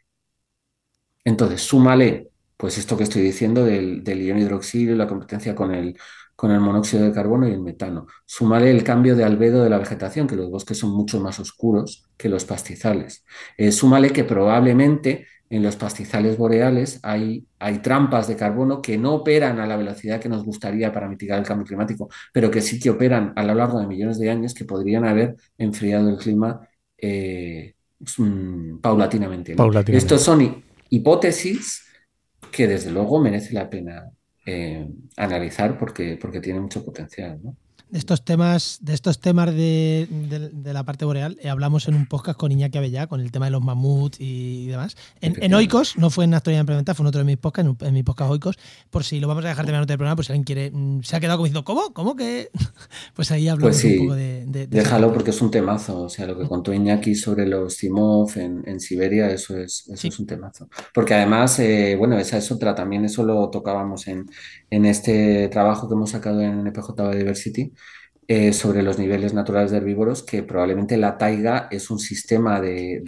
Entonces, 1.24 1.62
súmale, 1.62 2.30
pues 2.56 2.78
esto 2.78 2.96
que 2.96 3.04
estoy 3.04 3.22
diciendo 3.22 3.64
del, 3.64 4.02
ion 4.06 4.38
hidroxilo, 4.38 4.94
la 4.94 5.06
competencia 5.08 5.54
con 5.54 5.74
el, 5.74 5.98
con 6.36 6.50
el 6.50 6.60
monóxido 6.60 7.04
de 7.04 7.12
carbono 7.12 7.48
y 7.48 7.52
el 7.52 7.60
metano. 7.60 8.06
Súmale 8.26 8.70
el 8.70 8.84
cambio 8.84 9.16
de 9.16 9.24
albedo 9.24 9.62
de 9.62 9.70
la 9.70 9.78
vegetación, 9.78 10.26
que 10.26 10.36
los 10.36 10.50
bosques 10.50 10.78
son 10.78 10.90
mucho 10.90 11.20
más 11.20 11.38
oscuros 11.40 12.04
que 12.16 12.28
los 12.28 12.44
pastizales. 12.44 13.24
Eh, 13.56 13.72
súmale 13.72 14.10
que 14.10 14.24
probablemente 14.24 15.26
en 15.50 15.62
los 15.62 15.76
pastizales 15.76 16.36
boreales 16.36 17.00
hay, 17.02 17.46
hay 17.58 17.78
trampas 17.78 18.26
de 18.28 18.36
carbono 18.36 18.80
que 18.80 18.96
no 18.98 19.14
operan 19.14 19.60
a 19.60 19.66
la 19.66 19.76
velocidad 19.76 20.20
que 20.20 20.28
nos 20.28 20.44
gustaría 20.44 20.92
para 20.92 21.08
mitigar 21.08 21.38
el 21.38 21.44
cambio 21.44 21.66
climático, 21.66 22.08
pero 22.32 22.50
que 22.50 22.60
sí 22.60 22.80
que 22.80 22.90
operan 22.90 23.32
a 23.36 23.42
lo 23.44 23.54
largo 23.54 23.78
de 23.78 23.86
millones 23.86 24.18
de 24.18 24.30
años 24.30 24.54
que 24.54 24.64
podrían 24.64 25.04
haber 25.04 25.36
enfriado 25.58 26.08
el 26.08 26.16
clima 26.16 26.66
eh, 26.96 27.74
mm, 28.18 28.78
paulatinamente. 28.78 29.54
Estos 29.88 30.22
son 30.22 30.62
hipótesis 30.90 31.84
que 32.50 32.66
desde 32.66 32.90
luego 32.90 33.20
merece 33.20 33.52
la 33.52 33.68
pena 33.68 34.10
eh, 34.46 34.88
analizar 35.16 35.78
porque, 35.78 36.18
porque 36.20 36.40
tiene 36.40 36.60
mucho 36.60 36.84
potencial. 36.84 37.38
¿no? 37.42 37.56
De 37.94 37.98
estos 37.98 38.24
temas, 38.24 38.78
de 38.82 38.92
estos 38.92 39.20
temas 39.20 39.54
de, 39.54 40.08
la 40.64 40.82
parte 40.82 41.04
boreal, 41.04 41.38
eh, 41.40 41.48
hablamos 41.48 41.86
en 41.86 41.94
un 41.94 42.06
podcast 42.06 42.36
con 42.36 42.50
Iñaki 42.50 42.76
Abellá, 42.76 43.06
con 43.06 43.20
el 43.20 43.30
tema 43.30 43.44
de 43.44 43.52
los 43.52 43.62
mamuts 43.62 44.16
y, 44.18 44.66
demás. 44.66 44.96
En, 45.20 45.54
Oikos, 45.54 45.96
no 45.96 46.10
fue 46.10 46.24
en 46.24 46.34
Actualidad 46.34 46.62
Implementada, 46.62 46.96
fue 46.96 47.04
en 47.04 47.08
otro 47.08 47.20
de 47.20 47.24
mis 47.24 47.36
podcasts, 47.36 47.72
en, 47.82 47.94
mi 47.94 48.02
podcast 48.02 48.32
Oikos, 48.32 48.58
por 48.90 49.04
si 49.04 49.20
lo 49.20 49.28
vamos 49.28 49.44
a 49.44 49.48
dejar 49.48 49.64
terminar 49.64 49.86
del 49.86 49.96
programa, 49.96 50.16
pues 50.16 50.26
si 50.26 50.32
alguien 50.32 50.42
quiere, 50.42 50.72
mm, 50.72 51.04
se 51.04 51.14
ha 51.14 51.20
quedado 51.20 51.38
como 51.38 51.44
diciendo, 51.46 51.64
¿cómo? 51.64 51.92
¿Cómo 51.92 52.16
que? 52.16 52.50
pues 53.14 53.30
ahí 53.30 53.46
hablamos 53.46 53.80
pues 53.80 53.84
un 53.84 54.06
poco 54.06 54.16
de, 54.16 54.66
Déjalo 54.68 55.12
porque 55.12 55.30
es 55.30 55.40
un 55.40 55.52
temazo, 55.52 56.02
o 56.02 56.08
sea, 56.08 56.26
lo 56.26 56.36
que 56.36 56.48
contó 56.48 56.72
Iñaki 56.72 57.14
sobre 57.14 57.46
los 57.46 57.74
Simov 57.74 58.32
en, 58.34 58.80
Siberia, 58.80 59.30
eso 59.30 59.56
es, 59.56 59.88
eso 59.88 60.08
es 60.08 60.18
un 60.18 60.26
temazo. 60.26 60.68
Porque 60.92 61.14
además, 61.14 61.60
eh, 61.60 61.94
bueno, 61.96 62.18
esa 62.18 62.38
es 62.38 62.50
otra, 62.50 62.74
también 62.74 63.04
eso 63.04 63.22
lo 63.22 63.48
tocábamos 63.50 64.08
en, 64.08 64.28
en 64.68 64.84
este 64.84 65.46
trabajo 65.46 65.86
que 65.86 65.94
hemos 65.94 66.10
sacado 66.10 66.40
en 66.40 66.58
NPJ 66.66 66.90
Biodiversity, 66.96 67.72
eh, 68.26 68.52
sobre 68.52 68.82
los 68.82 68.98
niveles 68.98 69.34
naturales 69.34 69.70
de 69.70 69.78
herbívoros, 69.78 70.22
que 70.22 70.42
probablemente 70.42 70.96
la 70.96 71.18
taiga 71.18 71.68
es 71.70 71.90
un 71.90 71.98
sistema 71.98 72.60
de, 72.60 73.04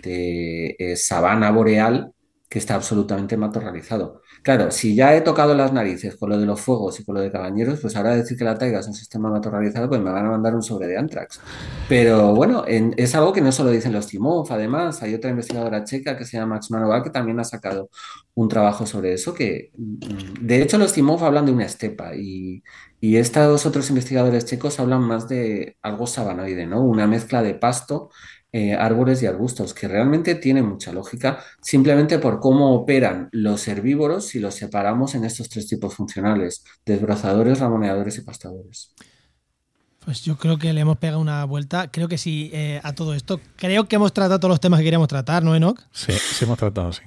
eh, 0.78 0.96
sabana 0.96 1.50
boreal 1.50 2.12
que 2.48 2.58
está 2.58 2.74
absolutamente 2.74 3.36
matorralizado. 3.36 4.22
Claro, 4.42 4.70
si 4.70 4.94
ya 4.94 5.16
he 5.16 5.22
tocado 5.22 5.54
las 5.54 5.72
narices 5.72 6.16
con 6.16 6.30
lo 6.30 6.38
de 6.38 6.46
los 6.46 6.60
fuegos 6.60 7.00
y 7.00 7.04
con 7.04 7.16
lo 7.16 7.20
de 7.20 7.32
cabañeros, 7.32 7.80
pues 7.80 7.96
ahora 7.96 8.14
decir 8.14 8.38
que 8.38 8.44
la 8.44 8.56
taiga 8.56 8.78
es 8.78 8.86
un 8.86 8.94
sistema 8.94 9.28
matorralizado, 9.30 9.88
pues 9.88 10.00
me 10.00 10.10
van 10.10 10.26
a 10.26 10.30
mandar 10.30 10.54
un 10.54 10.62
sobre 10.62 10.86
de 10.86 10.96
Antrax. 10.96 11.40
Pero 11.88 12.34
bueno, 12.34 12.64
es 12.66 13.14
algo 13.16 13.32
que 13.32 13.40
no 13.40 13.50
solo 13.50 13.70
dicen 13.70 13.92
los 13.92 14.06
Timov, 14.06 14.46
además, 14.52 15.02
hay 15.02 15.14
otra 15.14 15.30
investigadora 15.30 15.82
checa 15.82 16.16
que 16.16 16.24
se 16.24 16.36
llama 16.36 16.56
Max 16.56 16.70
Manoval 16.70 17.02
que 17.02 17.10
también 17.10 17.40
ha 17.40 17.44
sacado 17.44 17.90
un 18.34 18.48
trabajo 18.48 18.86
sobre 18.86 19.14
eso, 19.14 19.34
que 19.34 19.72
mm, 19.76 20.46
de 20.46 20.62
hecho 20.62 20.78
los 20.78 20.92
Timov 20.92 21.24
hablan 21.24 21.46
de 21.46 21.52
una 21.52 21.64
estepa 21.64 22.14
y, 22.14 22.62
y 23.00 23.16
estos 23.16 23.66
otros 23.66 23.88
investigadores 23.90 24.46
checos 24.46 24.80
hablan 24.80 25.02
más 25.02 25.28
de 25.28 25.76
algo 25.82 26.06
sabanoide, 26.06 26.66
¿no? 26.66 26.82
Una 26.82 27.06
mezcla 27.06 27.42
de 27.42 27.54
pasto 27.54 28.10
eh, 28.52 28.74
árboles 28.74 29.22
y 29.22 29.26
arbustos, 29.26 29.74
que 29.74 29.86
realmente 29.86 30.34
tiene 30.34 30.62
mucha 30.62 30.90
lógica 30.90 31.40
simplemente 31.60 32.18
por 32.18 32.40
cómo 32.40 32.72
operan 32.74 33.28
los 33.32 33.68
herbívoros 33.68 34.28
si 34.28 34.38
los 34.38 34.54
separamos 34.54 35.14
en 35.14 35.24
estos 35.24 35.50
tres 35.50 35.66
tipos 35.66 35.94
funcionales, 35.94 36.64
desbrozadores, 36.86 37.60
ramoneadores 37.60 38.16
y 38.16 38.22
pastadores. 38.22 38.94
Pues 40.06 40.22
yo 40.22 40.38
creo 40.38 40.56
que 40.56 40.72
le 40.72 40.80
hemos 40.80 40.96
pegado 40.96 41.20
una 41.20 41.44
vuelta. 41.44 41.90
Creo 41.90 42.08
que 42.08 42.16
sí, 42.16 42.48
eh, 42.54 42.80
a 42.82 42.94
todo 42.94 43.12
esto. 43.12 43.40
Creo 43.56 43.88
que 43.88 43.96
hemos 43.96 44.14
tratado 44.14 44.38
todos 44.40 44.52
los 44.52 44.60
temas 44.60 44.78
que 44.78 44.84
queríamos 44.84 45.08
tratar, 45.08 45.42
¿no, 45.42 45.54
Enoch? 45.54 45.78
Sí, 45.90 46.12
sí 46.12 46.44
hemos 46.46 46.58
tratado, 46.58 46.92
sí. 46.92 47.02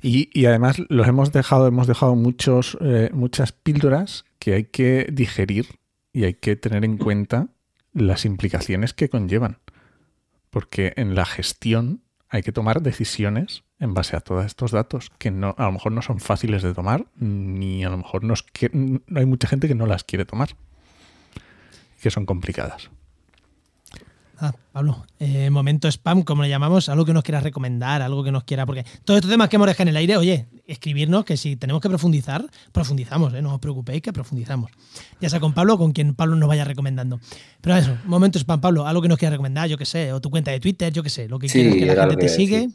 Y, 0.00 0.44
además 0.44 0.76
los 0.90 1.08
hemos 1.08 1.32
dejado, 1.32 1.66
hemos 1.66 1.88
dejado 1.88 2.14
muchos, 2.14 2.78
eh, 2.82 3.10
muchas 3.12 3.50
píldoras 3.50 4.26
que 4.48 4.54
hay 4.54 4.64
que 4.64 5.06
digerir 5.12 5.78
y 6.10 6.24
hay 6.24 6.32
que 6.32 6.56
tener 6.56 6.82
en 6.82 6.96
cuenta 6.96 7.48
las 7.92 8.24
implicaciones 8.24 8.94
que 8.94 9.10
conllevan 9.10 9.58
porque 10.48 10.94
en 10.96 11.14
la 11.14 11.26
gestión 11.26 12.00
hay 12.30 12.42
que 12.42 12.50
tomar 12.50 12.80
decisiones 12.80 13.64
en 13.78 13.92
base 13.92 14.16
a 14.16 14.20
todos 14.20 14.46
estos 14.46 14.70
datos 14.70 15.10
que 15.18 15.30
no, 15.30 15.54
a 15.58 15.66
lo 15.66 15.72
mejor 15.72 15.92
no 15.92 16.00
son 16.00 16.18
fáciles 16.18 16.62
de 16.62 16.72
tomar, 16.72 17.04
ni 17.16 17.84
a 17.84 17.90
lo 17.90 17.98
mejor 17.98 18.24
no 18.24 18.32
hay 19.14 19.26
mucha 19.26 19.48
gente 19.48 19.68
que 19.68 19.74
no 19.74 19.84
las 19.84 20.02
quiere 20.02 20.24
tomar, 20.24 20.56
que 22.00 22.10
son 22.10 22.24
complicadas. 22.24 22.88
Ah, 24.40 24.54
Pablo, 24.70 25.04
eh, 25.18 25.50
momento 25.50 25.88
spam, 25.88 26.22
como 26.22 26.44
le 26.44 26.48
llamamos, 26.48 26.88
algo 26.88 27.04
que 27.04 27.12
nos 27.12 27.24
quieras 27.24 27.42
recomendar, 27.42 28.02
algo 28.02 28.22
que 28.22 28.30
nos 28.30 28.44
quiera, 28.44 28.66
porque 28.66 28.84
todos 29.04 29.18
estos 29.18 29.30
temas 29.30 29.48
que 29.48 29.56
hemos 29.56 29.66
dejado 29.66 29.82
en 29.82 29.88
el 29.88 29.96
aire, 29.96 30.16
oye, 30.16 30.46
escribirnos 30.64 31.24
que 31.24 31.36
si 31.36 31.56
tenemos 31.56 31.82
que 31.82 31.88
profundizar, 31.88 32.46
profundizamos, 32.70 33.34
¿eh? 33.34 33.42
no 33.42 33.54
os 33.54 33.60
preocupéis 33.60 34.00
que 34.00 34.12
profundizamos. 34.12 34.70
Ya 35.20 35.28
sea 35.28 35.40
con 35.40 35.54
Pablo 35.54 35.74
o 35.74 35.78
con 35.78 35.90
quien 35.90 36.14
Pablo 36.14 36.36
nos 36.36 36.48
vaya 36.48 36.64
recomendando. 36.64 37.18
Pero 37.60 37.74
eso, 37.74 37.98
momento 38.04 38.38
spam, 38.38 38.60
Pablo, 38.60 38.86
algo 38.86 39.02
que 39.02 39.08
nos 39.08 39.18
quieras 39.18 39.32
recomendar, 39.32 39.68
yo 39.68 39.76
que 39.76 39.84
sé, 39.84 40.12
o 40.12 40.20
tu 40.20 40.30
cuenta 40.30 40.52
de 40.52 40.60
Twitter, 40.60 40.92
yo 40.92 41.02
que 41.02 41.10
sé, 41.10 41.28
lo 41.28 41.40
que 41.40 41.48
quieras 41.48 41.74
que 41.74 41.86
la 41.86 42.06
gente 42.06 42.16
te 42.16 42.28
sigue. 42.28 42.68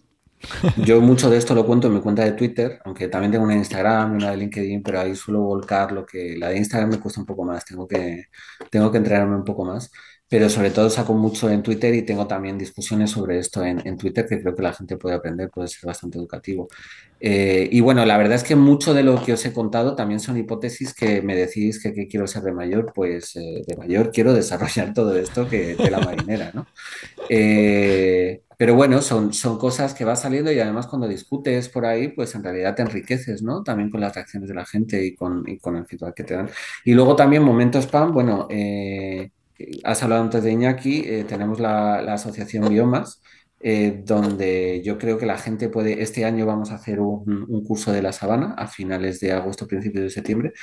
Yo 0.84 1.00
mucho 1.00 1.30
de 1.30 1.38
esto 1.38 1.56
lo 1.56 1.66
cuento 1.66 1.88
en 1.88 1.94
mi 1.94 2.02
cuenta 2.02 2.26
de 2.26 2.34
Twitter, 2.34 2.82
aunque 2.84 3.08
también 3.08 3.32
tengo 3.32 3.46
una 3.46 3.54
de 3.54 3.60
Instagram 3.60 4.12
y 4.12 4.16
una 4.18 4.32
de 4.32 4.38
LinkedIn, 4.38 4.84
pero 4.84 5.00
ahí 5.00 5.16
suelo 5.16 5.40
volcar 5.40 5.94
lo 5.94 6.06
que 6.06 6.36
la 6.38 6.50
de 6.50 6.58
Instagram 6.58 6.90
me 6.90 7.00
cuesta 7.00 7.22
un 7.22 7.26
poco 7.26 7.46
más, 7.46 7.64
tengo 7.64 7.88
que, 7.88 8.26
tengo 8.70 8.92
que 8.92 8.98
entrenarme 8.98 9.38
un 9.38 9.46
poco 9.46 9.64
más 9.64 9.90
pero 10.34 10.50
sobre 10.50 10.72
todo 10.72 10.90
saco 10.90 11.14
mucho 11.14 11.48
en 11.48 11.62
Twitter 11.62 11.94
y 11.94 12.02
tengo 12.02 12.26
también 12.26 12.58
discusiones 12.58 13.12
sobre 13.12 13.38
esto 13.38 13.64
en, 13.64 13.98
Twitter 14.00 14.26
que 14.28 14.42
creo 14.42 14.56
que 14.56 14.64
la 14.64 14.74
gente 14.74 14.98
puede 14.98 15.14
aprender, 15.14 15.52
puede 15.52 15.68
ser 15.68 15.86
bastante 15.86 16.18
educativo. 16.18 16.70
Eh, 17.20 17.70
y 17.72 17.82
bueno, 17.82 18.04
la 18.04 18.18
verdad 18.18 18.34
es 18.34 18.44
que 18.44 18.56
mucho 18.56 18.96
de 18.96 19.04
lo 19.04 19.24
que 19.24 19.34
os 19.34 19.46
he 19.46 19.54
contado 19.54 19.96
también 19.96 20.20
son 20.20 20.36
hipótesis 20.36 20.96
que 20.96 21.22
me 21.22 21.36
decís 21.36 21.80
que, 21.80 22.08
quiero 22.08 22.26
ser 22.26 22.42
de 22.42 22.52
mayor, 22.52 22.94
pues 22.96 23.36
eh, 23.36 23.62
de 23.68 23.78
mayor 23.78 24.12
quiero 24.12 24.34
desarrollar 24.34 24.96
todo 24.96 25.16
esto 25.16 25.48
que 25.48 25.76
de 25.76 25.92
la 25.92 26.00
marinera, 26.00 26.50
¿no? 26.56 26.66
Eh, 27.30 28.42
pero 28.58 28.74
bueno, 28.74 29.04
son, 29.04 29.34
son 29.34 29.60
cosas 29.60 29.94
que 29.94 30.04
va 30.04 30.16
saliendo 30.16 30.52
y 30.52 30.60
además 30.60 30.88
cuando 30.88 31.08
discutes 31.08 31.70
por 31.70 31.86
ahí, 31.86 32.08
pues 32.08 32.34
en 32.34 32.44
realidad 32.44 32.74
te 32.74 32.82
enriqueces, 32.82 33.44
¿no? 33.44 33.62
También 33.62 33.92
con 33.92 34.02
las 34.02 34.16
reacciones 34.16 34.50
de 34.50 34.56
la 34.56 34.66
gente 34.66 35.06
y 35.06 35.14
con, 35.14 35.44
y 35.46 35.60
con 35.60 35.76
el 35.76 35.86
feedback 35.86 36.16
que 36.16 36.24
te 36.24 36.34
dan. 36.34 36.50
Y 36.86 36.96
luego 36.96 37.16
también 37.16 37.44
momentos 37.44 37.84
spam, 37.84 38.12
bueno, 38.12 38.48
has 39.84 40.04
hablado 40.04 40.24
antes 40.24 40.44
de 40.44 40.52
Iñaki, 40.52 41.04
eh, 41.06 41.26
tenemos 41.28 41.60
la, 41.60 42.00
asociación 42.14 42.68
Biomas, 42.70 43.22
eh, 43.60 44.02
donde 44.06 44.82
yo 44.84 44.98
creo 44.98 45.18
que 45.18 45.26
la 45.26 45.38
gente 45.38 45.70
puede, 45.70 46.02
este 46.04 46.26
año 46.26 46.46
vamos 46.46 46.72
a 46.72 46.76
hacer 46.76 47.00
un, 47.00 47.64
curso 47.66 47.92
de 47.94 48.02
la 48.02 48.12
sabana 48.12 48.56
a 48.58 48.68
finales 48.68 49.20
de 49.22 49.32
agosto, 49.32 49.68
principios 49.68 50.04
de 50.04 50.10
septiembre, 50.10 50.54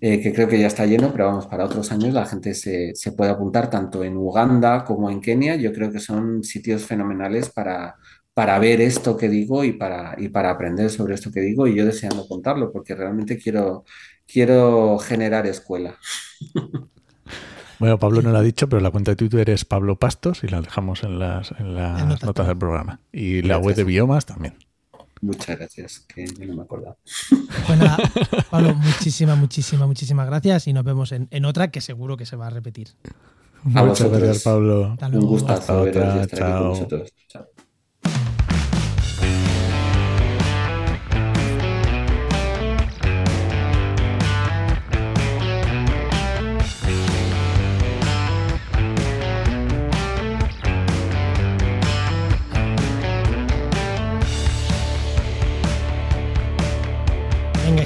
eh, 0.00 0.20
que 0.20 0.32
creo 0.32 0.48
que 0.48 0.58
ya 0.58 0.68
está 0.68 0.86
lleno, 0.86 1.10
pero 1.12 1.26
vamos, 1.26 1.46
para 1.46 1.64
otros 1.64 1.90
años 1.92 2.14
la 2.14 2.26
gente 2.26 2.54
se, 2.54 2.94
puede 3.16 3.30
apuntar 3.32 3.70
tanto 3.70 4.04
en 4.04 4.16
Uganda 4.16 4.84
como 4.84 5.10
en 5.10 5.20
Kenia. 5.20 5.56
Yo 5.56 5.72
creo 5.72 5.90
que 5.90 6.00
son 6.00 6.44
sitios 6.44 6.84
fenomenales 6.84 7.50
para, 7.50 7.96
para 8.34 8.58
ver 8.58 8.80
esto 8.80 9.16
que 9.16 9.28
digo 9.28 9.64
y 9.64 9.72
para, 9.72 10.14
y 10.18 10.28
para 10.28 10.50
aprender 10.50 10.90
sobre 10.90 11.14
esto 11.14 11.30
que 11.32 11.40
digo 11.40 11.66
y 11.66 11.74
yo 11.76 11.84
deseando 11.84 12.26
contarlo, 12.28 12.72
porque 12.72 12.94
realmente 12.94 13.38
quiero, 13.38 13.84
quiero 14.26 14.98
generar 14.98 15.46
escuela. 15.46 15.98
Bueno, 17.78 17.98
Pablo 17.98 18.22
no 18.22 18.30
lo 18.30 18.38
ha 18.38 18.42
dicho, 18.42 18.68
pero 18.68 18.80
la 18.80 18.90
cuenta 18.90 19.12
de 19.12 19.16
Twitter 19.16 19.50
es 19.50 19.64
Pablo 19.64 19.96
Pastos 19.96 20.44
y 20.44 20.48
la 20.48 20.60
dejamos 20.60 21.02
en 21.02 21.18
las, 21.18 21.52
en 21.58 21.74
las 21.74 22.22
notas 22.22 22.46
del 22.46 22.56
programa. 22.56 23.00
Y 23.12 23.42
la 23.42 23.58
web 23.58 23.76
de 23.76 23.84
Biomas 23.84 24.26
también. 24.26 24.54
Muchas 25.20 25.58
gracias, 25.58 26.00
que 26.00 26.26
no 26.46 26.54
me 26.54 26.62
acordaba. 26.62 26.96
Pues 27.66 27.78
nada, 27.78 27.96
Pablo, 28.50 28.74
muchísimas, 28.74 29.38
muchísimas, 29.38 29.88
muchísimas 29.88 30.26
gracias 30.26 30.66
y 30.68 30.72
nos 30.72 30.84
vemos 30.84 31.12
en, 31.12 31.28
en 31.30 31.44
otra 31.46 31.70
que 31.70 31.80
seguro 31.80 32.16
que 32.16 32.26
se 32.26 32.36
va 32.36 32.48
a 32.48 32.50
repetir. 32.50 32.88
Muchas 33.64 34.10
gracias, 34.10 34.42
Pablo. 34.42 34.96
Un 35.00 35.26
gustazo 35.26 35.84
veros 35.84 36.16
y 36.16 36.18
estar 36.18 36.42
aquí 36.42 36.52
con 36.58 36.68
vosotros. 36.68 37.14
Chao. 37.28 37.46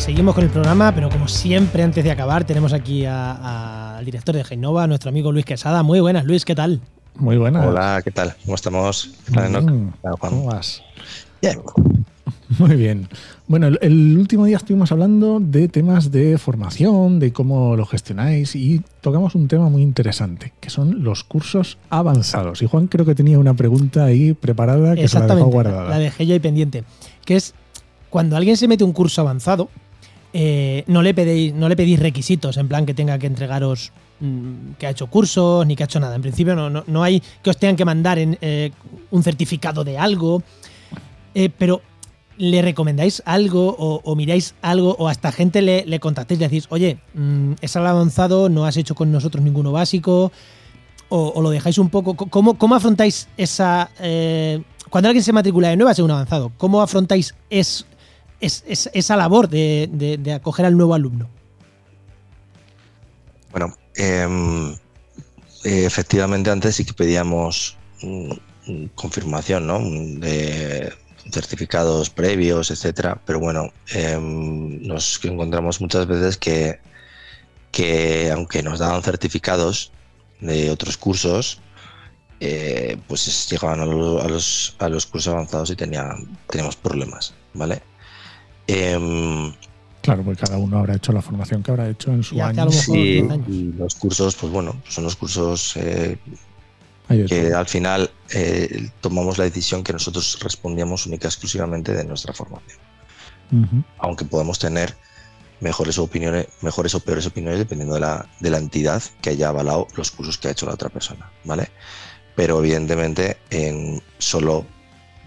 Seguimos 0.09 0.35
con 0.35 0.43
el 0.43 0.49
programa, 0.49 0.95
pero 0.95 1.11
como 1.11 1.29
siempre, 1.29 1.83
antes 1.83 2.03
de 2.03 2.11
acabar, 2.11 2.43
tenemos 2.45 2.73
aquí 2.73 3.05
al 3.05 4.03
director 4.07 4.35
de 4.35 4.43
Genova, 4.43 4.87
nuestro 4.87 5.11
amigo 5.11 5.33
Luis 5.33 5.45
Quesada. 5.45 5.83
Muy 5.83 6.01
buenas, 6.01 6.25
Luis, 6.25 6.47
¿qué 6.47 6.55
tal? 6.55 6.81
Muy 7.17 7.37
buenas. 7.37 7.67
Hola, 7.67 8.01
¿qué 8.03 8.11
tal? 8.11 8.35
¿Cómo 8.43 8.55
estamos? 8.55 9.11
¿Cómo 10.19 10.45
vas? 10.47 10.83
Bien. 11.43 11.61
Muy 12.59 12.77
bien. 12.77 13.07
Bueno, 13.49 13.67
el, 13.67 14.17
último 14.17 14.47
día 14.47 14.57
estuvimos 14.57 14.91
hablando 14.93 15.41
de 15.41 15.69
temas 15.69 16.11
de 16.11 16.39
formación, 16.39 17.19
de 17.19 17.35
cómo 17.35 17.77
lo 17.77 17.85
gestionáis 17.85 18.57
y 18.57 18.81
tocamos 19.03 19.35
un 19.35 19.47
tema 19.47 19.69
muy 19.69 19.83
interesante, 19.83 20.55
que 20.59 20.71
son 20.71 21.05
los 21.05 21.23
cursos 21.23 21.77
avanzados. 21.91 22.63
Y 22.63 22.67
Juan 22.67 22.87
creo 22.87 23.05
que 23.05 23.15
tenía 23.15 23.39
una 23.39 23.53
pregunta 23.53 24.07
ahí 24.07 24.33
preparada 24.33 24.95
que 24.95 25.07
se 25.07 25.19
la 25.19 25.27
dejó 25.27 25.51
guardada. 25.51 25.91
La 25.91 25.99
dejé 25.99 26.25
ya 26.25 26.33
ahí 26.33 26.41
pendiente, 26.41 26.85
que 27.27 27.37
es 27.37 27.53
cuando 28.09 28.39
alguien 28.39 28.57
se 28.57 28.69
mete 28.69 28.85
un 28.85 28.93
curso 28.93 29.21
avanzado, 29.21 29.69
eh, 30.33 30.85
no, 30.87 31.03
le 31.03 31.15
pedéis, 31.15 31.55
no 31.55 31.69
le 31.69 31.77
pedís 31.77 31.99
requisitos, 31.99 32.57
en 32.57 32.69
plan 32.69 32.85
que 32.85 32.95
tenga 32.95 33.19
que 33.19 33.27
entregaros 33.27 33.93
mm, 34.21 34.73
que 34.79 34.87
ha 34.87 34.91
hecho 34.91 35.07
cursos 35.07 35.67
ni 35.67 35.75
que 35.75 35.85
ha 35.85 35.87
hecho 35.87 36.01
nada. 36.01 36.17
En 36.17 36.23
principio 36.23 36.55
no, 36.55 36.69
no, 36.71 37.03
hay 37.03 37.23
que 37.43 37.51
os 37.51 37.57
tengan 37.57 37.77
que 37.77 37.85
mandar 37.85 38.19
eh, 38.19 38.71
un 39.11 39.23
certificado 39.23 39.85
de 39.85 39.97
algo, 39.97 40.43
eh, 41.35 41.51
pero 41.57 41.81
le 42.37 42.63
recomendáis 42.63 43.23
algo 43.27 43.75
o, 43.79 44.15
miráis 44.15 44.55
algo 44.63 44.95
o 44.99 45.09
hasta 45.09 45.33
gente 45.33 45.61
le, 45.61 45.85
le 45.87 45.99
contactéis 45.99 46.39
y 46.41 46.45
decís, 46.45 46.67
oye, 46.69 46.99
mm, 47.15 47.55
es 47.61 47.75
algo 47.77 47.89
avanzado, 47.89 48.49
no 48.49 48.65
has 48.65 48.77
hecho 48.77 48.95
con 48.95 49.11
nosotros 49.11 49.43
ninguno 49.43 49.73
básico, 49.73 50.31
o, 51.09 51.41
lo 51.41 51.51
dejáis 51.51 51.79
un 51.79 51.89
poco. 51.89 52.15
¿Cómo, 52.15 52.59
cómo 52.59 52.75
afrontáis 52.75 53.29
esa... 53.39 53.91
cuando 54.91 55.09
alguien 55.09 55.25
se 55.25 55.33
matricula 55.33 55.71
de 55.71 55.77
nuevo 55.77 55.91
a 55.91 56.05
un 56.05 56.11
avanzado, 56.11 56.53
¿cómo 56.59 56.83
afrontáis 56.83 57.35
es, 57.49 57.87
es, 58.41 58.91
esa 58.93 59.17
labor 59.17 59.49
de, 59.49 60.33
acoger 60.35 60.67
al 60.67 60.77
nuevo 60.77 60.95
alumno? 60.95 61.29
Bueno, 63.51 63.75
em, 63.95 64.77
efectivamente 65.65 66.51
antes 66.51 66.77
sí 66.77 66.85
que 66.85 66.93
pedíamos 66.93 67.77
confirmación 68.95 69.67
¿no? 69.67 69.81
de 69.81 70.93
certificados 71.31 72.11
previos, 72.11 72.71
etcétera, 72.71 73.21
pero 73.27 73.41
bueno, 73.41 73.73
em, 73.93 74.87
nos 74.87 75.23
encontramos 75.25 75.81
muchas 75.81 76.07
veces 76.07 76.37
que, 76.37 76.81
que 77.71 78.31
aunque 78.31 78.63
nos 78.63 78.79
daban 78.79 79.03
certificados 79.03 79.93
de 80.41 80.71
otros 80.71 80.97
cursos, 80.97 81.61
eh, 82.41 82.97
pues 83.09 83.49
llegaban 83.51 83.81
a 83.81 83.87
los, 83.87 84.77
a 84.79 84.89
los, 84.89 85.07
cursos 85.07 85.33
avanzados 85.35 85.71
y 85.71 85.77
tenían, 85.77 86.39
teníamos 86.49 86.77
problemas, 86.77 87.35
¿vale? 87.53 87.83
Em, 88.69 89.53
claro, 90.03 90.23
porque 90.23 90.43
cada 90.43 90.59
uno 90.59 90.79
habrá 90.79 90.95
hecho 90.95 91.11
la 91.13 91.23
formación 91.23 91.63
que 91.63 91.71
habrá 91.71 91.89
hecho 91.89 92.13
en 92.13 92.23
su 92.23 92.41
año. 92.41 92.71
Sí, 92.71 93.27
y 93.49 93.73
los 93.73 93.95
cursos, 93.95 94.37
pues 94.37 94.53
bueno, 94.53 94.77
son 94.89 95.05
los 95.05 95.17
cursos 95.17 95.75
eh, 95.77 96.19
que 97.09 97.55
al 97.55 97.67
final 97.67 98.11
eh, 98.31 98.91
tomamos 99.01 99.39
la 99.39 99.45
decisión 99.45 99.83
que 99.83 99.95
nosotros 99.95 100.39
respondíamos 100.43 101.07
única 101.07 101.27
y 101.27 101.31
exclusivamente 101.31 101.95
de 101.95 102.05
nuestra 102.05 102.35
formación. 102.35 102.79
aunque 103.99 104.27
podemos 104.27 104.59
tener 104.59 104.95
mejores 105.61 105.99
opiniones, 105.99 106.49
mejores 106.61 106.95
o 106.95 107.01
peores 107.01 107.27
opiniones 107.27 107.59
dependiendo 107.59 107.95
de 107.95 108.01
la, 108.01 108.27
de 108.41 108.51
la 108.51 108.59
entidad 108.59 109.03
que 109.23 109.31
haya 109.31 109.49
avalado 109.49 109.89
los 109.97 110.11
cursos 110.11 110.37
que 110.37 110.49
ha 110.49 110.51
hecho 110.51 110.67
la 110.67 110.75
otra 110.75 110.91
persona, 110.91 111.33
¿vale? 111.45 111.71
Pero 112.37 112.59
evidentemente 112.59 113.39
en 113.49 114.03
solo, 114.19 114.67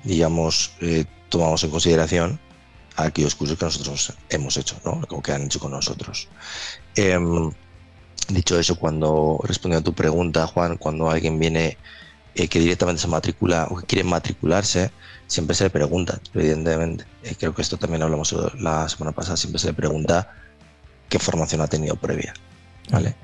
digamos, 0.03 0.73
eh, 0.81 1.05
tomamos 1.29 1.63
en 1.63 1.71
consideración 1.71 2.39
aquellos 2.95 3.35
cursos 3.35 3.57
que 3.57 3.65
nosotros 3.65 4.13
hemos 4.29 4.57
hecho, 4.57 4.75
¿no? 4.85 5.01
Como 5.07 5.21
que 5.21 5.31
han 5.31 5.43
hecho 5.43 5.59
con 5.59 5.71
nosotros. 5.71 6.27
Em, 6.95 7.51
dicho 8.29 8.59
eso, 8.59 8.75
cuando 8.75 9.39
respondiendo 9.43 9.81
a 9.81 9.91
tu 9.91 9.95
pregunta, 9.95 10.47
Juan, 10.47 10.77
cuando 10.77 11.09
alguien 11.09 11.39
viene 11.39 11.77
eh, 12.35 12.47
que 12.47 12.59
directamente 12.59 13.01
se 13.01 13.07
matricula 13.07 13.67
o 13.69 13.77
que 13.77 13.85
quiere 13.85 14.07
matricularse, 14.07 14.91
siempre 15.27 15.55
se 15.55 15.65
le 15.65 15.69
pregunta, 15.69 16.19
evidentemente. 16.33 17.05
Eh, 17.23 17.35
creo 17.37 17.53
que 17.53 17.61
esto 17.61 17.77
también 17.77 18.03
hablamos 18.03 18.33
la 18.59 18.87
semana 18.89 19.11
pasada, 19.11 19.37
siempre 19.37 19.59
se 19.59 19.67
le 19.67 19.73
pregunta 19.73 20.33
qué 21.09 21.19
formación 21.19 21.61
ha 21.61 21.67
tenido 21.67 21.95
previa. 21.95 22.33
¿vale? 22.89 23.15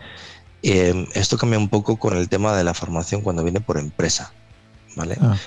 Em, 0.62 1.08
esto 1.14 1.38
cambia 1.38 1.60
un 1.60 1.70
poco 1.70 1.98
con 1.98 2.18
el 2.18 2.30
tema 2.30 2.56
de 2.56 2.64
la 2.64 2.74
formación 2.74 3.22
cuando 3.22 3.44
viene 3.44 3.62
por 3.62 3.78
empresa. 3.78 4.34
¿vale? 4.96 5.18
Ah. 5.22 5.38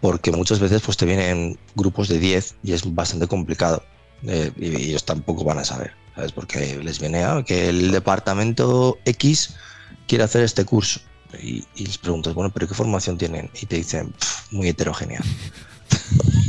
Porque 0.00 0.32
muchas 0.32 0.60
veces 0.60 0.82
pues, 0.82 0.96
te 0.96 1.06
vienen 1.06 1.58
grupos 1.74 2.08
de 2.08 2.18
10 2.18 2.56
y 2.62 2.72
es 2.72 2.94
bastante 2.94 3.26
complicado. 3.26 3.82
Eh, 4.26 4.52
y 4.56 4.90
ellos 4.90 5.04
tampoco 5.04 5.44
van 5.44 5.58
a 5.58 5.64
saber, 5.64 5.92
¿sabes? 6.14 6.32
Porque 6.32 6.78
les 6.82 7.00
viene 7.00 7.24
ah, 7.24 7.42
que 7.46 7.68
el 7.68 7.90
departamento 7.90 8.98
X 9.04 9.54
quiere 10.06 10.24
hacer 10.24 10.42
este 10.42 10.64
curso. 10.64 11.00
Y, 11.42 11.64
les 11.76 11.98
preguntas, 11.98 12.34
bueno, 12.34 12.50
pero 12.52 12.66
¿qué 12.66 12.74
formación 12.74 13.16
tienen? 13.16 13.50
Y 13.60 13.66
te 13.66 13.76
dicen, 13.76 14.12
muy 14.50 14.68
heterogénea. 14.68 15.20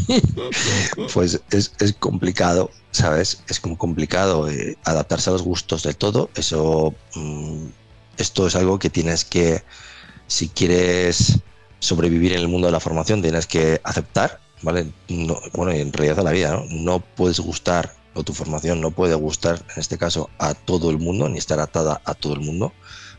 pues 1.14 1.40
es, 1.52 1.72
complicado, 2.00 2.72
¿sabes? 2.92 3.44
Es 3.48 3.60
como 3.60 3.78
complicado 3.78 4.50
eh, 4.50 4.78
adaptarse 4.84 5.30
a 5.30 5.34
los 5.34 5.44
gustos 5.44 5.84
de 5.84 5.94
todo. 5.94 6.30
Eso, 6.36 6.94
mm, 7.16 7.68
esto 8.18 8.48
es 8.48 8.56
algo 8.56 8.80
que 8.80 8.90
tienes 8.90 9.24
que, 9.24 9.64
si 10.28 10.50
quieres 10.50 11.40
sobrevivir 11.82 12.32
en 12.34 12.40
el 12.40 12.48
mundo 12.48 12.68
de 12.68 12.72
la 12.72 12.80
formación, 12.80 13.22
tienes 13.22 13.48
que 13.48 13.82
aceptar, 13.84 14.40
¿vale? 14.62 14.88
bueno, 15.54 15.72
en 15.72 15.92
realidad 15.92 16.20
a 16.20 16.24
la 16.24 16.32
vida, 16.32 16.52
¿no? 16.52 16.66
No 16.70 17.00
puedes 17.00 17.40
gustar, 17.40 17.94
o 18.14 18.24
tu 18.24 18.34
formación 18.34 18.80
no 18.80 18.92
puede 18.92 19.16
gustar, 19.16 19.62
en 19.74 19.80
este 19.80 19.98
caso, 19.98 20.30
a 20.38 20.54
todo 20.54 20.90
el 20.92 21.00
mundo, 21.00 21.28
ni 21.28 21.38
estar 21.38 21.60
atada 21.60 22.02
a 22.06 22.14
todo 22.14 22.34
el 22.34 22.42
mundo, 22.42 22.72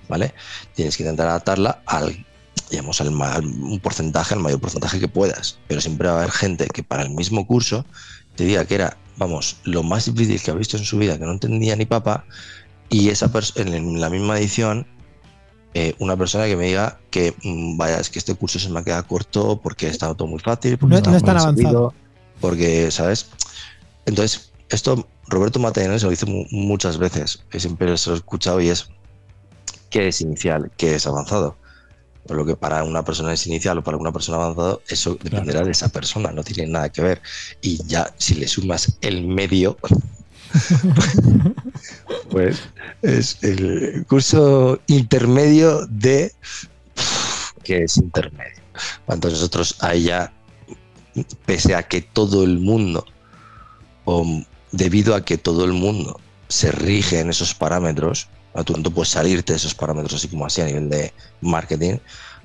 ¿vale? 0.09 0.33
Tienes 0.75 0.97
que 0.97 1.03
intentar 1.03 1.29
adaptarla 1.29 1.83
al 1.87 2.25
digamos, 2.71 3.03
al, 3.03 3.09
un 3.09 3.81
porcentaje, 3.81 4.33
al 4.33 4.41
mayor 4.41 4.59
porcentaje 4.61 4.99
que 4.99 5.09
puedas. 5.09 5.59
Pero 5.69 5.83
siempre 5.83 6.09
va 6.09 6.15
a 6.15 6.19
haber 6.19 6.31
gente 6.31 6.67
que 6.69 6.83
para 6.83 7.03
el 7.03 7.11
mismo 7.11 7.47
curso 7.47 7.85
te 8.35 8.45
diga 8.45 8.65
que 8.65 8.77
era, 8.77 8.97
vamos, 9.19 9.59
lo 9.65 9.83
más 9.83 10.07
difícil 10.07 10.41
que 10.41 10.51
ha 10.51 10.55
visto 10.55 10.79
en 10.79 10.85
su 10.85 10.97
vida, 10.97 11.19
que 11.19 11.25
no 11.27 11.33
entendía 11.33 11.77
ni 11.77 11.85
papa, 11.85 12.25
y 12.89 13.11
esa 13.11 13.31
en 13.57 14.01
la 14.01 14.09
misma 14.09 14.39
edición, 14.39 14.87
eh, 15.75 15.95
una 15.99 16.17
persona 16.17 16.47
que 16.47 16.57
me 16.57 16.67
diga 16.67 16.99
que, 17.11 17.35
mm, 17.43 17.77
vaya, 17.77 17.99
es 17.99 18.11
que 18.11 18.19
este 18.19 18.35
curso 18.35 18.59
se 18.59 18.69
me 18.69 18.81
ha 18.81 18.85
quedado 18.85 19.07
corto 19.07 19.61
porque 19.63 19.89
estado 19.89 20.15
todo 20.15 20.29
muy 20.29 20.41
fácil, 20.41 20.77
porque 20.79 21.01
no, 21.01 21.17
es 21.17 21.23
tan 21.23 21.39
avanzado. 21.39 21.95
Porque, 22.41 22.91
¿sabes? 22.91 23.29
Entonces, 24.05 24.53
esto 24.69 25.07
Roberto 25.29 25.59
Matellanes 25.59 26.03
lo 26.03 26.11
dice 26.11 26.27
muchas 26.51 26.99
veces, 26.99 27.43
siempre 27.57 27.97
se 27.97 28.11
lo 28.11 28.17
he 28.17 28.19
escuchado 28.19 28.61
y 28.61 28.69
es, 28.69 28.91
¿qué 29.89 30.09
es 30.09 30.21
inicial? 30.21 30.71
¿Qué 30.77 30.97
es 30.97 31.07
avanzado? 31.07 31.57
Por 32.27 32.37
lo 32.37 32.45
que 32.45 32.55
para 32.55 32.85
una 32.85 33.05
persona 33.05 33.33
es 33.33 33.47
inicial 33.47 33.79
o 33.79 33.83
para 33.83 33.97
una 33.97 34.13
persona 34.13 34.37
avanzada, 34.37 34.79
eso 34.89 35.17
dependerá 35.23 35.65
de 35.65 35.71
esa 35.71 35.89
persona, 35.89 36.33
no 36.33 36.45
tiene 36.45 36.71
nada 36.71 36.91
que 36.91 37.03
ver. 37.03 37.23
Y 37.63 37.83
ya 37.87 38.13
si 38.19 38.35
le 38.35 38.47
sumas 38.47 38.99
el 39.01 39.27
medio, 39.27 39.79
pues 42.31 42.61
es 43.03 43.39
el 43.43 44.05
curso 44.09 44.81
intermedio 44.87 45.87
de 45.87 46.33
que 47.63 47.85
es 47.85 47.97
intermedio. 47.97 48.63
Entonces 49.09 49.41
nosotros 49.41 49.77
ya, 50.03 50.33
pese 51.47 51.75
a 51.75 51.83
que 51.83 52.03
todo 52.03 52.45
el 52.45 52.59
mundo, 52.59 53.05
o 54.05 54.27
debido 54.73 55.15
a 55.15 55.25
que 55.25 55.39
todo 55.39 55.65
el 55.65 55.73
mundo 55.73 56.21
se 56.49 56.73
rige 56.73 57.21
en 57.21 57.31
esos 57.31 57.55
parámetros, 57.55 58.29
tú 58.65 58.77
no 58.77 58.91
puedes 58.91 59.11
salirte 59.11 59.53
de 59.53 59.59
esos 59.59 59.75
parámetros 59.75 60.15
así 60.15 60.29
como 60.29 60.47
así 60.47 60.61
a 60.61 60.67
nivel 60.67 60.89
de 60.89 61.13
marketing, 61.41 61.99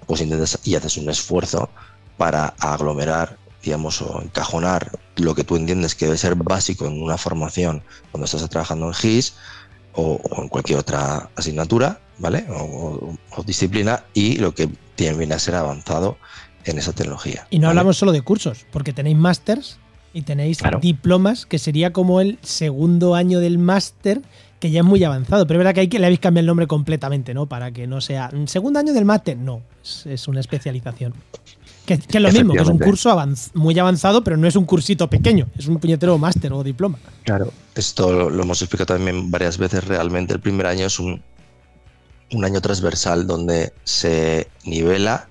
pues 0.06 0.22
intentas 0.22 0.60
y 0.64 0.76
haces 0.76 0.98
un 0.98 1.10
esfuerzo 1.10 1.70
para 2.18 2.54
aglomerar, 2.60 3.38
digamos, 3.62 4.02
o 4.02 4.22
encajonar 4.22 4.92
lo 5.18 5.36
que 5.36 5.44
tú 5.44 5.56
entiendes 5.56 5.96
que 5.96 6.06
debe 6.06 6.18
ser 6.18 6.36
básico 6.36 6.86
en 6.86 7.02
una 7.02 7.18
formación 7.18 7.84
cuando 8.12 8.26
estás 8.26 8.48
trabajando 8.50 8.88
en 8.88 8.94
GIS 8.94 9.34
o, 9.94 10.20
en 10.38 10.48
cualquier 10.48 10.80
otra 10.80 11.30
asignatura, 11.36 12.00
¿vale? 12.20 12.46
O, 12.50 13.16
disciplina 13.46 14.04
y 14.14 14.38
lo 14.38 14.54
que 14.54 14.70
tiene 14.96 15.18
viene 15.18 15.36
a 15.36 15.40
ser 15.40 15.56
avanzado 15.56 16.18
en 16.66 16.78
esa 16.78 16.94
tecnología. 16.94 17.48
Y 17.50 17.60
no 17.60 17.70
hablamos 17.70 17.98
solo 17.98 18.12
de 18.12 18.22
cursos, 18.22 18.66
porque 18.72 18.94
tenéis 18.94 19.18
másters 19.18 19.80
y 20.14 20.24
tenéis 20.24 20.60
diplomas, 20.82 21.46
que 21.46 21.60
sería 21.60 21.94
como 21.94 22.22
el 22.22 22.40
segundo 22.42 23.16
año 23.16 23.40
del 23.40 23.58
máster 23.58 24.22
que 24.60 24.72
ya 24.72 24.80
es 24.80 24.86
muy 24.86 25.04
avanzado, 25.04 25.46
pero 25.46 25.60
es 25.60 25.60
verdad 25.60 25.76
que, 25.76 25.82
hay 25.82 25.88
que 25.88 26.00
le 26.00 26.08
habéis 26.08 26.20
cambiado 26.20 26.42
el 26.42 26.48
nombre 26.48 26.68
completamente, 26.68 27.34
¿no? 27.34 27.46
Para 27.46 27.72
que 27.72 27.86
no 27.88 28.02
sea 28.02 28.32
segundo 28.46 28.80
año 28.80 28.94
del 28.94 29.06
máster, 29.06 29.38
no, 29.38 29.62
es, 29.84 30.28
una 30.28 30.40
especialización. 30.40 31.14
Que, 31.88 31.94
es 31.94 32.22
lo 32.22 32.32
mismo, 32.32 32.54
que 32.54 32.60
es 32.60 32.68
un 32.68 32.80
curso 32.80 33.18
muy 33.54 33.80
avanzado, 33.80 34.24
pero 34.24 34.36
no 34.36 34.46
es 34.46 34.56
un 34.56 34.66
cursito 34.66 35.10
pequeño, 35.10 35.48
es 35.58 35.68
un 35.68 35.80
puñetero 35.80 36.18
máster 36.18 36.52
o 36.52 36.62
diploma. 36.62 37.00
Claro, 37.24 37.52
esto 37.76 38.30
lo, 38.30 38.44
hemos 38.44 38.62
explicado 38.62 38.98
también 38.98 39.32
varias 39.32 39.58
veces. 39.58 39.86
Realmente 39.86 40.34
el 40.34 40.42
primer 40.42 40.68
año 40.68 40.86
es 40.86 41.00
un, 41.00 41.22
un 42.34 42.46
año 42.46 42.60
transversal 42.60 43.26
donde 43.26 43.72
se 43.86 44.50
nivela 44.66 45.30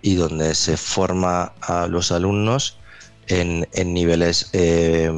y 0.00 0.14
donde 0.14 0.54
se 0.54 0.78
forma 0.78 1.52
a 1.60 1.86
los 1.86 2.10
alumnos 2.10 2.78
en, 3.28 3.68
en 3.72 3.94
niveles 3.94 4.48
eh, 4.54 5.10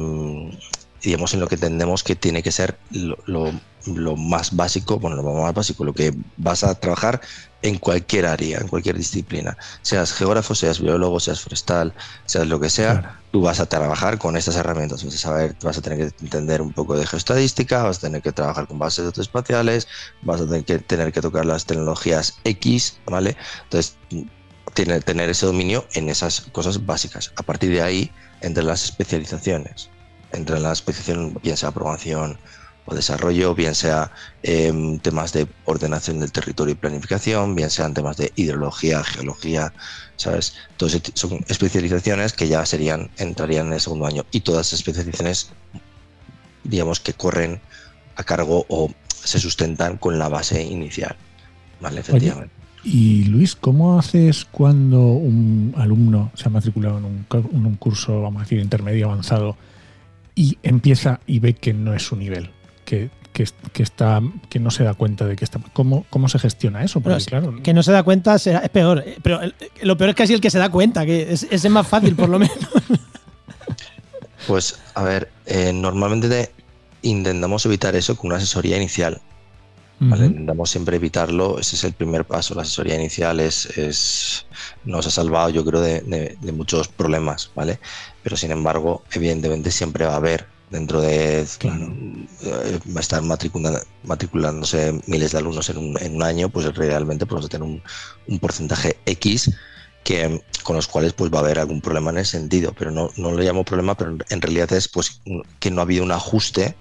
digamos, 1.05 1.33
en 1.33 1.39
lo 1.39 1.47
que 1.47 1.55
entendemos 1.55 2.03
que 2.03 2.15
tiene 2.15 2.43
que 2.43 2.51
ser 2.51 2.77
lo, 2.91 3.53
más 4.17 4.55
básico, 4.55 4.99
bueno, 4.99 5.15
lo 5.15 5.23
más 5.23 5.53
básico, 5.53 5.85
lo 5.85 5.93
que 5.93 6.13
vas 6.37 6.63
a 6.63 6.75
trabajar 6.75 7.21
en 7.65 7.79
cualquier 7.79 8.27
área, 8.27 8.59
en 8.59 8.67
cualquier 8.67 8.95
disciplina. 8.95 9.57
Seas 9.81 10.13
geógrafo, 10.13 10.53
seas 10.53 10.79
biólogo, 10.79 11.19
seas 11.19 11.41
forestal, 11.41 11.93
seas 12.25 12.47
lo 12.47 12.59
que 12.59 12.69
sea, 12.69 13.19
tú 13.31 13.41
vas 13.41 13.59
a 13.59 13.65
trabajar 13.65 14.19
con 14.19 14.37
estas 14.37 14.55
herramientas. 14.55 15.03
Vas 15.03 15.15
a 15.15 15.17
saber, 15.17 15.55
vas 15.63 15.77
a 15.77 15.81
tener 15.81 15.97
que 15.97 16.23
entender 16.23 16.61
un 16.61 16.71
poco 16.71 16.95
de 16.95 17.07
geoestadística, 17.07 17.81
vas 17.83 17.97
a 17.97 18.01
tener 18.01 18.21
que 18.21 18.31
trabajar 18.31 18.67
con 18.67 18.77
bases 18.77 18.99
de 18.99 19.05
datos 19.05 19.23
espaciales, 19.23 19.87
vas 20.21 20.41
a 20.41 20.45
tener 20.45 20.63
que, 20.63 20.77
tener 20.79 21.11
que 21.11 21.21
tocar 21.21 21.45
las 21.45 21.65
tecnologías 21.65 22.37
X, 22.43 22.99
¿vale? 23.07 23.35
Entonces, 23.63 23.97
tener, 24.73 25.03
tener 25.03 25.29
ese 25.29 25.47
dominio 25.47 25.87
en 25.93 26.09
esas 26.09 26.41
cosas 26.51 26.85
básicas. 26.85 27.33
A 27.35 27.43
partir 27.43 27.71
de 27.71 27.81
ahí, 27.81 28.11
entre 28.41 28.63
las 28.63 28.83
especializaciones 28.83 29.89
entre 30.35 30.59
la 30.59 30.71
especialización, 30.71 31.39
bien 31.41 31.57
sea 31.57 31.71
programación 31.71 32.37
o 32.85 32.93
desarrollo, 32.93 33.55
bien 33.55 33.73
sea 33.75 34.11
em, 34.43 34.99
temas 34.99 35.33
de 35.33 35.47
ordenación 35.65 36.19
del 36.19 36.31
territorio 36.31 36.73
y 36.73 36.75
planificación, 36.75 37.55
bien 37.55 37.69
sean 37.69 37.93
temas 37.93 38.17
de 38.17 38.31
hidrología, 38.35 39.03
geología, 39.03 39.73
¿sabes? 40.17 40.53
Entonces 40.71 41.01
son 41.15 41.43
especializaciones 41.47 42.33
que 42.33 42.47
ya 42.47 42.65
serían, 42.65 43.09
entrarían 43.17 43.67
en 43.67 43.73
el 43.73 43.81
segundo 43.81 44.05
año 44.05 44.25
y 44.31 44.41
todas 44.41 44.71
las 44.71 44.73
especializaciones, 44.73 45.49
digamos, 46.63 46.99
que 46.99 47.13
corren 47.13 47.59
a 48.15 48.23
cargo 48.23 48.65
o 48.69 48.91
se 49.23 49.39
sustentan 49.39 49.97
con 49.97 50.19
la 50.19 50.29
base 50.29 50.63
inicial, 50.63 51.15
¿vale? 51.81 52.01
Efectivamente. 52.01 52.53
y 52.83 53.23
Luis, 53.25 53.55
¿cómo 53.55 53.97
haces 53.97 54.45
cuando 54.45 55.01
un 55.01 55.73
alumno 55.75 56.31
se 56.35 56.47
ha 56.47 56.51
matriculado 56.51 56.99
en 56.99 57.05
un, 57.05 57.25
en 57.31 57.65
un 57.65 57.75
curso, 57.77 58.21
vamos 58.21 58.41
a 58.41 58.43
decir, 58.43 58.59
intermedio 58.59 59.07
avanzado? 59.07 59.57
y 60.35 60.57
empieza 60.63 61.21
y 61.25 61.39
ve 61.39 61.53
que 61.53 61.73
no 61.73 61.93
es 61.93 62.03
su 62.03 62.15
nivel, 62.17 62.51
que, 62.85 63.09
está, 63.75 64.21
que 64.49 64.59
no 64.59 64.71
se 64.71 64.83
da 64.83 64.93
cuenta 64.93 65.25
de 65.25 65.35
que 65.35 65.43
está. 65.43 65.59
¿Cómo, 65.73 66.05
cómo 66.09 66.29
se 66.29 66.39
gestiona 66.39 66.83
eso? 66.83 67.01
claro, 67.01 67.61
que 67.61 67.73
no 67.73 67.83
se 67.83 67.91
da 67.91 68.03
cuenta 68.03 68.35
es 68.35 68.47
peor. 68.71 69.03
Eh, 69.05 69.17
pero 69.21 69.41
lo 69.81 69.97
peor 69.97 70.11
es 70.11 70.15
casi 70.15 70.33
el 70.33 70.41
que 70.41 70.49
se 70.49 70.59
da 70.59 70.69
cuenta, 70.69 71.05
que 71.05 71.33
es, 71.33 71.47
es 71.49 71.69
más 71.69 71.87
fácil 71.87 72.15
por 72.15 72.29
lo 72.29 72.39
menos. 72.39 72.57
Pues, 74.47 74.77
a 74.93 75.01
ver, 75.01 75.31
eh, 75.47 75.73
normalmente 75.73 76.51
intentamos 77.01 77.65
evitar 77.65 77.95
eso 77.95 78.15
con 78.15 78.27
una 78.27 78.37
asesoría 78.37 78.77
inicial. 78.77 79.19
Intentamos 79.99 80.69
siempre 80.69 80.97
evitarlo, 80.97 81.57
ese 81.57 81.75
es 81.75 81.83
el 81.83 81.93
primer 81.93 82.25
paso. 82.25 82.53
La 82.53 82.61
asesoría 82.61 82.93
inicial 82.93 83.39
es, 83.39 84.45
nos 84.83 85.07
ha 85.07 85.09
salvado, 85.09 85.49
yo 85.49 85.65
creo, 85.65 85.81
de, 85.81 86.37
de 86.39 86.51
muchos 86.51 86.89
problemas, 86.89 87.49
¿vale? 87.55 87.79
pero 88.25 88.37
sin 88.37 88.49
embargo, 88.49 89.03
evidentemente 89.11 89.69
siempre 89.69 90.03
va 90.03 90.13
a 90.13 90.15
haber 90.15 90.47
dentro 90.69 91.01
de 91.01 91.41
eh, 91.41 92.79
va 92.93 92.97
a 92.97 92.99
estar 92.99 93.21
matriculándose 93.21 94.99
miles 95.05 95.31
de 95.31 95.37
alumnos 95.37 95.69
en 95.69 95.77
un, 95.77 96.23
año, 96.23 96.49
pues 96.49 96.73
realmente 96.75 97.25
podemos 97.25 97.49
tener 97.49 97.67
un, 98.27 98.39
porcentaje 98.39 98.97
X 99.05 99.51
que, 100.03 100.41
con 100.63 100.75
los 100.75 100.87
cuales 100.87 101.13
pues 101.13 101.31
va 101.31 101.37
a 101.37 101.41
haber 101.41 101.59
algún 101.59 101.81
problema 101.81 102.11
en 102.11 102.19
ese 102.19 102.37
sentido, 102.37 102.73
pero 102.77 102.91
no, 102.91 103.09
no 103.17 103.31
lo 103.31 103.41
llamo 103.41 103.63
problema, 103.63 103.95
pero 103.95 104.17
en 104.29 104.41
realidad 104.41 104.71
es 104.73 104.87
pues 104.87 105.21
que 105.59 105.71
no 105.71 105.81
ha 105.81 105.83
habido 105.83 106.03
un 106.03 106.11
ajuste 106.11 106.75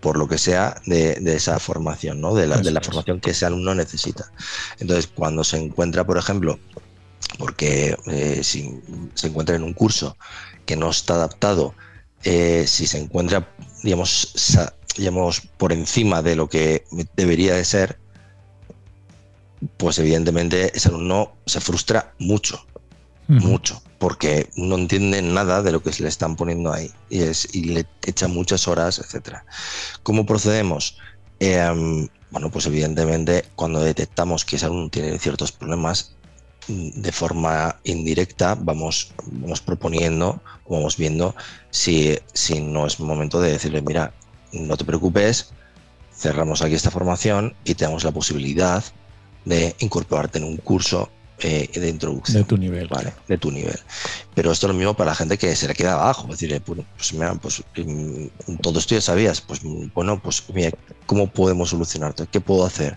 por 0.00 0.18
lo 0.18 0.28
que 0.28 0.38
sea 0.38 0.80
de, 0.86 1.20
esa 1.34 1.58
formación, 1.58 2.20
¿no? 2.20 2.34
de, 2.34 2.46
la, 2.46 2.58
de 2.58 2.70
la 2.70 2.80
formación 2.80 3.20
que 3.20 3.30
ese 3.30 3.46
alumno 3.46 3.74
necesita. 3.74 4.30
Entonces, 4.78 5.08
cuando 5.12 5.42
se 5.42 5.56
encuentra, 5.56 6.04
por 6.04 6.18
ejemplo, 6.18 6.58
porque 7.38 7.96
eh, 8.06 8.40
si 8.42 8.80
se 9.14 9.28
encuentra 9.28 9.56
en 9.56 9.62
un 9.62 9.72
curso 9.72 10.16
que 10.64 10.76
no 10.76 10.90
está 10.90 11.14
adaptado, 11.14 11.74
eh, 12.28 12.66
si 12.66 12.88
se 12.88 12.98
encuentra, 12.98 13.48
digamos, 13.84 14.34
digamos, 14.96 15.42
por 15.58 15.72
encima 15.72 16.22
de 16.22 16.34
lo 16.34 16.48
que 16.48 16.84
debería 17.14 17.54
de 17.54 17.64
ser, 17.64 18.00
pues 19.76 20.00
evidentemente 20.00 20.76
ese 20.76 20.88
alumno 20.88 21.36
se 21.46 21.60
frustra 21.60 22.14
mucho, 22.18 22.66
mucho, 23.28 23.80
porque 23.98 24.50
no 24.56 24.74
entiende 24.74 25.22
nada 25.22 25.62
de 25.62 25.70
lo 25.70 25.84
que 25.84 25.92
se 25.92 26.02
le 26.02 26.08
están 26.08 26.34
poniendo 26.34 26.72
ahí 26.72 26.90
y, 27.08 27.20
es, 27.20 27.48
y 27.54 27.62
le 27.62 27.86
echa 28.04 28.26
muchas 28.26 28.66
horas, 28.66 28.98
etcétera. 28.98 29.46
¿Cómo 30.02 30.26
procedemos? 30.26 30.98
Em, 31.38 32.08
bueno, 32.32 32.50
pues 32.50 32.66
evidentemente 32.66 33.44
cuando 33.54 33.84
detectamos 33.84 34.44
que 34.44 34.56
ese 34.56 34.66
alumno 34.66 34.88
tiene 34.88 35.16
ciertos 35.20 35.52
problemas, 35.52 36.15
de 36.68 37.12
forma 37.12 37.76
indirecta 37.84 38.56
vamos, 38.58 39.12
vamos 39.26 39.60
proponiendo, 39.60 40.40
vamos 40.68 40.96
viendo 40.96 41.34
si, 41.70 42.18
si 42.32 42.60
no 42.60 42.86
es 42.86 42.98
momento 42.98 43.40
de 43.40 43.52
decirle, 43.52 43.82
mira, 43.82 44.12
no 44.52 44.76
te 44.76 44.84
preocupes, 44.84 45.52
cerramos 46.12 46.62
aquí 46.62 46.74
esta 46.74 46.90
formación 46.90 47.54
y 47.64 47.74
tenemos 47.74 48.04
la 48.04 48.12
posibilidad 48.12 48.82
de 49.44 49.76
incorporarte 49.78 50.38
en 50.38 50.44
un 50.44 50.56
curso 50.56 51.10
eh, 51.38 51.68
de 51.74 51.88
introducción. 51.90 52.42
De 52.42 52.48
tu 52.48 52.56
nivel. 52.56 52.88
Vale, 52.88 53.12
de 53.28 53.36
tu 53.36 53.50
nivel. 53.50 53.78
Pero 54.34 54.50
esto 54.50 54.66
es 54.66 54.72
lo 54.72 54.78
mismo 54.78 54.94
para 54.94 55.10
la 55.10 55.14
gente 55.14 55.36
que 55.36 55.54
se 55.54 55.68
le 55.68 55.74
queda 55.74 55.92
abajo. 55.92 56.24
Es 56.32 56.40
decir, 56.40 56.62
pues, 56.62 57.12
mira, 57.12 57.34
pues 57.34 57.62
mm, 57.76 58.56
todo 58.62 58.78
esto 58.78 58.94
ya 58.94 59.02
sabías. 59.02 59.42
Pues 59.42 59.60
bueno, 59.94 60.20
pues 60.22 60.42
mira, 60.54 60.70
¿cómo 61.04 61.26
podemos 61.30 61.70
solucionarte? 61.70 62.26
¿Qué 62.26 62.40
puedo 62.40 62.64
hacer? 62.64 62.96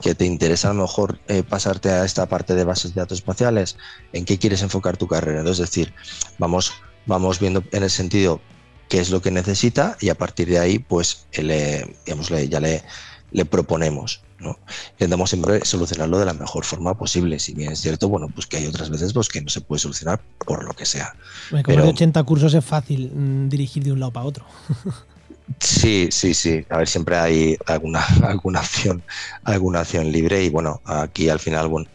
¿Que 0.00 0.14
te 0.14 0.24
interesa 0.24 0.70
a 0.70 0.74
lo 0.74 0.82
mejor 0.82 1.20
eh, 1.28 1.42
pasarte 1.42 1.90
a 1.90 2.04
esta 2.04 2.26
parte 2.26 2.54
de 2.54 2.64
bases 2.64 2.94
de 2.94 3.00
datos 3.00 3.18
espaciales? 3.18 3.76
¿En 4.12 4.24
qué 4.24 4.38
quieres 4.38 4.62
enfocar 4.62 4.96
tu 4.96 5.06
carrera? 5.06 5.40
Entonces, 5.40 5.64
es 5.64 5.70
decir, 5.70 5.94
vamos, 6.38 6.72
vamos 7.06 7.38
viendo 7.38 7.62
en 7.72 7.82
el 7.82 7.90
sentido 7.90 8.40
qué 8.88 9.00
es 9.00 9.10
lo 9.10 9.20
que 9.20 9.30
necesita 9.30 9.96
y 10.00 10.08
a 10.08 10.14
partir 10.14 10.48
de 10.48 10.58
ahí, 10.58 10.78
pues, 10.78 11.26
le, 11.32 11.96
digamos, 12.04 12.28
ya 12.28 12.60
le, 12.60 12.82
le 13.30 13.44
proponemos. 13.44 14.22
¿no? 14.40 14.58
Intentamos 14.92 15.30
siempre 15.30 15.64
solucionarlo 15.64 16.18
de 16.18 16.24
la 16.24 16.32
mejor 16.32 16.64
forma 16.64 16.96
posible. 16.96 17.38
Si 17.38 17.54
bien 17.54 17.72
es 17.72 17.80
cierto, 17.80 18.08
bueno, 18.08 18.28
pues 18.28 18.46
que 18.46 18.56
hay 18.56 18.66
otras 18.66 18.90
veces 18.90 19.12
pues, 19.12 19.28
que 19.28 19.40
no 19.40 19.48
se 19.48 19.60
puede 19.60 19.80
solucionar 19.80 20.20
por 20.46 20.64
lo 20.64 20.72
que 20.72 20.86
sea. 20.86 21.14
Como 21.50 21.62
Pero, 21.62 21.84
de 21.84 21.90
80 21.90 22.22
cursos 22.24 22.54
es 22.54 22.64
fácil 22.64 23.12
mm, 23.14 23.48
dirigir 23.48 23.84
de 23.84 23.92
un 23.92 24.00
lado 24.00 24.12
para 24.12 24.26
otro. 24.26 24.44
Sí, 25.58 26.08
sí, 26.10 26.34
sí. 26.34 26.64
A 26.70 26.78
ver, 26.78 26.88
siempre 26.88 27.16
hay 27.16 27.56
alguna, 27.66 28.04
alguna 28.22 28.60
acción, 28.60 29.02
alguna 29.44 29.80
acción 29.80 30.10
libre. 30.12 30.44
Y 30.44 30.50
bueno, 30.50 30.80
aquí 30.84 31.28
al 31.28 31.40
final, 31.40 31.68
bueno, 31.68 31.88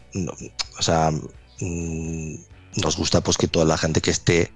o 0.78 0.82
sea, 0.82 1.10
mm, 1.10 2.34
nos 2.82 2.96
gusta 2.96 3.20
pues 3.22 3.36
que 3.38 3.48
toda 3.48 3.64
la 3.64 3.78
gente 3.78 4.00
que 4.00 4.10
esté 4.10 4.52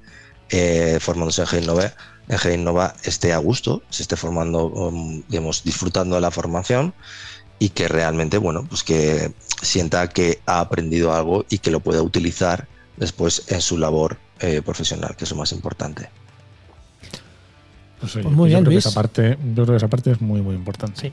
eh, 0.50 0.98
formándose 1.00 1.42
en 1.42 1.48
GINNOVA, 1.48 1.94
en 2.44 2.64
Nova 2.64 2.94
esté 3.04 3.32
a 3.32 3.38
gusto, 3.38 3.82
se 3.90 4.02
esté 4.02 4.16
formando, 4.16 4.66
um, 4.66 5.22
digamos, 5.28 5.64
disfrutando 5.64 6.14
de 6.14 6.20
la 6.20 6.30
formación 6.30 6.94
y 7.58 7.70
que 7.70 7.88
realmente, 7.88 8.38
bueno, 8.38 8.64
pues 8.68 8.82
que 8.84 9.32
sienta 9.62 10.08
que 10.08 10.40
ha 10.46 10.60
aprendido 10.60 11.12
algo 11.12 11.44
y 11.48 11.58
que 11.58 11.70
lo 11.70 11.80
pueda 11.80 12.02
utilizar 12.02 12.68
después 12.96 13.44
en 13.48 13.60
su 13.60 13.78
labor 13.78 14.18
eh, 14.40 14.62
profesional, 14.62 15.16
que 15.16 15.24
es 15.24 15.30
lo 15.30 15.36
más 15.36 15.52
importante. 15.52 16.10
Pues, 18.00 18.12
pues 18.12 18.24
muy 18.24 18.48
bien, 18.48 18.64
Luis. 18.64 18.78
esa 18.78 18.92
parte, 18.92 19.36
yo 19.54 19.62
creo 19.62 19.66
que 19.66 19.76
esa 19.76 19.88
parte 19.88 20.12
es 20.12 20.20
muy, 20.20 20.40
muy 20.40 20.54
importante. 20.54 21.00
Sí. 21.00 21.12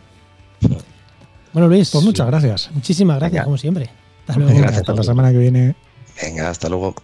Bueno, 1.53 1.67
Luis. 1.67 1.89
Pues 1.91 2.03
muchas 2.03 2.27
gracias. 2.27 2.69
Muchísimas 2.73 3.19
gracias, 3.19 3.43
como 3.43 3.57
siempre. 3.57 3.89
Hasta 4.27 4.39
luego. 4.39 4.65
hasta 4.65 4.93
la 4.93 5.03
semana 5.03 5.31
que 5.31 5.37
viene. 5.37 5.75
Venga, 6.21 6.49
hasta 6.49 6.69
luego. 6.69 6.95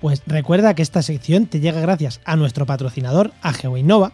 Pues 0.00 0.22
recuerda 0.26 0.74
que 0.74 0.82
esta 0.82 1.02
sección 1.02 1.46
te 1.46 1.60
llega 1.60 1.80
gracias 1.80 2.20
a 2.24 2.36
nuestro 2.36 2.66
patrocinador, 2.66 3.32
a 3.40 3.54
GeoInnova, 3.54 4.12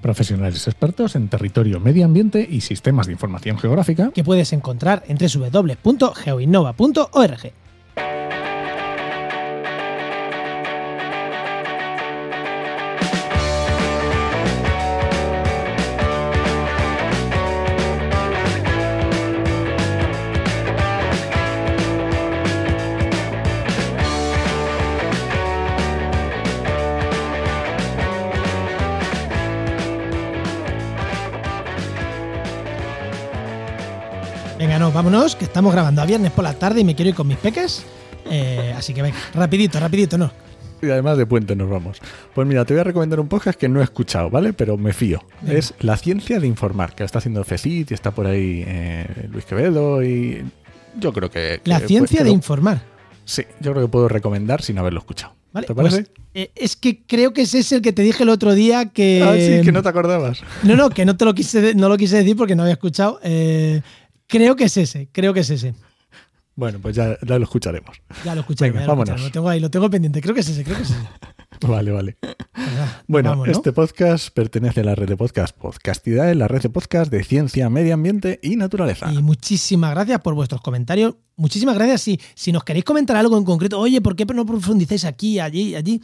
profesionales 0.00 0.66
expertos 0.66 1.16
en 1.16 1.28
territorio, 1.28 1.80
medio 1.80 2.04
ambiente 2.04 2.46
y 2.48 2.60
sistemas 2.60 3.06
de 3.06 3.12
información 3.12 3.58
geográfica 3.58 4.10
que 4.14 4.24
puedes 4.24 4.52
encontrar 4.52 5.04
en 5.08 5.18
www.geoinnova.org. 5.18 7.52
que 35.32 35.46
estamos 35.46 35.72
grabando 35.72 36.02
a 36.02 36.04
viernes 36.04 36.30
por 36.32 36.44
la 36.44 36.52
tarde 36.52 36.82
y 36.82 36.84
me 36.84 36.94
quiero 36.94 37.08
ir 37.08 37.14
con 37.14 37.26
mis 37.26 37.38
peques. 37.38 37.82
Eh, 38.30 38.74
así 38.76 38.92
que 38.92 39.00
venga, 39.00 39.16
rapidito, 39.32 39.80
rapidito, 39.80 40.18
¿no? 40.18 40.30
Y 40.82 40.90
además 40.90 41.16
de 41.16 41.24
puente 41.24 41.56
nos 41.56 41.70
vamos. 41.70 41.98
Pues 42.34 42.46
mira, 42.46 42.66
te 42.66 42.74
voy 42.74 42.82
a 42.82 42.84
recomendar 42.84 43.18
un 43.20 43.28
podcast 43.28 43.58
que 43.58 43.68
no 43.68 43.80
he 43.80 43.84
escuchado, 43.84 44.28
¿vale? 44.28 44.52
Pero 44.52 44.76
me 44.76 44.92
fío. 44.92 45.24
Es 45.46 45.72
La 45.80 45.96
Ciencia 45.96 46.40
de 46.40 46.46
Informar, 46.46 46.94
que 46.94 47.04
lo 47.04 47.06
está 47.06 47.20
haciendo 47.20 47.42
FECIT 47.42 47.90
y 47.90 47.94
está 47.94 48.10
por 48.10 48.26
ahí 48.26 48.64
eh, 48.66 49.28
Luis 49.32 49.46
Quevedo 49.46 50.02
y 50.02 50.44
yo 51.00 51.14
creo 51.14 51.30
que... 51.30 51.62
La 51.64 51.80
Ciencia 51.80 52.22
de 52.22 52.30
Informar. 52.30 52.82
Sí, 53.24 53.44
yo 53.60 53.72
creo 53.72 53.86
que 53.86 53.90
puedo 53.90 54.08
recomendar 54.08 54.60
sin 54.60 54.76
haberlo 54.76 55.00
escuchado. 55.00 55.32
¿Te 55.54 55.74
parece? 55.74 56.02
Pues, 56.02 56.10
eh, 56.34 56.50
es 56.56 56.74
que 56.74 57.02
creo 57.06 57.32
que 57.32 57.42
ese 57.42 57.60
es 57.60 57.70
el 57.70 57.80
que 57.80 57.92
te 57.92 58.02
dije 58.02 58.24
el 58.24 58.28
otro 58.28 58.54
día 58.54 58.86
que... 58.86 59.22
Ah, 59.22 59.34
sí, 59.36 59.64
que 59.64 59.72
no 59.72 59.82
te 59.82 59.88
acordabas. 59.88 60.42
No, 60.64 60.74
no, 60.76 60.90
que 60.90 61.04
no 61.04 61.16
te 61.16 61.24
lo 61.24 61.32
quise, 61.32 61.74
no 61.76 61.88
lo 61.88 61.96
quise 61.96 62.16
decir 62.16 62.36
porque 62.36 62.56
no 62.56 62.64
había 62.64 62.74
escuchado. 62.74 63.20
Eh, 63.22 63.80
Creo 64.26 64.56
que 64.56 64.64
es 64.64 64.76
ese, 64.76 65.08
creo 65.12 65.34
que 65.34 65.40
es 65.40 65.50
ese. 65.50 65.74
Bueno, 66.56 66.78
pues 66.80 66.94
ya, 66.94 67.18
lo 67.20 67.42
escucharemos. 67.42 68.00
Ya 68.24 68.34
lo 68.34 68.42
escucharemos. 68.42 68.86
vámonos. 68.86 69.20
Lo, 69.20 69.30
tengo 69.30 69.48
ahí, 69.48 69.58
lo 69.58 69.70
tengo 69.70 69.90
pendiente. 69.90 70.20
Creo 70.20 70.34
que 70.34 70.40
es 70.40 70.48
ese, 70.48 70.62
creo 70.62 70.76
que 70.76 70.82
es 70.84 70.90
ese. 70.90 71.00
Vale, 71.66 71.92
vale. 71.92 72.18
Bueno, 73.06 73.44
este 73.46 73.72
podcast 73.72 74.30
pertenece 74.34 74.80
a 74.80 74.84
la 74.84 74.94
red 74.94 75.08
de 75.08 75.16
podcast 75.16 75.56
Podcastidad, 75.56 76.34
la 76.34 76.48
red 76.48 76.60
de 76.60 76.68
podcast 76.68 77.10
de 77.10 77.22
ciencia, 77.22 77.70
medio 77.70 77.94
ambiente 77.94 78.40
y 78.42 78.56
naturaleza. 78.56 79.10
Y 79.12 79.22
muchísimas 79.22 79.92
gracias 79.92 80.20
por 80.20 80.34
vuestros 80.34 80.60
comentarios. 80.60 81.14
Muchísimas 81.36 81.76
gracias. 81.76 82.02
Si, 82.02 82.20
si 82.34 82.52
nos 82.52 82.64
queréis 82.64 82.84
comentar 82.84 83.16
algo 83.16 83.38
en 83.38 83.44
concreto, 83.44 83.78
oye, 83.78 84.00
¿por 84.00 84.16
qué 84.16 84.26
no 84.26 84.44
profundizáis 84.44 85.04
aquí, 85.04 85.38
allí, 85.38 85.74
allí? 85.74 86.02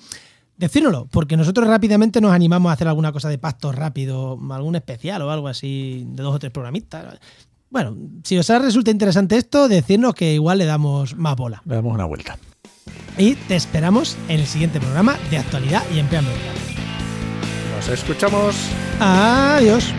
Decírnoslo, 0.56 1.08
porque 1.10 1.36
nosotros 1.36 1.66
rápidamente 1.66 2.20
nos 2.20 2.32
animamos 2.32 2.70
a 2.70 2.74
hacer 2.74 2.86
alguna 2.86 3.12
cosa 3.12 3.28
de 3.28 3.38
pacto 3.38 3.72
rápido, 3.72 4.38
algún 4.50 4.76
especial 4.76 5.22
o 5.22 5.30
algo 5.30 5.48
así 5.48 6.06
de 6.06 6.22
dos 6.22 6.34
o 6.34 6.38
tres 6.38 6.52
programistas. 6.52 7.18
Bueno, 7.70 7.96
si 8.24 8.36
os 8.36 8.48
resulta 8.48 8.90
interesante 8.90 9.36
esto, 9.36 9.68
decirnos 9.68 10.14
que 10.14 10.34
igual 10.34 10.58
le 10.58 10.64
damos 10.66 11.16
más 11.16 11.36
bola. 11.36 11.62
Le 11.64 11.76
damos 11.76 11.94
una 11.94 12.04
vuelta. 12.04 12.36
Y 13.16 13.34
te 13.34 13.54
esperamos 13.54 14.16
en 14.28 14.40
el 14.40 14.46
siguiente 14.46 14.80
programa 14.80 15.16
de 15.30 15.38
actualidad 15.38 15.82
y 15.94 16.00
empleo 16.00 16.20
ambiental. 16.20 16.54
Nos 17.76 17.88
escuchamos. 17.88 18.56
Adiós. 18.98 19.94